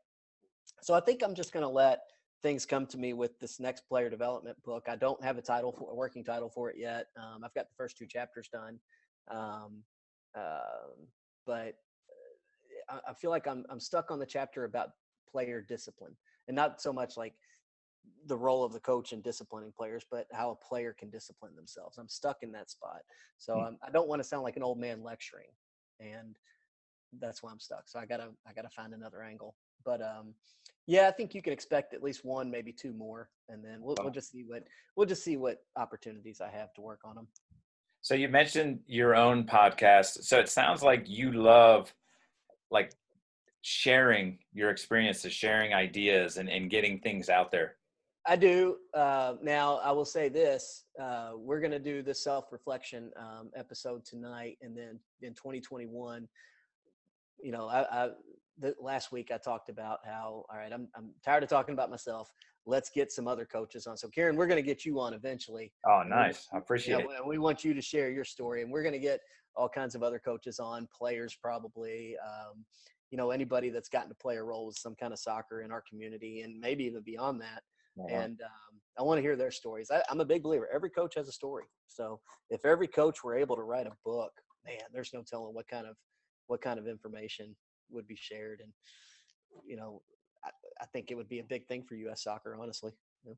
So 0.81 0.93
I 0.93 0.99
think 0.99 1.23
I'm 1.23 1.35
just 1.35 1.53
gonna 1.53 1.69
let 1.69 2.01
things 2.43 2.65
come 2.65 2.85
to 2.87 2.97
me 2.97 3.13
with 3.13 3.39
this 3.39 3.59
next 3.59 3.81
player 3.89 4.09
development 4.09 4.57
book. 4.63 4.85
I 4.87 4.95
don't 4.95 5.21
have 5.23 5.37
a 5.37 5.41
title 5.41 5.71
for 5.71 5.91
a 5.91 5.95
working 5.95 6.23
title 6.23 6.49
for 6.49 6.69
it 6.69 6.75
yet. 6.77 7.07
Um, 7.17 7.43
I've 7.43 7.53
got 7.53 7.65
the 7.65 7.75
first 7.75 7.97
two 7.97 8.05
chapters 8.05 8.47
done. 8.51 8.79
Um, 9.29 9.83
uh, 10.37 10.93
but 11.47 11.73
uh, 12.91 12.99
I, 13.07 13.11
I 13.11 13.13
feel 13.13 13.31
like 13.31 13.47
I'm 13.47 13.65
I'm 13.69 13.79
stuck 13.79 14.11
on 14.11 14.19
the 14.19 14.25
chapter 14.25 14.65
about 14.65 14.89
player 15.31 15.65
discipline 15.67 16.15
and 16.47 16.55
not 16.55 16.81
so 16.81 16.93
much 16.93 17.17
like 17.17 17.33
the 18.27 18.37
role 18.37 18.63
of 18.63 18.73
the 18.73 18.79
coach 18.79 19.13
in 19.13 19.21
disciplining 19.21 19.71
players, 19.75 20.03
but 20.09 20.27
how 20.31 20.51
a 20.51 20.55
player 20.55 20.95
can 20.97 21.09
discipline 21.09 21.55
themselves. 21.55 21.97
I'm 21.97 22.07
stuck 22.07 22.37
in 22.41 22.51
that 22.51 22.69
spot. 22.69 23.01
So 23.37 23.55
mm-hmm. 23.55 23.75
I 23.85 23.89
don't 23.91 24.07
want 24.07 24.21
to 24.21 24.27
sound 24.27 24.43
like 24.43 24.57
an 24.57 24.63
old 24.63 24.79
man 24.79 25.03
lecturing, 25.03 25.49
and 25.99 26.35
that's 27.19 27.41
why 27.41 27.51
I'm 27.51 27.59
stuck. 27.59 27.87
So 27.87 27.99
I 27.99 28.05
gotta 28.05 28.29
I 28.47 28.53
gotta 28.53 28.69
find 28.69 28.93
another 28.93 29.23
angle. 29.23 29.55
But 29.85 30.01
um, 30.01 30.33
yeah, 30.85 31.07
I 31.07 31.11
think 31.11 31.33
you 31.33 31.41
can 31.41 31.53
expect 31.53 31.93
at 31.93 32.03
least 32.03 32.25
one, 32.25 32.51
maybe 32.51 32.73
two 32.73 32.93
more, 32.93 33.29
and 33.49 33.63
then 33.63 33.79
we'll 33.81 33.95
we'll 34.01 34.11
just 34.11 34.31
see 34.31 34.43
what 34.45 34.63
we'll 34.95 35.07
just 35.07 35.23
see 35.23 35.37
what 35.37 35.63
opportunities 35.75 36.41
I 36.41 36.49
have 36.49 36.73
to 36.75 36.81
work 36.81 37.01
on 37.05 37.15
them. 37.15 37.27
So 38.07 38.15
you 38.15 38.29
mentioned 38.29 38.79
your 38.87 39.17
own 39.17 39.43
podcast. 39.43 40.23
So 40.23 40.39
it 40.39 40.47
sounds 40.47 40.81
like 40.81 41.09
you 41.09 41.33
love 41.33 41.93
like 42.71 42.93
sharing 43.63 44.39
your 44.53 44.69
experiences, 44.69 45.33
sharing 45.33 45.73
ideas 45.73 46.37
and, 46.37 46.49
and 46.49 46.69
getting 46.69 46.99
things 46.99 47.27
out 47.27 47.51
there. 47.51 47.75
I 48.25 48.37
do. 48.37 48.77
Uh, 48.93 49.33
now, 49.43 49.79
I 49.83 49.91
will 49.91 50.05
say 50.05 50.29
this: 50.29 50.85
uh, 50.97 51.31
we're 51.35 51.59
going 51.59 51.71
to 51.71 51.79
do 51.79 52.01
the 52.01 52.13
self-reflection 52.13 53.11
um, 53.17 53.51
episode 53.57 54.05
tonight, 54.05 54.57
and 54.61 54.73
then 54.73 55.01
in 55.21 55.33
2021, 55.33 56.29
you 57.43 57.51
know, 57.51 57.67
I, 57.67 58.05
I 58.05 58.09
the, 58.59 58.75
last 58.81 59.11
week 59.11 59.31
I 59.31 59.37
talked 59.37 59.69
about 59.69 59.99
how 60.05 60.45
all 60.49 60.57
right, 60.57 60.71
I'm 60.73 60.87
I'm 60.95 61.11
tired 61.23 61.43
of 61.43 61.49
talking 61.49 61.73
about 61.73 61.89
myself 61.89 62.31
let's 62.67 62.89
get 62.89 63.11
some 63.11 63.27
other 63.27 63.45
coaches 63.45 63.87
on. 63.87 63.97
So, 63.97 64.09
Kieran, 64.09 64.35
we're 64.35 64.45
going 64.45 64.61
to 64.61 64.67
get 64.67 64.85
you 64.85 64.99
on 64.99 65.13
eventually. 65.13 65.71
Oh, 65.89 66.03
nice. 66.05 66.47
I 66.53 66.57
appreciate 66.57 67.05
yeah, 67.09 67.17
it. 67.19 67.25
We 67.25 67.37
want 67.39 67.63
you 67.63 67.73
to 67.73 67.81
share 67.81 68.11
your 68.11 68.25
story, 68.25 68.61
and 68.61 68.71
we're 68.71 68.83
going 68.83 68.93
to 68.93 68.99
get 68.99 69.21
all 69.55 69.69
kinds 69.69 69.95
of 69.95 70.03
other 70.03 70.19
coaches 70.19 70.59
on, 70.59 70.87
players 70.95 71.35
probably. 71.41 72.15
Um, 72.23 72.65
you 73.09 73.17
know, 73.17 73.31
anybody 73.31 73.69
that's 73.69 73.87
gotten 73.87 74.09
to 74.09 74.15
play 74.15 74.35
a 74.35 74.43
role 74.43 74.67
with 74.67 74.77
some 74.77 74.93
kind 74.93 75.13
of 75.13 75.19
soccer 75.19 75.61
in 75.61 75.71
our 75.71 75.81
community, 75.89 76.41
and 76.41 76.59
maybe 76.59 76.83
even 76.83 77.01
beyond 77.01 77.41
that. 77.41 77.63
And 78.11 78.39
um, 78.41 78.79
I 78.99 79.01
want 79.01 79.17
to 79.17 79.23
hear 79.23 79.35
their 79.35 79.49
stories. 79.49 79.89
I, 79.89 80.03
I'm 80.11 80.21
a 80.21 80.25
big 80.25 80.43
believer. 80.43 80.69
Every 80.71 80.91
coach 80.91 81.15
has 81.15 81.27
a 81.27 81.31
story. 81.31 81.63
So 81.87 82.19
if 82.51 82.63
every 82.63 82.87
coach 82.87 83.23
were 83.23 83.35
able 83.35 83.55
to 83.55 83.63
write 83.63 83.87
a 83.87 83.93
book, 84.05 84.31
man, 84.63 84.83
there's 84.93 85.11
no 85.15 85.23
telling 85.27 85.55
what 85.55 85.67
kind 85.67 85.87
of 85.87 85.95
what 86.45 86.61
kind 86.61 86.77
of 86.77 86.87
information 86.87 87.55
would 87.89 88.07
be 88.07 88.15
shared. 88.15 88.61
And 88.61 88.71
you 89.65 89.77
know, 89.77 90.01
I, 90.81 90.85
think 90.85 91.11
it 91.11 91.15
would 91.15 91.29
be 91.29 91.39
a 91.39 91.43
big 91.43 91.67
thing 91.67 91.83
for 91.83 91.95
U.S. 91.95 92.23
soccer, 92.23 92.55
honestly. 92.59 92.91
Yeah, 93.25 93.33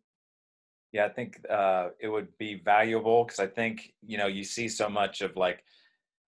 yeah 0.91 1.05
I 1.05 1.09
think 1.09 1.39
uh, 1.49 1.89
it 1.99 2.07
would 2.07 2.27
be 2.37 2.61
valuable 2.63 3.23
because 3.23 3.39
I 3.39 3.47
think 3.47 3.93
you 4.05 4.17
know 4.17 4.27
you 4.27 4.43
see 4.43 4.67
so 4.67 4.89
much 4.89 5.21
of 5.21 5.35
like, 5.35 5.63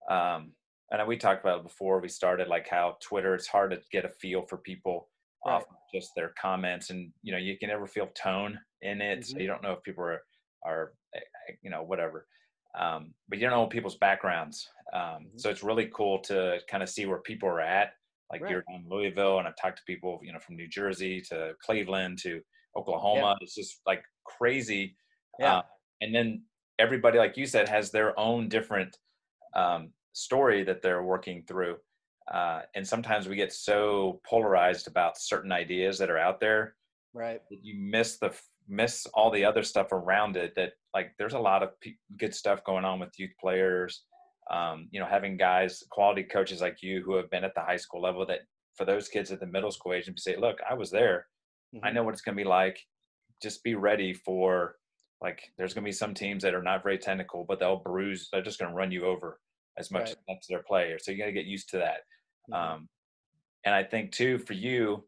um, 0.09 0.51
and 0.91 1.07
we 1.07 1.17
talked 1.17 1.43
about 1.43 1.59
it 1.59 1.63
before 1.63 1.99
we 1.99 2.09
started, 2.09 2.47
like 2.47 2.67
how 2.67 2.97
Twitter 3.01 3.35
it's 3.35 3.47
hard 3.47 3.71
to 3.71 3.79
get 3.91 4.05
a 4.05 4.09
feel 4.09 4.43
for 4.43 4.57
people 4.57 5.09
right. 5.45 5.55
off 5.55 5.63
just 5.93 6.11
their 6.15 6.33
comments, 6.39 6.89
and 6.89 7.11
you 7.21 7.31
know 7.31 7.37
you 7.37 7.57
can 7.57 7.69
never 7.69 7.87
feel 7.87 8.07
tone 8.07 8.59
in 8.81 9.01
it, 9.01 9.19
mm-hmm. 9.19 9.31
so 9.31 9.39
you 9.39 9.47
don't 9.47 9.63
know 9.63 9.73
if 9.73 9.83
people 9.83 10.03
are 10.03 10.21
are 10.65 10.93
eh, 11.15 11.19
eh, 11.19 11.53
you 11.61 11.69
know 11.69 11.83
whatever. 11.83 12.27
Um, 12.79 13.13
but 13.27 13.37
you 13.37 13.45
don't 13.47 13.57
know 13.57 13.67
people's 13.67 13.97
backgrounds. 13.97 14.69
Um, 14.93 15.01
mm-hmm. 15.01 15.37
So 15.37 15.49
it's 15.49 15.63
really 15.63 15.89
cool 15.93 16.19
to 16.19 16.59
kind 16.69 16.81
of 16.81 16.87
see 16.87 17.05
where 17.05 17.19
people 17.19 17.49
are 17.49 17.59
at 17.59 17.91
like 18.31 18.41
right. 18.41 18.51
you're 18.51 18.63
in 18.69 18.85
Louisville, 18.89 19.39
and 19.39 19.47
I've 19.47 19.57
talked 19.57 19.77
to 19.77 19.83
people, 19.85 20.19
you 20.23 20.31
know, 20.31 20.39
from 20.39 20.55
New 20.55 20.67
Jersey 20.67 21.21
to 21.29 21.53
Cleveland 21.63 22.19
to 22.23 22.41
Oklahoma. 22.77 23.21
Yeah. 23.21 23.35
It's 23.41 23.55
just 23.55 23.81
like 23.85 24.03
crazy. 24.25 24.95
Yeah. 25.39 25.57
Uh, 25.57 25.61
and 26.01 26.15
then 26.15 26.43
everybody, 26.79 27.17
like 27.17 27.37
you 27.37 27.45
said, 27.45 27.67
has 27.67 27.91
their 27.91 28.17
own 28.17 28.47
different 28.47 28.97
um, 29.55 29.89
story 30.13 30.63
that 30.63 30.81
they're 30.81 31.03
working 31.03 31.43
through. 31.47 31.77
Uh, 32.31 32.61
and 32.75 32.87
sometimes 32.87 33.27
we 33.27 33.35
get 33.35 33.51
so 33.51 34.21
polarized 34.25 34.87
about 34.87 35.17
certain 35.17 35.51
ideas 35.51 35.97
that 35.97 36.09
are 36.09 36.19
out 36.19 36.39
there, 36.39 36.75
right? 37.13 37.41
That 37.49 37.59
you 37.63 37.75
miss 37.77 38.17
the 38.17 38.33
miss 38.69 39.05
all 39.13 39.31
the 39.31 39.43
other 39.43 39.63
stuff 39.63 39.91
around 39.91 40.37
it. 40.37 40.53
That 40.55 40.73
like 40.93 41.11
there's 41.17 41.33
a 41.33 41.39
lot 41.39 41.63
of 41.63 41.77
p- 41.81 41.97
good 42.17 42.33
stuff 42.33 42.63
going 42.63 42.85
on 42.85 42.99
with 42.99 43.09
youth 43.17 43.31
players 43.39 44.03
um, 44.51 44.87
you 44.91 44.99
know, 44.99 45.05
having 45.05 45.37
guys, 45.37 45.83
quality 45.89 46.23
coaches 46.23 46.61
like 46.61 46.81
you 46.81 47.01
who 47.03 47.15
have 47.15 47.29
been 47.29 47.43
at 47.43 47.55
the 47.55 47.61
high 47.61 47.77
school 47.77 48.01
level 48.01 48.25
that 48.25 48.41
for 48.75 48.85
those 48.85 49.07
kids 49.07 49.31
at 49.31 49.39
the 49.39 49.45
middle 49.45 49.71
school 49.71 49.93
age 49.93 50.07
and 50.07 50.19
say, 50.19 50.35
look, 50.35 50.59
I 50.69 50.73
was 50.73 50.91
there. 50.91 51.27
Mm-hmm. 51.73 51.85
I 51.85 51.91
know 51.91 52.03
what 52.03 52.13
it's 52.13 52.21
going 52.21 52.35
to 52.35 52.43
be 52.43 52.47
like. 52.47 52.79
Just 53.41 53.63
be 53.63 53.75
ready 53.75 54.13
for 54.13 54.75
like 55.21 55.51
there's 55.57 55.73
going 55.73 55.83
to 55.83 55.87
be 55.87 55.93
some 55.93 56.13
teams 56.13 56.43
that 56.43 56.53
are 56.53 56.63
not 56.63 56.83
very 56.83 56.97
technical, 56.97 57.45
but 57.47 57.59
they'll 57.59 57.77
bruise. 57.77 58.27
They're 58.31 58.41
just 58.41 58.59
going 58.59 58.71
to 58.71 58.75
run 58.75 58.91
you 58.91 59.05
over 59.05 59.39
as 59.77 59.89
much 59.89 60.01
right. 60.01 60.09
as 60.09 60.15
that's 60.27 60.47
their 60.47 60.63
player. 60.63 60.99
So 60.99 61.11
you 61.11 61.17
got 61.17 61.25
to 61.25 61.31
get 61.31 61.45
used 61.45 61.69
to 61.69 61.77
that. 61.77 62.01
Mm-hmm. 62.51 62.53
Um, 62.53 62.89
and 63.65 63.73
I 63.73 63.83
think 63.83 64.11
too 64.11 64.37
for 64.37 64.53
you, 64.53 65.03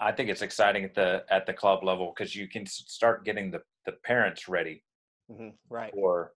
I 0.00 0.12
think 0.12 0.30
it's 0.30 0.42
exciting 0.42 0.84
at 0.84 0.94
the 0.94 1.24
at 1.30 1.46
the 1.46 1.52
club 1.52 1.84
level 1.84 2.12
because 2.16 2.34
you 2.34 2.48
can 2.48 2.66
start 2.66 3.24
getting 3.24 3.50
the 3.50 3.60
the 3.84 3.92
parents 4.04 4.48
ready, 4.48 4.82
mm-hmm. 5.30 5.50
right, 5.68 5.92
for 5.92 6.32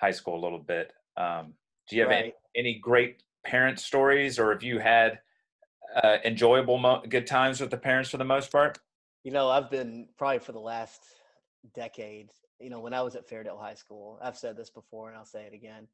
high 0.00 0.10
school 0.10 0.38
a 0.38 0.42
little 0.42 0.58
bit. 0.58 0.92
Um, 1.16 1.54
do 1.88 1.96
you 1.96 2.02
have 2.02 2.10
right. 2.10 2.24
any, 2.24 2.34
any 2.56 2.78
great 2.78 3.22
parent 3.44 3.78
stories, 3.78 4.38
or 4.38 4.52
have 4.52 4.62
you 4.62 4.78
had 4.78 5.20
uh, 6.02 6.18
enjoyable 6.24 6.78
mo- 6.78 7.02
good 7.08 7.26
times 7.26 7.60
with 7.60 7.70
the 7.70 7.76
parents 7.76 8.10
for 8.10 8.16
the 8.16 8.24
most 8.24 8.50
part? 8.50 8.78
You 9.24 9.32
know, 9.32 9.48
I've 9.48 9.70
been 9.70 10.08
probably 10.18 10.40
for 10.40 10.52
the 10.52 10.60
last 10.60 11.02
decade. 11.74 12.30
You 12.60 12.70
know, 12.70 12.80
when 12.80 12.94
I 12.94 13.02
was 13.02 13.16
at 13.16 13.28
Fairdale 13.28 13.60
High 13.60 13.74
School, 13.74 14.18
I've 14.22 14.36
said 14.36 14.56
this 14.56 14.70
before, 14.70 15.08
and 15.08 15.16
I'll 15.16 15.24
say 15.24 15.44
it 15.44 15.54
again. 15.54 15.86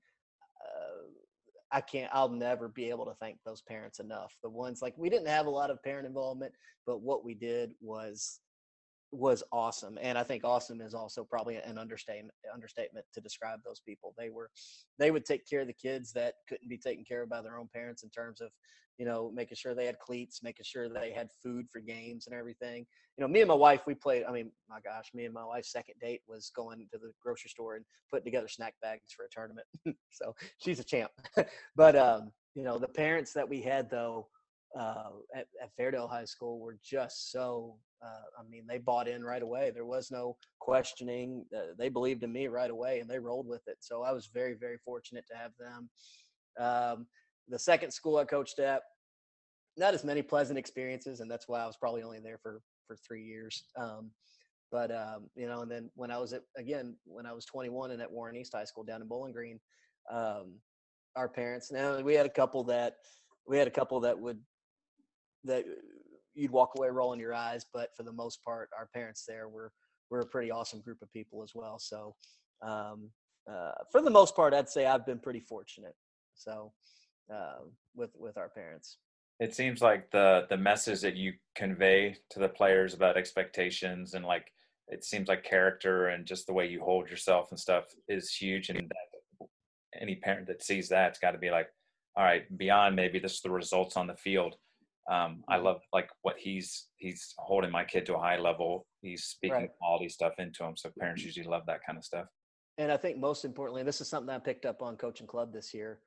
Uh, 0.65 1.09
I 1.73 1.81
can't, 1.81 2.11
I'll 2.13 2.29
never 2.29 2.69
be 2.69 2.91
able 2.91 3.07
to 3.07 3.15
thank 3.15 3.39
those 3.45 3.63
parents 3.63 3.99
enough. 3.99 4.37
The 4.43 4.51
ones 4.51 4.83
like 4.83 4.95
we 4.97 5.09
didn't 5.09 5.29
have 5.29 5.47
a 5.47 5.51
lot 5.51 5.71
of 5.71 5.83
parent 5.83 6.07
involvement, 6.07 6.53
but 6.87 7.01
what 7.01 7.25
we 7.25 7.35
did 7.35 7.73
was 7.81 8.41
was 9.13 9.43
awesome 9.53 9.99
and 10.01 10.17
i 10.17 10.23
think 10.23 10.43
awesome 10.43 10.81
is 10.81 10.95
also 10.95 11.23
probably 11.23 11.57
an 11.57 11.77
understatement 11.77 12.33
understatement 12.53 13.07
to 13.15 13.21
describe 13.21 13.61
those 13.65 13.81
people. 13.81 14.15
They 14.19 14.31
were 14.31 14.51
they 14.99 15.11
would 15.11 15.25
take 15.25 15.49
care 15.49 15.61
of 15.61 15.67
the 15.67 15.73
kids 15.73 16.13
that 16.13 16.35
couldn't 16.49 16.69
be 16.69 16.79
taken 16.79 17.05
care 17.05 17.23
of 17.23 17.29
by 17.29 17.43
their 17.43 17.59
own 17.59 17.69
parents 17.75 18.03
in 18.03 18.11
terms 18.11 18.41
of 18.41 18.51
you 18.99 19.07
know 19.07 19.33
making 19.35 19.57
sure 19.57 19.75
they 19.75 19.87
had 19.87 19.99
cleats 19.99 20.43
making 20.43 20.65
sure 20.65 20.89
they 20.89 21.13
had 21.13 21.29
food 21.43 21.67
for 21.71 21.81
games 21.81 22.27
and 22.27 22.37
everything. 22.37 22.87
You 23.17 23.23
know 23.23 23.29
me 23.29 23.41
and 23.41 23.49
my 23.49 23.55
wife 23.55 23.83
we 23.87 23.95
played 23.95 24.25
i 24.29 24.33
mean 24.33 24.51
my 24.69 24.81
gosh 24.81 25.11
me 25.15 25.25
and 25.25 25.35
my 25.35 25.45
wife's 25.45 25.73
second 25.73 25.95
date 26.01 26.21
was 26.27 26.51
going 26.55 26.79
to 26.93 26.99
the 26.99 27.13
grocery 27.23 27.51
store 27.51 27.77
and 27.77 27.85
putting 28.11 28.25
together 28.25 28.49
snack 28.49 28.75
bags 28.83 29.13
for 29.17 29.25
a 29.25 29.29
tournament. 29.31 29.67
So 30.11 30.35
she's 30.59 30.81
a 30.81 30.85
champ. 30.85 31.11
But 31.77 31.97
um 31.97 32.33
you 32.55 32.65
know 32.65 32.79
the 32.79 32.89
parents 32.89 33.33
that 33.33 33.49
we 33.49 33.63
had 33.63 33.91
though 33.91 34.29
uh, 34.79 35.11
at, 35.35 35.47
at 35.63 35.71
Fairdale 35.79 36.09
High 36.09 36.25
School 36.25 36.59
were 36.61 36.79
just 36.83 37.31
so. 37.31 37.77
Uh, 38.05 38.41
I 38.41 38.49
mean, 38.51 38.65
they 38.69 38.79
bought 38.79 39.07
in 39.07 39.23
right 39.23 39.43
away. 39.43 39.71
There 39.73 39.85
was 39.85 40.11
no 40.11 40.37
questioning. 40.59 41.45
Uh, 41.57 41.75
they 41.79 41.89
believed 41.89 42.25
in 42.25 42.33
me 42.33 42.49
right 42.49 42.71
away, 42.71 42.99
and 42.99 43.09
they 43.09 43.19
rolled 43.19 43.47
with 43.47 43.63
it. 43.69 43.77
So 43.81 44.03
I 44.03 44.11
was 44.13 44.29
very, 44.33 44.55
very 44.55 44.79
fortunate 44.85 45.25
to 45.31 45.37
have 45.37 45.53
them. 45.59 45.91
Um, 46.59 47.07
the 47.49 47.59
second 47.59 47.93
school 47.93 48.17
I 48.17 48.25
coached 48.25 48.59
at, 48.59 48.83
not 49.77 49.95
as 49.95 50.05
many 50.05 50.21
pleasant 50.21 50.59
experiences, 50.59 51.21
and 51.21 51.31
that's 51.31 51.49
why 51.49 51.63
I 51.63 51.67
was 51.67 51.77
probably 51.77 52.03
only 52.03 52.21
there 52.21 52.39
for 52.43 52.61
for 52.87 52.97
three 53.07 53.25
years. 53.25 53.65
Um, 53.77 54.11
but 54.71 54.91
um, 54.91 55.29
you 55.37 55.47
know, 55.47 55.61
and 55.61 55.71
then 55.71 55.91
when 55.95 56.11
I 56.11 56.19
was 56.19 56.33
at 56.33 56.43
again 56.57 56.97
when 57.05 57.27
I 57.27 57.33
was 57.33 57.45
21 57.45 57.91
and 57.91 58.03
at 58.03 58.11
Warren 58.11 58.37
East 58.37 58.53
High 58.55 58.65
School 58.65 58.85
down 58.85 59.03
in 59.03 59.09
Bowling 59.09 59.33
Green, 59.33 59.61
um, 60.11 60.55
our 61.15 61.29
parents. 61.29 61.71
Now 61.71 62.01
we 62.01 62.15
had 62.15 62.27
a 62.27 62.31
couple 62.31 62.65
that 62.65 62.97
we 63.47 63.59
had 63.59 63.69
a 63.69 63.73
couple 63.73 64.01
that 64.01 64.19
would 64.19 64.39
that 65.45 65.65
you'd 66.35 66.51
walk 66.51 66.73
away 66.77 66.89
rolling 66.89 67.21
your 67.21 67.35
eyes, 67.35 67.67
but 67.73 67.91
for 67.97 68.03
the 68.03 68.13
most 68.13 68.43
part, 68.45 68.69
our 68.79 68.89
parents 68.95 69.25
there 69.27 69.49
were 69.49 69.73
were 70.11 70.21
a 70.21 70.27
pretty 70.27 70.51
awesome 70.51 70.81
group 70.81 71.01
of 71.03 71.11
people 71.13 71.43
as 71.43 71.53
well. 71.55 71.79
So 71.79 72.15
um, 72.63 73.11
uh, 73.51 73.73
for 73.91 74.03
the 74.03 74.11
most 74.11 74.37
part, 74.37 74.55
I'd 74.55 74.69
say 74.69 74.87
I've 74.87 75.07
been 75.07 75.19
pretty 75.19 75.41
fortunate. 75.41 75.95
So 76.35 76.73
uh, 77.33 77.65
with 77.95 78.11
with 78.17 78.37
our 78.37 78.49
parents. 78.49 78.99
It 79.41 79.55
seems 79.55 79.81
like 79.81 80.11
the 80.11 80.47
the 80.49 80.57
message 80.57 81.01
that 81.01 81.17
you 81.17 81.33
convey 81.55 82.17
to 82.31 82.39
the 82.39 82.49
players 82.49 82.95
about 82.95 83.17
expectations 83.17 84.15
and 84.15 84.25
like 84.25 84.53
it 84.89 85.05
seems 85.05 85.29
like 85.29 85.43
character 85.45 86.09
and 86.09 86.27
just 86.27 86.47
the 86.47 86.53
way 86.53 86.67
you 86.67 86.81
hold 86.83 87.09
yourself 87.09 87.51
and 87.51 87.59
stuff 87.59 87.85
is 88.09 88.35
huge. 88.35 88.69
And 88.69 88.79
that, 88.81 89.49
any 90.01 90.17
parent 90.17 90.47
that 90.49 90.63
sees 90.63 90.89
that's 90.89 91.19
got 91.19 91.33
to 91.33 91.39
be 91.39 91.51
like, 91.51 91.69
all 92.17 92.25
right, 92.25 92.45
beyond 92.57 92.97
maybe 92.97 93.21
just 93.21 93.43
the 93.43 93.51
results 93.51 93.97
on 93.97 94.07
the 94.07 94.17
field 94.17 94.57
um, 95.11 95.43
I 95.49 95.57
mm-hmm. 95.57 95.67
love 95.67 95.81
like 95.93 96.09
what 96.23 96.37
he's 96.39 96.87
he's 96.97 97.35
holding 97.39 97.71
my 97.71 97.85
kid 97.85 98.07
to 98.07 98.15
a 98.15 98.21
high 98.21 98.39
level. 98.39 98.87
He's 99.01 99.25
speaking 99.25 99.57
right. 99.57 99.71
quality 99.79 100.09
stuff 100.09 100.35
into 100.39 100.65
him. 100.65 100.77
So 100.77 100.91
parents 100.99 101.23
mm-hmm. 101.23 101.29
usually 101.29 101.47
love 101.47 101.63
that 101.67 101.81
kind 101.85 101.99
of 101.99 102.05
stuff. 102.05 102.27
And 102.79 102.91
I 102.91 102.97
think 102.97 103.19
most 103.19 103.45
importantly, 103.45 103.81
and 103.81 103.89
this 103.89 104.01
is 104.01 104.09
something 104.09 104.35
I 104.35 104.39
picked 104.39 104.65
up 104.65 104.81
on 104.81 104.97
coaching 104.97 105.27
club 105.27 105.53
this 105.53 105.75
year. 105.75 105.99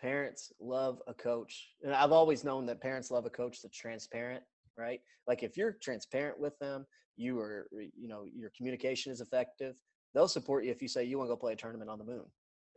Parents 0.00 0.52
love 0.58 1.00
a 1.06 1.12
coach, 1.12 1.68
and 1.82 1.94
I've 1.94 2.12
always 2.12 2.42
known 2.42 2.64
that 2.66 2.80
parents 2.80 3.10
love 3.10 3.26
a 3.26 3.30
coach 3.30 3.60
that's 3.62 3.76
transparent, 3.76 4.42
right? 4.78 5.00
Like 5.26 5.42
if 5.42 5.58
you're 5.58 5.72
transparent 5.72 6.40
with 6.40 6.58
them, 6.58 6.86
you 7.16 7.38
are, 7.38 7.68
you 7.72 8.08
know, 8.08 8.24
your 8.34 8.50
communication 8.56 9.12
is 9.12 9.20
effective. 9.20 9.76
They'll 10.14 10.26
support 10.26 10.64
you 10.64 10.70
if 10.70 10.80
you 10.80 10.88
say 10.88 11.04
you 11.04 11.18
want 11.18 11.28
to 11.28 11.34
go 11.34 11.36
play 11.36 11.52
a 11.52 11.56
tournament 11.56 11.90
on 11.90 11.98
the 11.98 12.04
moon. 12.04 12.24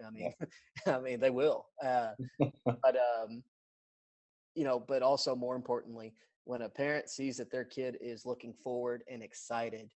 I 0.06 0.10
mean. 0.12 0.34
I 0.88 1.00
mean 1.00 1.20
they 1.22 1.30
will. 1.30 1.68
Uh, 1.84 2.10
but 2.66 2.98
um, 2.98 3.42
you 4.56 4.64
know, 4.64 4.80
but 4.80 5.02
also 5.02 5.36
more 5.36 5.56
importantly, 5.56 6.14
when 6.46 6.62
a 6.62 6.70
parent 6.70 7.10
sees 7.10 7.38
that 7.38 7.52
their 7.52 7.64
kid 7.64 7.98
is 8.02 8.26
looking 8.26 8.54
forward 8.54 9.04
and 9.10 9.24
excited 9.24 9.90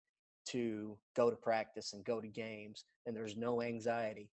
to 0.49 0.97
go 1.17 1.29
to 1.29 1.37
practice 1.37 1.93
and 1.93 2.05
go 2.05 2.21
to 2.21 2.29
games 2.29 2.85
and 3.05 3.17
there's 3.17 3.37
no 3.37 3.63
anxiety, 3.63 4.31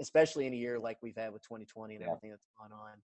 especially 0.00 0.46
in 0.46 0.52
a 0.52 0.56
year 0.56 0.78
like 0.78 0.98
we've 1.02 1.16
had 1.16 1.32
with 1.32 1.42
2020 1.42 1.94
and 1.94 2.02
yeah. 2.02 2.08
everything 2.08 2.30
that's 2.30 2.42
gone 2.58 2.72
on, 2.72 2.98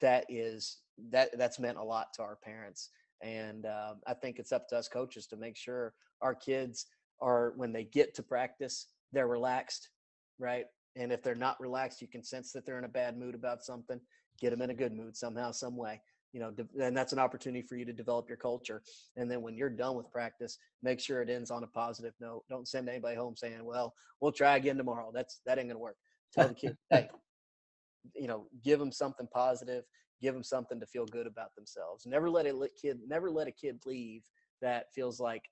that 0.00 0.24
is 0.28 0.78
that 1.10 1.30
that's 1.38 1.58
meant 1.58 1.78
a 1.78 1.82
lot 1.82 2.08
to 2.14 2.22
our 2.22 2.36
parents. 2.42 2.90
And 3.22 3.66
um, 3.66 4.00
I 4.06 4.14
think 4.14 4.38
it's 4.38 4.52
up 4.52 4.68
to 4.68 4.76
us 4.76 4.88
coaches 4.88 5.26
to 5.28 5.36
make 5.36 5.56
sure 5.56 5.94
our 6.20 6.34
kids 6.34 6.86
are 7.20 7.52
when 7.56 7.72
they 7.72 7.84
get 7.84 8.14
to 8.14 8.22
practice, 8.22 8.86
they're 9.12 9.28
relaxed, 9.28 9.90
right? 10.38 10.64
And 10.96 11.12
if 11.12 11.22
they're 11.22 11.34
not 11.34 11.60
relaxed, 11.60 12.02
you 12.02 12.08
can 12.08 12.24
sense 12.24 12.50
that 12.52 12.66
they're 12.66 12.78
in 12.78 12.84
a 12.84 12.88
bad 12.88 13.16
mood 13.16 13.34
about 13.34 13.62
something 13.62 14.00
get 14.40 14.50
them 14.50 14.62
in 14.62 14.70
a 14.70 14.74
good 14.74 14.92
mood 14.92 15.16
somehow, 15.16 15.52
some 15.52 15.76
way. 15.76 16.00
You 16.32 16.40
know, 16.40 16.52
and 16.80 16.96
that's 16.96 17.12
an 17.12 17.18
opportunity 17.18 17.62
for 17.66 17.76
you 17.76 17.84
to 17.84 17.92
develop 17.92 18.28
your 18.28 18.36
culture. 18.36 18.82
And 19.16 19.30
then 19.30 19.42
when 19.42 19.56
you're 19.56 19.68
done 19.68 19.96
with 19.96 20.10
practice, 20.12 20.58
make 20.82 21.00
sure 21.00 21.22
it 21.22 21.28
ends 21.28 21.50
on 21.50 21.64
a 21.64 21.66
positive 21.66 22.14
note. 22.20 22.44
Don't 22.48 22.68
send 22.68 22.88
anybody 22.88 23.16
home 23.16 23.36
saying, 23.36 23.64
"Well, 23.64 23.94
we'll 24.20 24.32
try 24.32 24.56
again 24.56 24.76
tomorrow." 24.76 25.10
That's 25.12 25.40
that 25.46 25.58
ain't 25.58 25.68
gonna 25.68 25.80
work. 25.80 25.96
Tell 26.32 26.48
the 26.48 26.54
kid, 26.54 26.76
"Hey, 26.90 27.10
you 28.14 28.28
know, 28.28 28.46
give 28.62 28.78
them 28.78 28.92
something 28.92 29.26
positive. 29.32 29.84
Give 30.20 30.34
them 30.34 30.44
something 30.44 30.78
to 30.78 30.86
feel 30.86 31.06
good 31.06 31.26
about 31.26 31.54
themselves. 31.56 32.06
Never 32.06 32.30
let 32.30 32.46
a 32.46 32.68
kid, 32.80 33.00
never 33.08 33.30
let 33.30 33.48
a 33.48 33.52
kid 33.52 33.80
leave 33.86 34.22
that 34.60 34.92
feels 34.94 35.18
like 35.18 35.50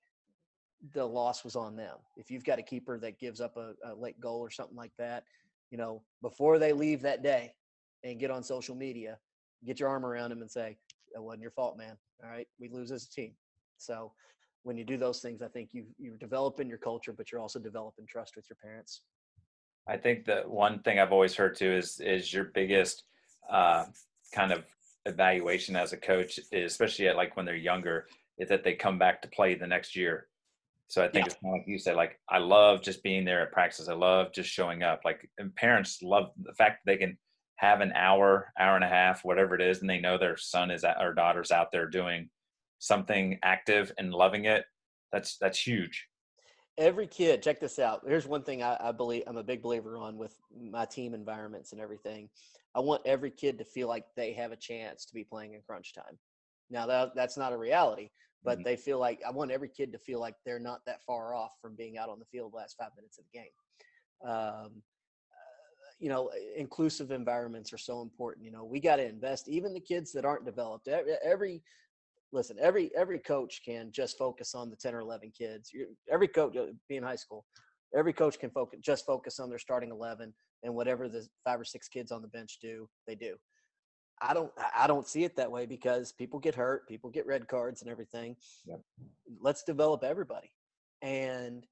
the 0.93 1.05
loss 1.05 1.43
was 1.43 1.55
on 1.55 1.75
them. 1.75 1.97
If 2.15 2.31
you've 2.31 2.45
got 2.45 2.59
a 2.59 2.63
keeper 2.63 2.97
that 2.99 3.19
gives 3.19 3.41
up 3.41 3.57
a, 3.57 3.73
a 3.83 3.93
late 3.95 4.19
goal 4.19 4.39
or 4.39 4.49
something 4.49 4.77
like 4.77 4.95
that, 4.97 5.25
you 5.71 5.77
know, 5.77 6.03
before 6.21 6.57
they 6.59 6.71
leave 6.71 7.01
that 7.01 7.23
day, 7.23 7.53
and 8.03 8.19
get 8.19 8.31
on 8.31 8.43
social 8.43 8.75
media, 8.75 9.17
get 9.65 9.79
your 9.79 9.89
arm 9.89 10.05
around 10.05 10.31
him 10.31 10.41
and 10.41 10.49
say, 10.51 10.77
"It 11.15 11.21
wasn't 11.21 11.41
your 11.41 11.51
fault, 11.51 11.77
man. 11.77 11.97
All 12.23 12.29
right, 12.29 12.47
we 12.59 12.69
lose 12.69 12.91
as 12.91 13.05
a 13.05 13.09
team." 13.09 13.33
So 13.77 14.13
when 14.63 14.77
you 14.77 14.83
do 14.83 14.97
those 14.97 15.21
things, 15.21 15.41
I 15.41 15.47
think 15.47 15.69
you 15.73 15.85
you're 15.97 16.17
developing 16.17 16.67
your 16.67 16.77
culture, 16.77 17.13
but 17.13 17.31
you're 17.31 17.41
also 17.41 17.59
developing 17.59 18.05
trust 18.07 18.35
with 18.35 18.45
your 18.49 18.57
parents. 18.61 19.01
I 19.87 19.97
think 19.97 20.25
that 20.25 20.49
one 20.49 20.79
thing 20.79 20.99
I've 20.99 21.11
always 21.11 21.35
heard 21.35 21.55
too 21.55 21.71
is 21.71 21.99
is 21.99 22.33
your 22.33 22.45
biggest 22.45 23.03
uh, 23.49 23.85
kind 24.33 24.51
of 24.51 24.63
evaluation 25.05 25.75
as 25.75 25.93
a 25.93 25.97
coach, 25.97 26.39
is, 26.51 26.71
especially 26.71 27.07
at 27.07 27.15
like 27.15 27.35
when 27.35 27.45
they're 27.45 27.55
younger, 27.55 28.07
is 28.37 28.49
that 28.49 28.63
they 28.63 28.73
come 28.73 28.99
back 28.99 29.21
to 29.21 29.27
play 29.29 29.55
the 29.55 29.67
next 29.67 29.95
year. 29.95 30.27
So 30.87 31.03
I 31.03 31.07
think 31.07 31.25
yeah. 31.25 31.31
it's 31.31 31.41
kind 31.41 31.53
of 31.53 31.59
like 31.59 31.67
you 31.67 31.79
said, 31.79 31.95
like 31.95 32.19
I 32.29 32.39
love 32.39 32.81
just 32.81 33.03
being 33.03 33.23
there 33.23 33.41
at 33.41 33.51
practice. 33.51 33.89
I 33.89 33.93
love 33.93 34.33
just 34.33 34.49
showing 34.49 34.83
up. 34.83 35.01
Like 35.05 35.29
and 35.37 35.55
parents 35.55 36.01
love 36.01 36.31
the 36.41 36.53
fact 36.53 36.79
that 36.85 36.91
they 36.91 36.97
can 36.97 37.17
have 37.59 37.81
an 37.81 37.91
hour, 37.93 38.53
hour 38.57 38.75
and 38.75 38.85
a 38.85 38.89
half, 38.89 39.25
whatever 39.25 39.53
it 39.53 39.61
is, 39.61 39.81
and 39.81 39.89
they 39.89 39.99
know 39.99 40.17
their 40.17 40.37
son 40.37 40.71
is 40.71 40.85
or 40.85 41.13
daughter's 41.13 41.51
out 41.51 41.73
there 41.73 41.87
doing 41.87 42.29
something 42.79 43.37
active 43.43 43.91
and 43.97 44.13
loving 44.13 44.45
it, 44.45 44.63
that's 45.11 45.37
that's 45.37 45.59
huge. 45.59 46.07
Every 46.77 47.05
kid, 47.05 47.43
check 47.43 47.59
this 47.59 47.77
out. 47.77 48.01
Here's 48.07 48.25
one 48.25 48.43
thing 48.43 48.63
I, 48.63 48.77
I 48.79 48.91
believe 48.93 49.23
I'm 49.27 49.35
a 49.35 49.43
big 49.43 49.61
believer 49.61 49.97
on 49.97 50.17
with 50.17 50.33
my 50.57 50.85
team 50.85 51.13
environments 51.13 51.73
and 51.73 51.81
everything. 51.81 52.29
I 52.73 52.79
want 52.79 53.01
every 53.05 53.31
kid 53.31 53.57
to 53.57 53.65
feel 53.65 53.89
like 53.89 54.05
they 54.15 54.31
have 54.33 54.53
a 54.53 54.55
chance 54.55 55.03
to 55.05 55.13
be 55.13 55.25
playing 55.25 55.53
in 55.53 55.61
crunch 55.61 55.93
time. 55.93 56.17
Now 56.69 56.85
that 56.85 57.13
that's 57.13 57.35
not 57.35 57.51
a 57.51 57.57
reality, 57.57 58.07
but 58.41 58.59
mm-hmm. 58.59 58.63
they 58.63 58.77
feel 58.77 58.99
like 58.99 59.19
I 59.27 59.31
want 59.31 59.51
every 59.51 59.67
kid 59.67 59.91
to 59.91 59.99
feel 59.99 60.21
like 60.21 60.35
they're 60.45 60.59
not 60.59 60.79
that 60.85 61.03
far 61.05 61.33
off 61.33 61.51
from 61.61 61.75
being 61.75 61.97
out 61.97 62.07
on 62.07 62.19
the 62.19 62.25
field 62.31 62.53
the 62.53 62.57
last 62.57 62.77
five 62.79 62.91
minutes 62.95 63.17
of 63.17 63.25
the 63.25 63.37
game. 63.37 63.51
Um, 64.25 64.81
you 65.99 66.09
know 66.09 66.31
inclusive 66.55 67.11
environments 67.11 67.73
are 67.73 67.77
so 67.77 68.01
important 68.01 68.45
you 68.45 68.51
know 68.51 68.63
we 68.63 68.79
got 68.79 68.97
to 68.97 69.07
invest 69.07 69.47
even 69.47 69.73
the 69.73 69.79
kids 69.79 70.11
that 70.11 70.25
aren't 70.25 70.45
developed 70.45 70.87
every, 70.87 71.13
every 71.23 71.61
listen 72.31 72.57
every 72.59 72.91
every 72.95 73.19
coach 73.19 73.61
can 73.65 73.91
just 73.91 74.17
focus 74.17 74.55
on 74.55 74.69
the 74.69 74.75
10 74.75 74.95
or 74.95 74.99
11 74.99 75.31
kids 75.37 75.71
every 76.11 76.27
coach 76.27 76.55
uh, 76.55 76.67
being 76.87 77.03
high 77.03 77.15
school 77.15 77.45
every 77.95 78.13
coach 78.13 78.39
can 78.39 78.49
focus 78.49 78.79
just 78.81 79.05
focus 79.05 79.39
on 79.39 79.49
their 79.49 79.59
starting 79.59 79.91
11 79.91 80.33
and 80.63 80.73
whatever 80.73 81.09
the 81.09 81.27
five 81.43 81.59
or 81.59 81.65
six 81.65 81.87
kids 81.87 82.11
on 82.11 82.21
the 82.21 82.27
bench 82.29 82.59
do 82.61 82.87
they 83.07 83.15
do 83.15 83.35
I 84.21 84.33
don't 84.33 84.51
I 84.75 84.87
don't 84.87 85.07
see 85.07 85.23
it 85.23 85.35
that 85.37 85.49
way 85.49 85.65
because 85.65 86.11
people 86.11 86.39
get 86.39 86.55
hurt, 86.55 86.87
people 86.87 87.09
get 87.09 87.25
red 87.25 87.47
cards 87.47 87.81
and 87.81 87.89
everything. 87.89 88.35
Yep. 88.65 88.81
Let's 89.39 89.63
develop 89.63 90.03
everybody. 90.03 90.51
And 91.01 91.65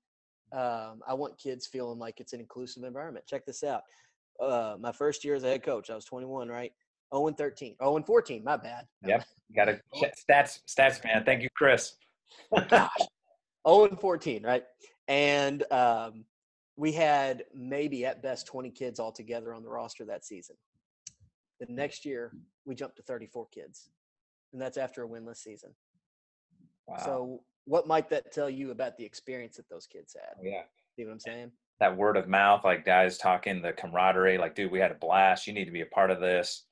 um, 0.53 1.01
I 1.05 1.13
want 1.13 1.37
kids 1.37 1.67
feeling 1.67 1.99
like 1.99 2.19
it's 2.19 2.33
an 2.33 2.39
inclusive 2.39 2.83
environment. 2.83 3.25
Check 3.27 3.45
this 3.45 3.63
out. 3.63 3.83
Uh, 4.39 4.75
my 4.79 4.91
first 4.91 5.23
year 5.23 5.35
as 5.35 5.43
a 5.43 5.47
head 5.47 5.63
coach, 5.63 5.89
I 5.89 5.95
was 5.95 6.05
21, 6.05 6.47
right? 6.47 6.71
0 7.13 7.27
and 7.27 7.37
13. 7.37 7.75
0 7.81 7.95
and 7.95 8.05
14, 8.05 8.43
my 8.43 8.57
bad. 8.57 8.85
Yep. 9.05 9.25
Got 9.55 9.65
to 9.65 9.81
stats, 10.29 10.59
stats, 10.67 11.03
man. 11.03 11.23
Thank 11.25 11.41
you, 11.41 11.49
Chris. 11.55 11.95
Gosh. 12.69 12.89
0 13.67 13.85
and 13.85 13.99
14, 13.99 14.43
right? 14.43 14.63
And 15.07 15.63
um, 15.71 16.25
we 16.75 16.91
had 16.91 17.45
maybe 17.53 18.05
at 18.05 18.21
best 18.21 18.45
20 18.47 18.69
kids 18.71 18.99
altogether 18.99 19.53
on 19.53 19.63
the 19.63 19.69
roster 19.69 20.05
that 20.05 20.25
season. 20.25 20.55
The 21.59 21.65
next 21.69 22.05
year, 22.05 22.31
we 22.65 22.75
jumped 22.75 22.97
to 22.97 23.03
34 23.03 23.47
kids, 23.51 23.89
and 24.53 24.61
that's 24.61 24.77
after 24.77 25.03
a 25.03 25.07
winless 25.07 25.37
season. 25.37 25.71
Wow. 26.85 26.97
So, 27.03 27.41
what 27.65 27.87
might 27.87 28.09
that 28.09 28.31
tell 28.31 28.49
you 28.49 28.71
about 28.71 28.97
the 28.97 29.03
experience 29.03 29.57
that 29.57 29.67
those 29.69 29.87
kids 29.87 30.15
had? 30.15 30.35
Yeah. 30.41 30.61
See 30.95 31.03
what 31.03 31.11
I'm 31.11 31.19
saying? 31.19 31.51
That 31.79 31.95
word 31.95 32.17
of 32.17 32.27
mouth, 32.27 32.63
like 32.63 32.85
guys 32.85 33.17
talking, 33.17 33.61
the 33.61 33.71
camaraderie, 33.73 34.37
like, 34.37 34.55
dude, 34.55 34.71
we 34.71 34.79
had 34.79 34.91
a 34.91 34.95
blast. 34.95 35.45
You 35.45 35.53
need 35.53 35.65
to 35.65 35.71
be 35.71 35.81
a 35.81 35.85
part 35.87 36.09
of 36.09 36.19
this. 36.19 36.63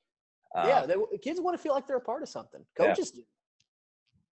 Um, 0.56 0.68
yeah, 0.68 0.86
they, 0.86 0.94
kids 1.22 1.40
want 1.40 1.56
to 1.56 1.62
feel 1.62 1.72
like 1.74 1.86
they're 1.86 1.96
a 1.98 2.00
part 2.00 2.22
of 2.22 2.28
something. 2.28 2.64
Yeah. 2.78 2.86
Coaches 2.88 3.10
do. 3.12 3.22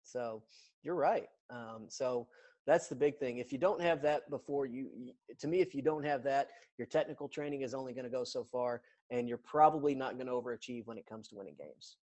So 0.04 0.44
you're 0.84 0.96
right. 0.96 1.28
Um, 1.50 1.86
so 1.90 2.28
that's 2.68 2.88
the 2.88 2.96
big 2.96 3.18
thing. 3.18 3.40
If 3.40 3.52
you 3.52 3.58
don't 3.58 3.82
have 3.82 4.02
that 4.04 4.30
before 4.30 4.66
you, 4.66 4.90
you- 4.96 5.14
to 5.40 5.48
me, 5.48 5.60
if 5.62 5.74
you 5.76 5.82
don't 5.82 6.04
have 6.06 6.24
that, 6.24 6.48
your 6.78 6.86
technical 6.88 7.28
training 7.28 7.62
is 7.62 7.74
only 7.74 7.94
going 7.94 8.06
to 8.06 8.10
go 8.10 8.24
so 8.24 8.44
far, 8.44 8.82
and 9.12 9.28
you're 9.28 9.38
probably 9.40 9.94
not 9.94 10.14
going 10.16 10.28
to 10.28 10.32
overachieve 10.34 10.86
when 10.88 10.98
it 10.98 11.06
comes 11.06 11.28
to 11.30 11.36
winning 11.36 11.56
games. 11.58 11.98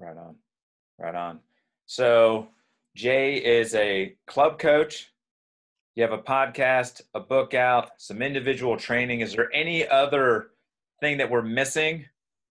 Right 0.00 0.16
on. 0.16 0.36
Right 0.98 1.14
on. 1.14 1.40
So, 1.86 2.48
Jay 2.96 3.34
is 3.36 3.74
a 3.74 4.16
club 4.26 4.58
coach. 4.58 5.12
You 5.96 6.02
have 6.02 6.12
a 6.12 6.18
podcast, 6.18 7.00
a 7.14 7.20
book 7.20 7.54
out, 7.54 7.92
some 7.96 8.20
individual 8.20 8.76
training. 8.76 9.20
Is 9.20 9.32
there 9.32 9.50
any 9.54 9.88
other 9.88 10.50
thing 11.00 11.16
that 11.16 11.30
we're 11.30 11.40
missing? 11.40 12.04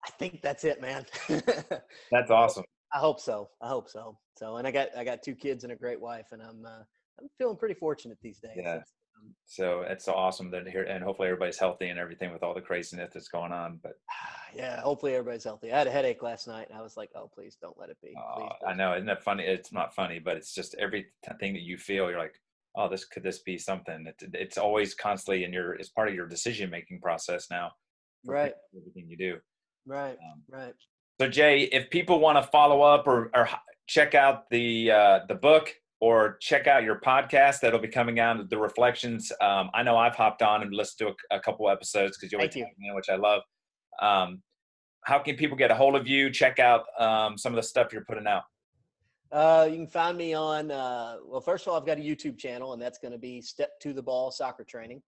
I 0.03 0.09
think 0.17 0.41
that's 0.41 0.63
it, 0.63 0.81
man. 0.81 1.05
That's 2.11 2.31
awesome. 2.31 2.63
I 2.93 2.97
hope 2.97 3.19
so. 3.19 3.49
I 3.61 3.67
hope 3.67 3.89
so. 3.89 4.17
So, 4.37 4.57
and 4.57 4.67
I 4.67 4.71
got 4.71 4.89
I 4.97 5.03
got 5.03 5.23
two 5.23 5.35
kids 5.35 5.63
and 5.63 5.73
a 5.73 5.75
great 5.75 5.99
wife, 5.99 6.27
and 6.31 6.41
I'm 6.41 6.65
uh, 6.65 6.83
I'm 7.19 7.27
feeling 7.37 7.57
pretty 7.57 7.75
fortunate 7.75 8.17
these 8.21 8.39
days. 8.39 8.51
Yeah. 8.55 8.75
It's, 8.75 8.91
um, 9.17 9.33
So 9.45 9.81
it's 9.81 10.07
awesome 10.07 10.51
that 10.51 10.67
here, 10.67 10.83
and 10.83 11.03
hopefully 11.03 11.27
everybody's 11.27 11.57
healthy 11.57 11.89
and 11.89 11.99
everything 11.99 12.31
with 12.33 12.43
all 12.43 12.53
the 12.53 12.61
craziness 12.61 13.11
that's 13.13 13.27
going 13.27 13.51
on. 13.51 13.79
But 13.81 13.93
yeah, 14.55 14.81
hopefully 14.81 15.13
everybody's 15.13 15.43
healthy. 15.43 15.71
I 15.71 15.77
had 15.77 15.87
a 15.87 15.91
headache 15.91 16.23
last 16.23 16.47
night, 16.47 16.67
and 16.69 16.77
I 16.77 16.81
was 16.81 16.97
like, 16.97 17.11
"Oh, 17.15 17.29
please 17.33 17.57
don't 17.61 17.77
let 17.79 17.89
it 17.89 17.97
be." 18.01 18.13
Please, 18.35 18.49
I 18.67 18.73
know, 18.73 18.93
isn't 18.93 19.05
that 19.05 19.23
funny? 19.23 19.43
It's 19.43 19.71
not 19.71 19.93
funny, 19.93 20.19
but 20.19 20.35
it's 20.35 20.53
just 20.53 20.75
every 20.79 21.07
t- 21.23 21.31
thing 21.39 21.53
that 21.53 21.63
you 21.63 21.77
feel, 21.77 22.09
you're 22.09 22.19
like, 22.19 22.39
oh, 22.77 22.89
this 22.89 23.05
could 23.05 23.23
this 23.23 23.39
be 23.39 23.57
something? 23.57 24.05
It's, 24.07 24.23
it's 24.33 24.57
always 24.57 24.93
constantly 24.93 25.43
in 25.43 25.53
your, 25.53 25.73
it's 25.73 25.89
part 25.89 26.09
of 26.09 26.15
your 26.15 26.27
decision 26.27 26.69
making 26.69 27.01
process 27.01 27.47
now. 27.49 27.71
Right. 28.25 28.53
Everything 28.75 29.07
you 29.09 29.17
do. 29.17 29.37
Right, 29.85 30.17
Um, 30.31 30.41
right. 30.49 30.73
So 31.21 31.29
Jay, 31.29 31.61
if 31.71 31.89
people 31.89 32.19
want 32.19 32.43
to 32.43 32.49
follow 32.51 32.81
up 32.81 33.07
or, 33.07 33.29
or 33.33 33.47
check 33.87 34.15
out 34.15 34.49
the 34.49 34.91
uh, 34.91 35.19
the 35.27 35.35
book 35.35 35.73
or 36.01 36.37
check 36.41 36.67
out 36.67 36.83
your 36.83 36.99
podcast 36.99 37.61
that'll 37.61 37.79
be 37.79 37.87
coming 37.87 38.19
out, 38.19 38.49
the 38.49 38.57
reflections. 38.57 39.31
Um, 39.41 39.69
I 39.73 39.83
know 39.83 39.95
I've 39.97 40.15
hopped 40.15 40.41
on 40.41 40.61
and 40.61 40.73
listened 40.73 41.07
to 41.07 41.35
a, 41.35 41.37
a 41.37 41.39
couple 41.39 41.69
episodes 41.69 42.17
because 42.17 42.31
you're 42.31 42.41
you. 42.41 42.65
in, 42.89 42.95
which 42.95 43.09
I 43.09 43.15
love. 43.15 43.41
Um, 44.01 44.41
how 45.05 45.19
can 45.19 45.35
people 45.35 45.55
get 45.55 45.71
a 45.71 45.75
hold 45.75 45.95
of 45.95 46.07
you? 46.07 46.29
Check 46.31 46.59
out 46.59 46.83
um, 46.99 47.37
some 47.37 47.53
of 47.53 47.57
the 47.57 47.63
stuff 47.63 47.93
you're 47.93 48.05
putting 48.05 48.27
out. 48.27 48.43
Uh, 49.31 49.67
you 49.69 49.75
can 49.75 49.87
find 49.87 50.17
me 50.17 50.33
on. 50.33 50.71
Uh, 50.71 51.17
well, 51.25 51.41
first 51.41 51.65
of 51.65 51.71
all, 51.71 51.79
I've 51.79 51.85
got 51.85 51.97
a 51.97 52.01
YouTube 52.01 52.37
channel, 52.37 52.73
and 52.73 52.81
that's 52.81 52.99
going 52.99 53.11
to 53.11 53.17
be 53.17 53.41
Step 53.41 53.79
to 53.81 53.93
the 53.93 54.01
Ball 54.01 54.31
Soccer 54.31 54.63
Training. 54.63 55.01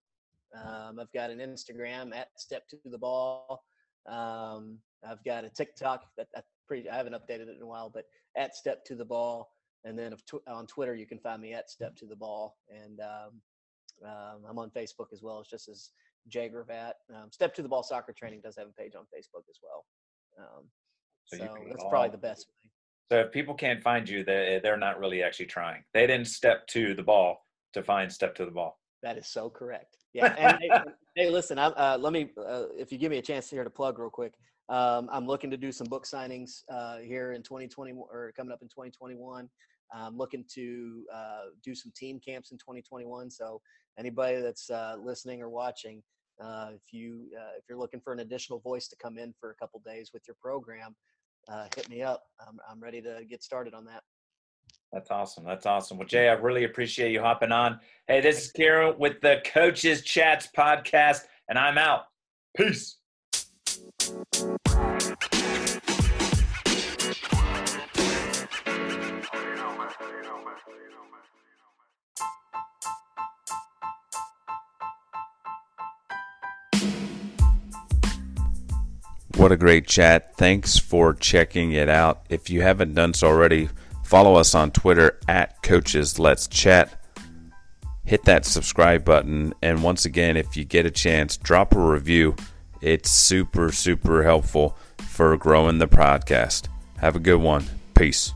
Um, 0.55 0.99
I've 0.99 1.11
got 1.13 1.29
an 1.29 1.39
Instagram 1.39 2.15
at 2.15 2.29
Step 2.37 2.67
to 2.69 2.77
the 2.85 2.97
Ball. 2.97 3.63
Um, 4.07 4.79
I've 5.07 5.23
got 5.23 5.43
a 5.43 5.49
TikTok 5.49 6.05
that 6.17 6.27
I 6.35 6.41
pretty 6.67 6.89
I 6.89 6.95
haven't 6.95 7.13
updated 7.13 7.47
it 7.47 7.55
in 7.57 7.61
a 7.61 7.67
while, 7.67 7.89
but 7.89 8.05
at 8.35 8.55
Step 8.55 8.83
to 8.85 8.95
the 8.95 9.05
Ball. 9.05 9.49
And 9.83 9.97
then 9.97 10.15
on 10.47 10.67
Twitter, 10.67 10.95
you 10.95 11.05
can 11.05 11.19
find 11.19 11.41
me 11.41 11.53
at 11.53 11.69
Step 11.69 11.95
to 11.97 12.05
the 12.05 12.15
Ball, 12.15 12.57
and 12.69 12.99
um, 12.99 13.41
um, 14.03 14.41
I'm 14.49 14.59
on 14.59 14.69
Facebook 14.71 15.13
as 15.13 15.21
well. 15.21 15.39
It's 15.39 15.49
just 15.49 15.69
as 15.69 15.91
Jay 16.27 16.49
Gravatt. 16.49 16.93
Um, 17.13 17.31
Step 17.31 17.53
to 17.55 17.61
the 17.61 17.69
Ball 17.69 17.83
Soccer 17.83 18.13
Training 18.13 18.41
does 18.41 18.57
have 18.57 18.67
a 18.67 18.81
page 18.81 18.95
on 18.95 19.03
Facebook 19.03 19.43
as 19.49 19.59
well. 19.61 19.85
Um, 20.39 20.65
So 21.25 21.37
so 21.37 21.43
that's 21.67 21.83
probably 21.89 22.09
the 22.09 22.17
best 22.17 22.47
way. 22.47 22.69
So 23.11 23.19
if 23.19 23.31
people 23.31 23.53
can't 23.53 23.81
find 23.81 24.07
you, 24.07 24.23
they 24.23 24.59
they're 24.61 24.77
not 24.77 24.99
really 24.99 25.23
actually 25.23 25.45
trying. 25.45 25.83
They 25.93 26.07
didn't 26.07 26.27
step 26.27 26.67
to 26.67 26.93
the 26.93 27.03
ball 27.03 27.45
to 27.73 27.83
find 27.83 28.11
step 28.11 28.35
to 28.35 28.45
the 28.45 28.51
ball. 28.51 28.79
That 29.03 29.17
is 29.17 29.27
so 29.27 29.49
correct. 29.49 29.97
Yeah. 30.13 30.33
And 30.37 30.57
hey, 30.59 30.69
hey, 31.15 31.29
listen, 31.29 31.59
I'm, 31.59 31.73
uh, 31.77 31.97
let 31.99 32.11
me, 32.11 32.31
uh, 32.37 32.63
if 32.75 32.91
you 32.91 32.97
give 32.97 33.11
me 33.11 33.19
a 33.19 33.21
chance 33.21 33.49
here 33.49 33.63
to 33.63 33.69
plug 33.69 33.99
real 33.99 34.09
quick, 34.09 34.33
um, 34.69 35.07
I'm 35.11 35.25
looking 35.27 35.51
to 35.51 35.57
do 35.57 35.71
some 35.71 35.87
book 35.87 36.05
signings 36.05 36.63
uh, 36.69 36.97
here 36.97 37.33
in 37.33 37.43
2020 37.43 37.93
or 37.93 38.33
coming 38.35 38.51
up 38.51 38.61
in 38.61 38.67
2021. 38.67 39.47
I'm 39.93 40.17
looking 40.17 40.43
to 40.55 41.03
uh, 41.13 41.43
do 41.63 41.73
some 41.73 41.93
team 41.95 42.19
camps 42.19 42.51
in 42.51 42.57
2021. 42.57 43.31
So 43.31 43.61
anybody 43.97 44.41
that's 44.41 44.69
uh, 44.69 44.97
listening 45.01 45.41
or 45.41 45.49
watching, 45.49 46.03
uh, 46.43 46.71
if 46.75 46.91
you 46.91 47.27
if 47.57 47.63
you're 47.69 47.77
looking 47.77 48.01
for 48.01 48.11
an 48.11 48.19
additional 48.19 48.59
voice 48.59 48.87
to 48.89 48.95
come 48.97 49.17
in 49.17 49.33
for 49.39 49.51
a 49.51 49.55
couple 49.55 49.81
days 49.85 50.11
with 50.13 50.23
your 50.27 50.35
program, 50.41 50.95
uh, 51.49 51.67
hit 51.75 51.89
me 51.89 52.01
up. 52.01 52.23
I'm, 52.45 52.59
I'm 52.69 52.79
ready 52.79 53.01
to 53.01 53.21
get 53.29 53.43
started 53.43 53.73
on 53.73 53.85
that. 53.85 54.03
That's 54.91 55.11
awesome. 55.11 55.43
That's 55.43 55.65
awesome. 55.65 55.97
Well, 55.97 56.07
Jay, 56.07 56.29
I 56.29 56.33
really 56.33 56.63
appreciate 56.63 57.11
you 57.11 57.21
hopping 57.21 57.51
on. 57.51 57.79
Hey, 58.07 58.21
this 58.21 58.45
is 58.45 58.51
Kieran 58.51 58.95
with 58.97 59.19
the 59.21 59.41
Coaches 59.45 60.01
Chats 60.01 60.47
podcast, 60.57 61.21
and 61.49 61.59
I'm 61.59 61.77
out. 61.77 62.05
Peace. 62.55 62.97
What 79.47 79.53
a 79.53 79.55
great 79.55 79.87
chat. 79.87 80.35
Thanks 80.35 80.77
for 80.77 81.13
checking 81.13 81.71
it 81.71 81.87
out. 81.87 82.25
If 82.27 82.49
you 82.49 82.63
haven't 82.63 82.95
done 82.95 83.13
so 83.13 83.27
already, 83.27 83.69
follow 84.03 84.35
us 84.35 84.53
on 84.53 84.71
Twitter 84.71 85.21
at 85.29 85.63
Coaches 85.63 86.19
Let's 86.19 86.49
Chat. 86.49 87.01
Hit 88.03 88.25
that 88.25 88.43
subscribe 88.43 89.05
button. 89.05 89.53
And 89.61 89.83
once 89.83 90.03
again, 90.03 90.35
if 90.35 90.57
you 90.57 90.65
get 90.65 90.85
a 90.85 90.91
chance, 90.91 91.37
drop 91.37 91.73
a 91.73 91.79
review. 91.79 92.35
It's 92.81 93.09
super, 93.09 93.71
super 93.71 94.21
helpful 94.23 94.75
for 94.97 95.37
growing 95.37 95.77
the 95.77 95.87
podcast. 95.87 96.67
Have 96.97 97.15
a 97.15 97.21
good 97.21 97.39
one. 97.39 97.63
Peace. 97.95 98.33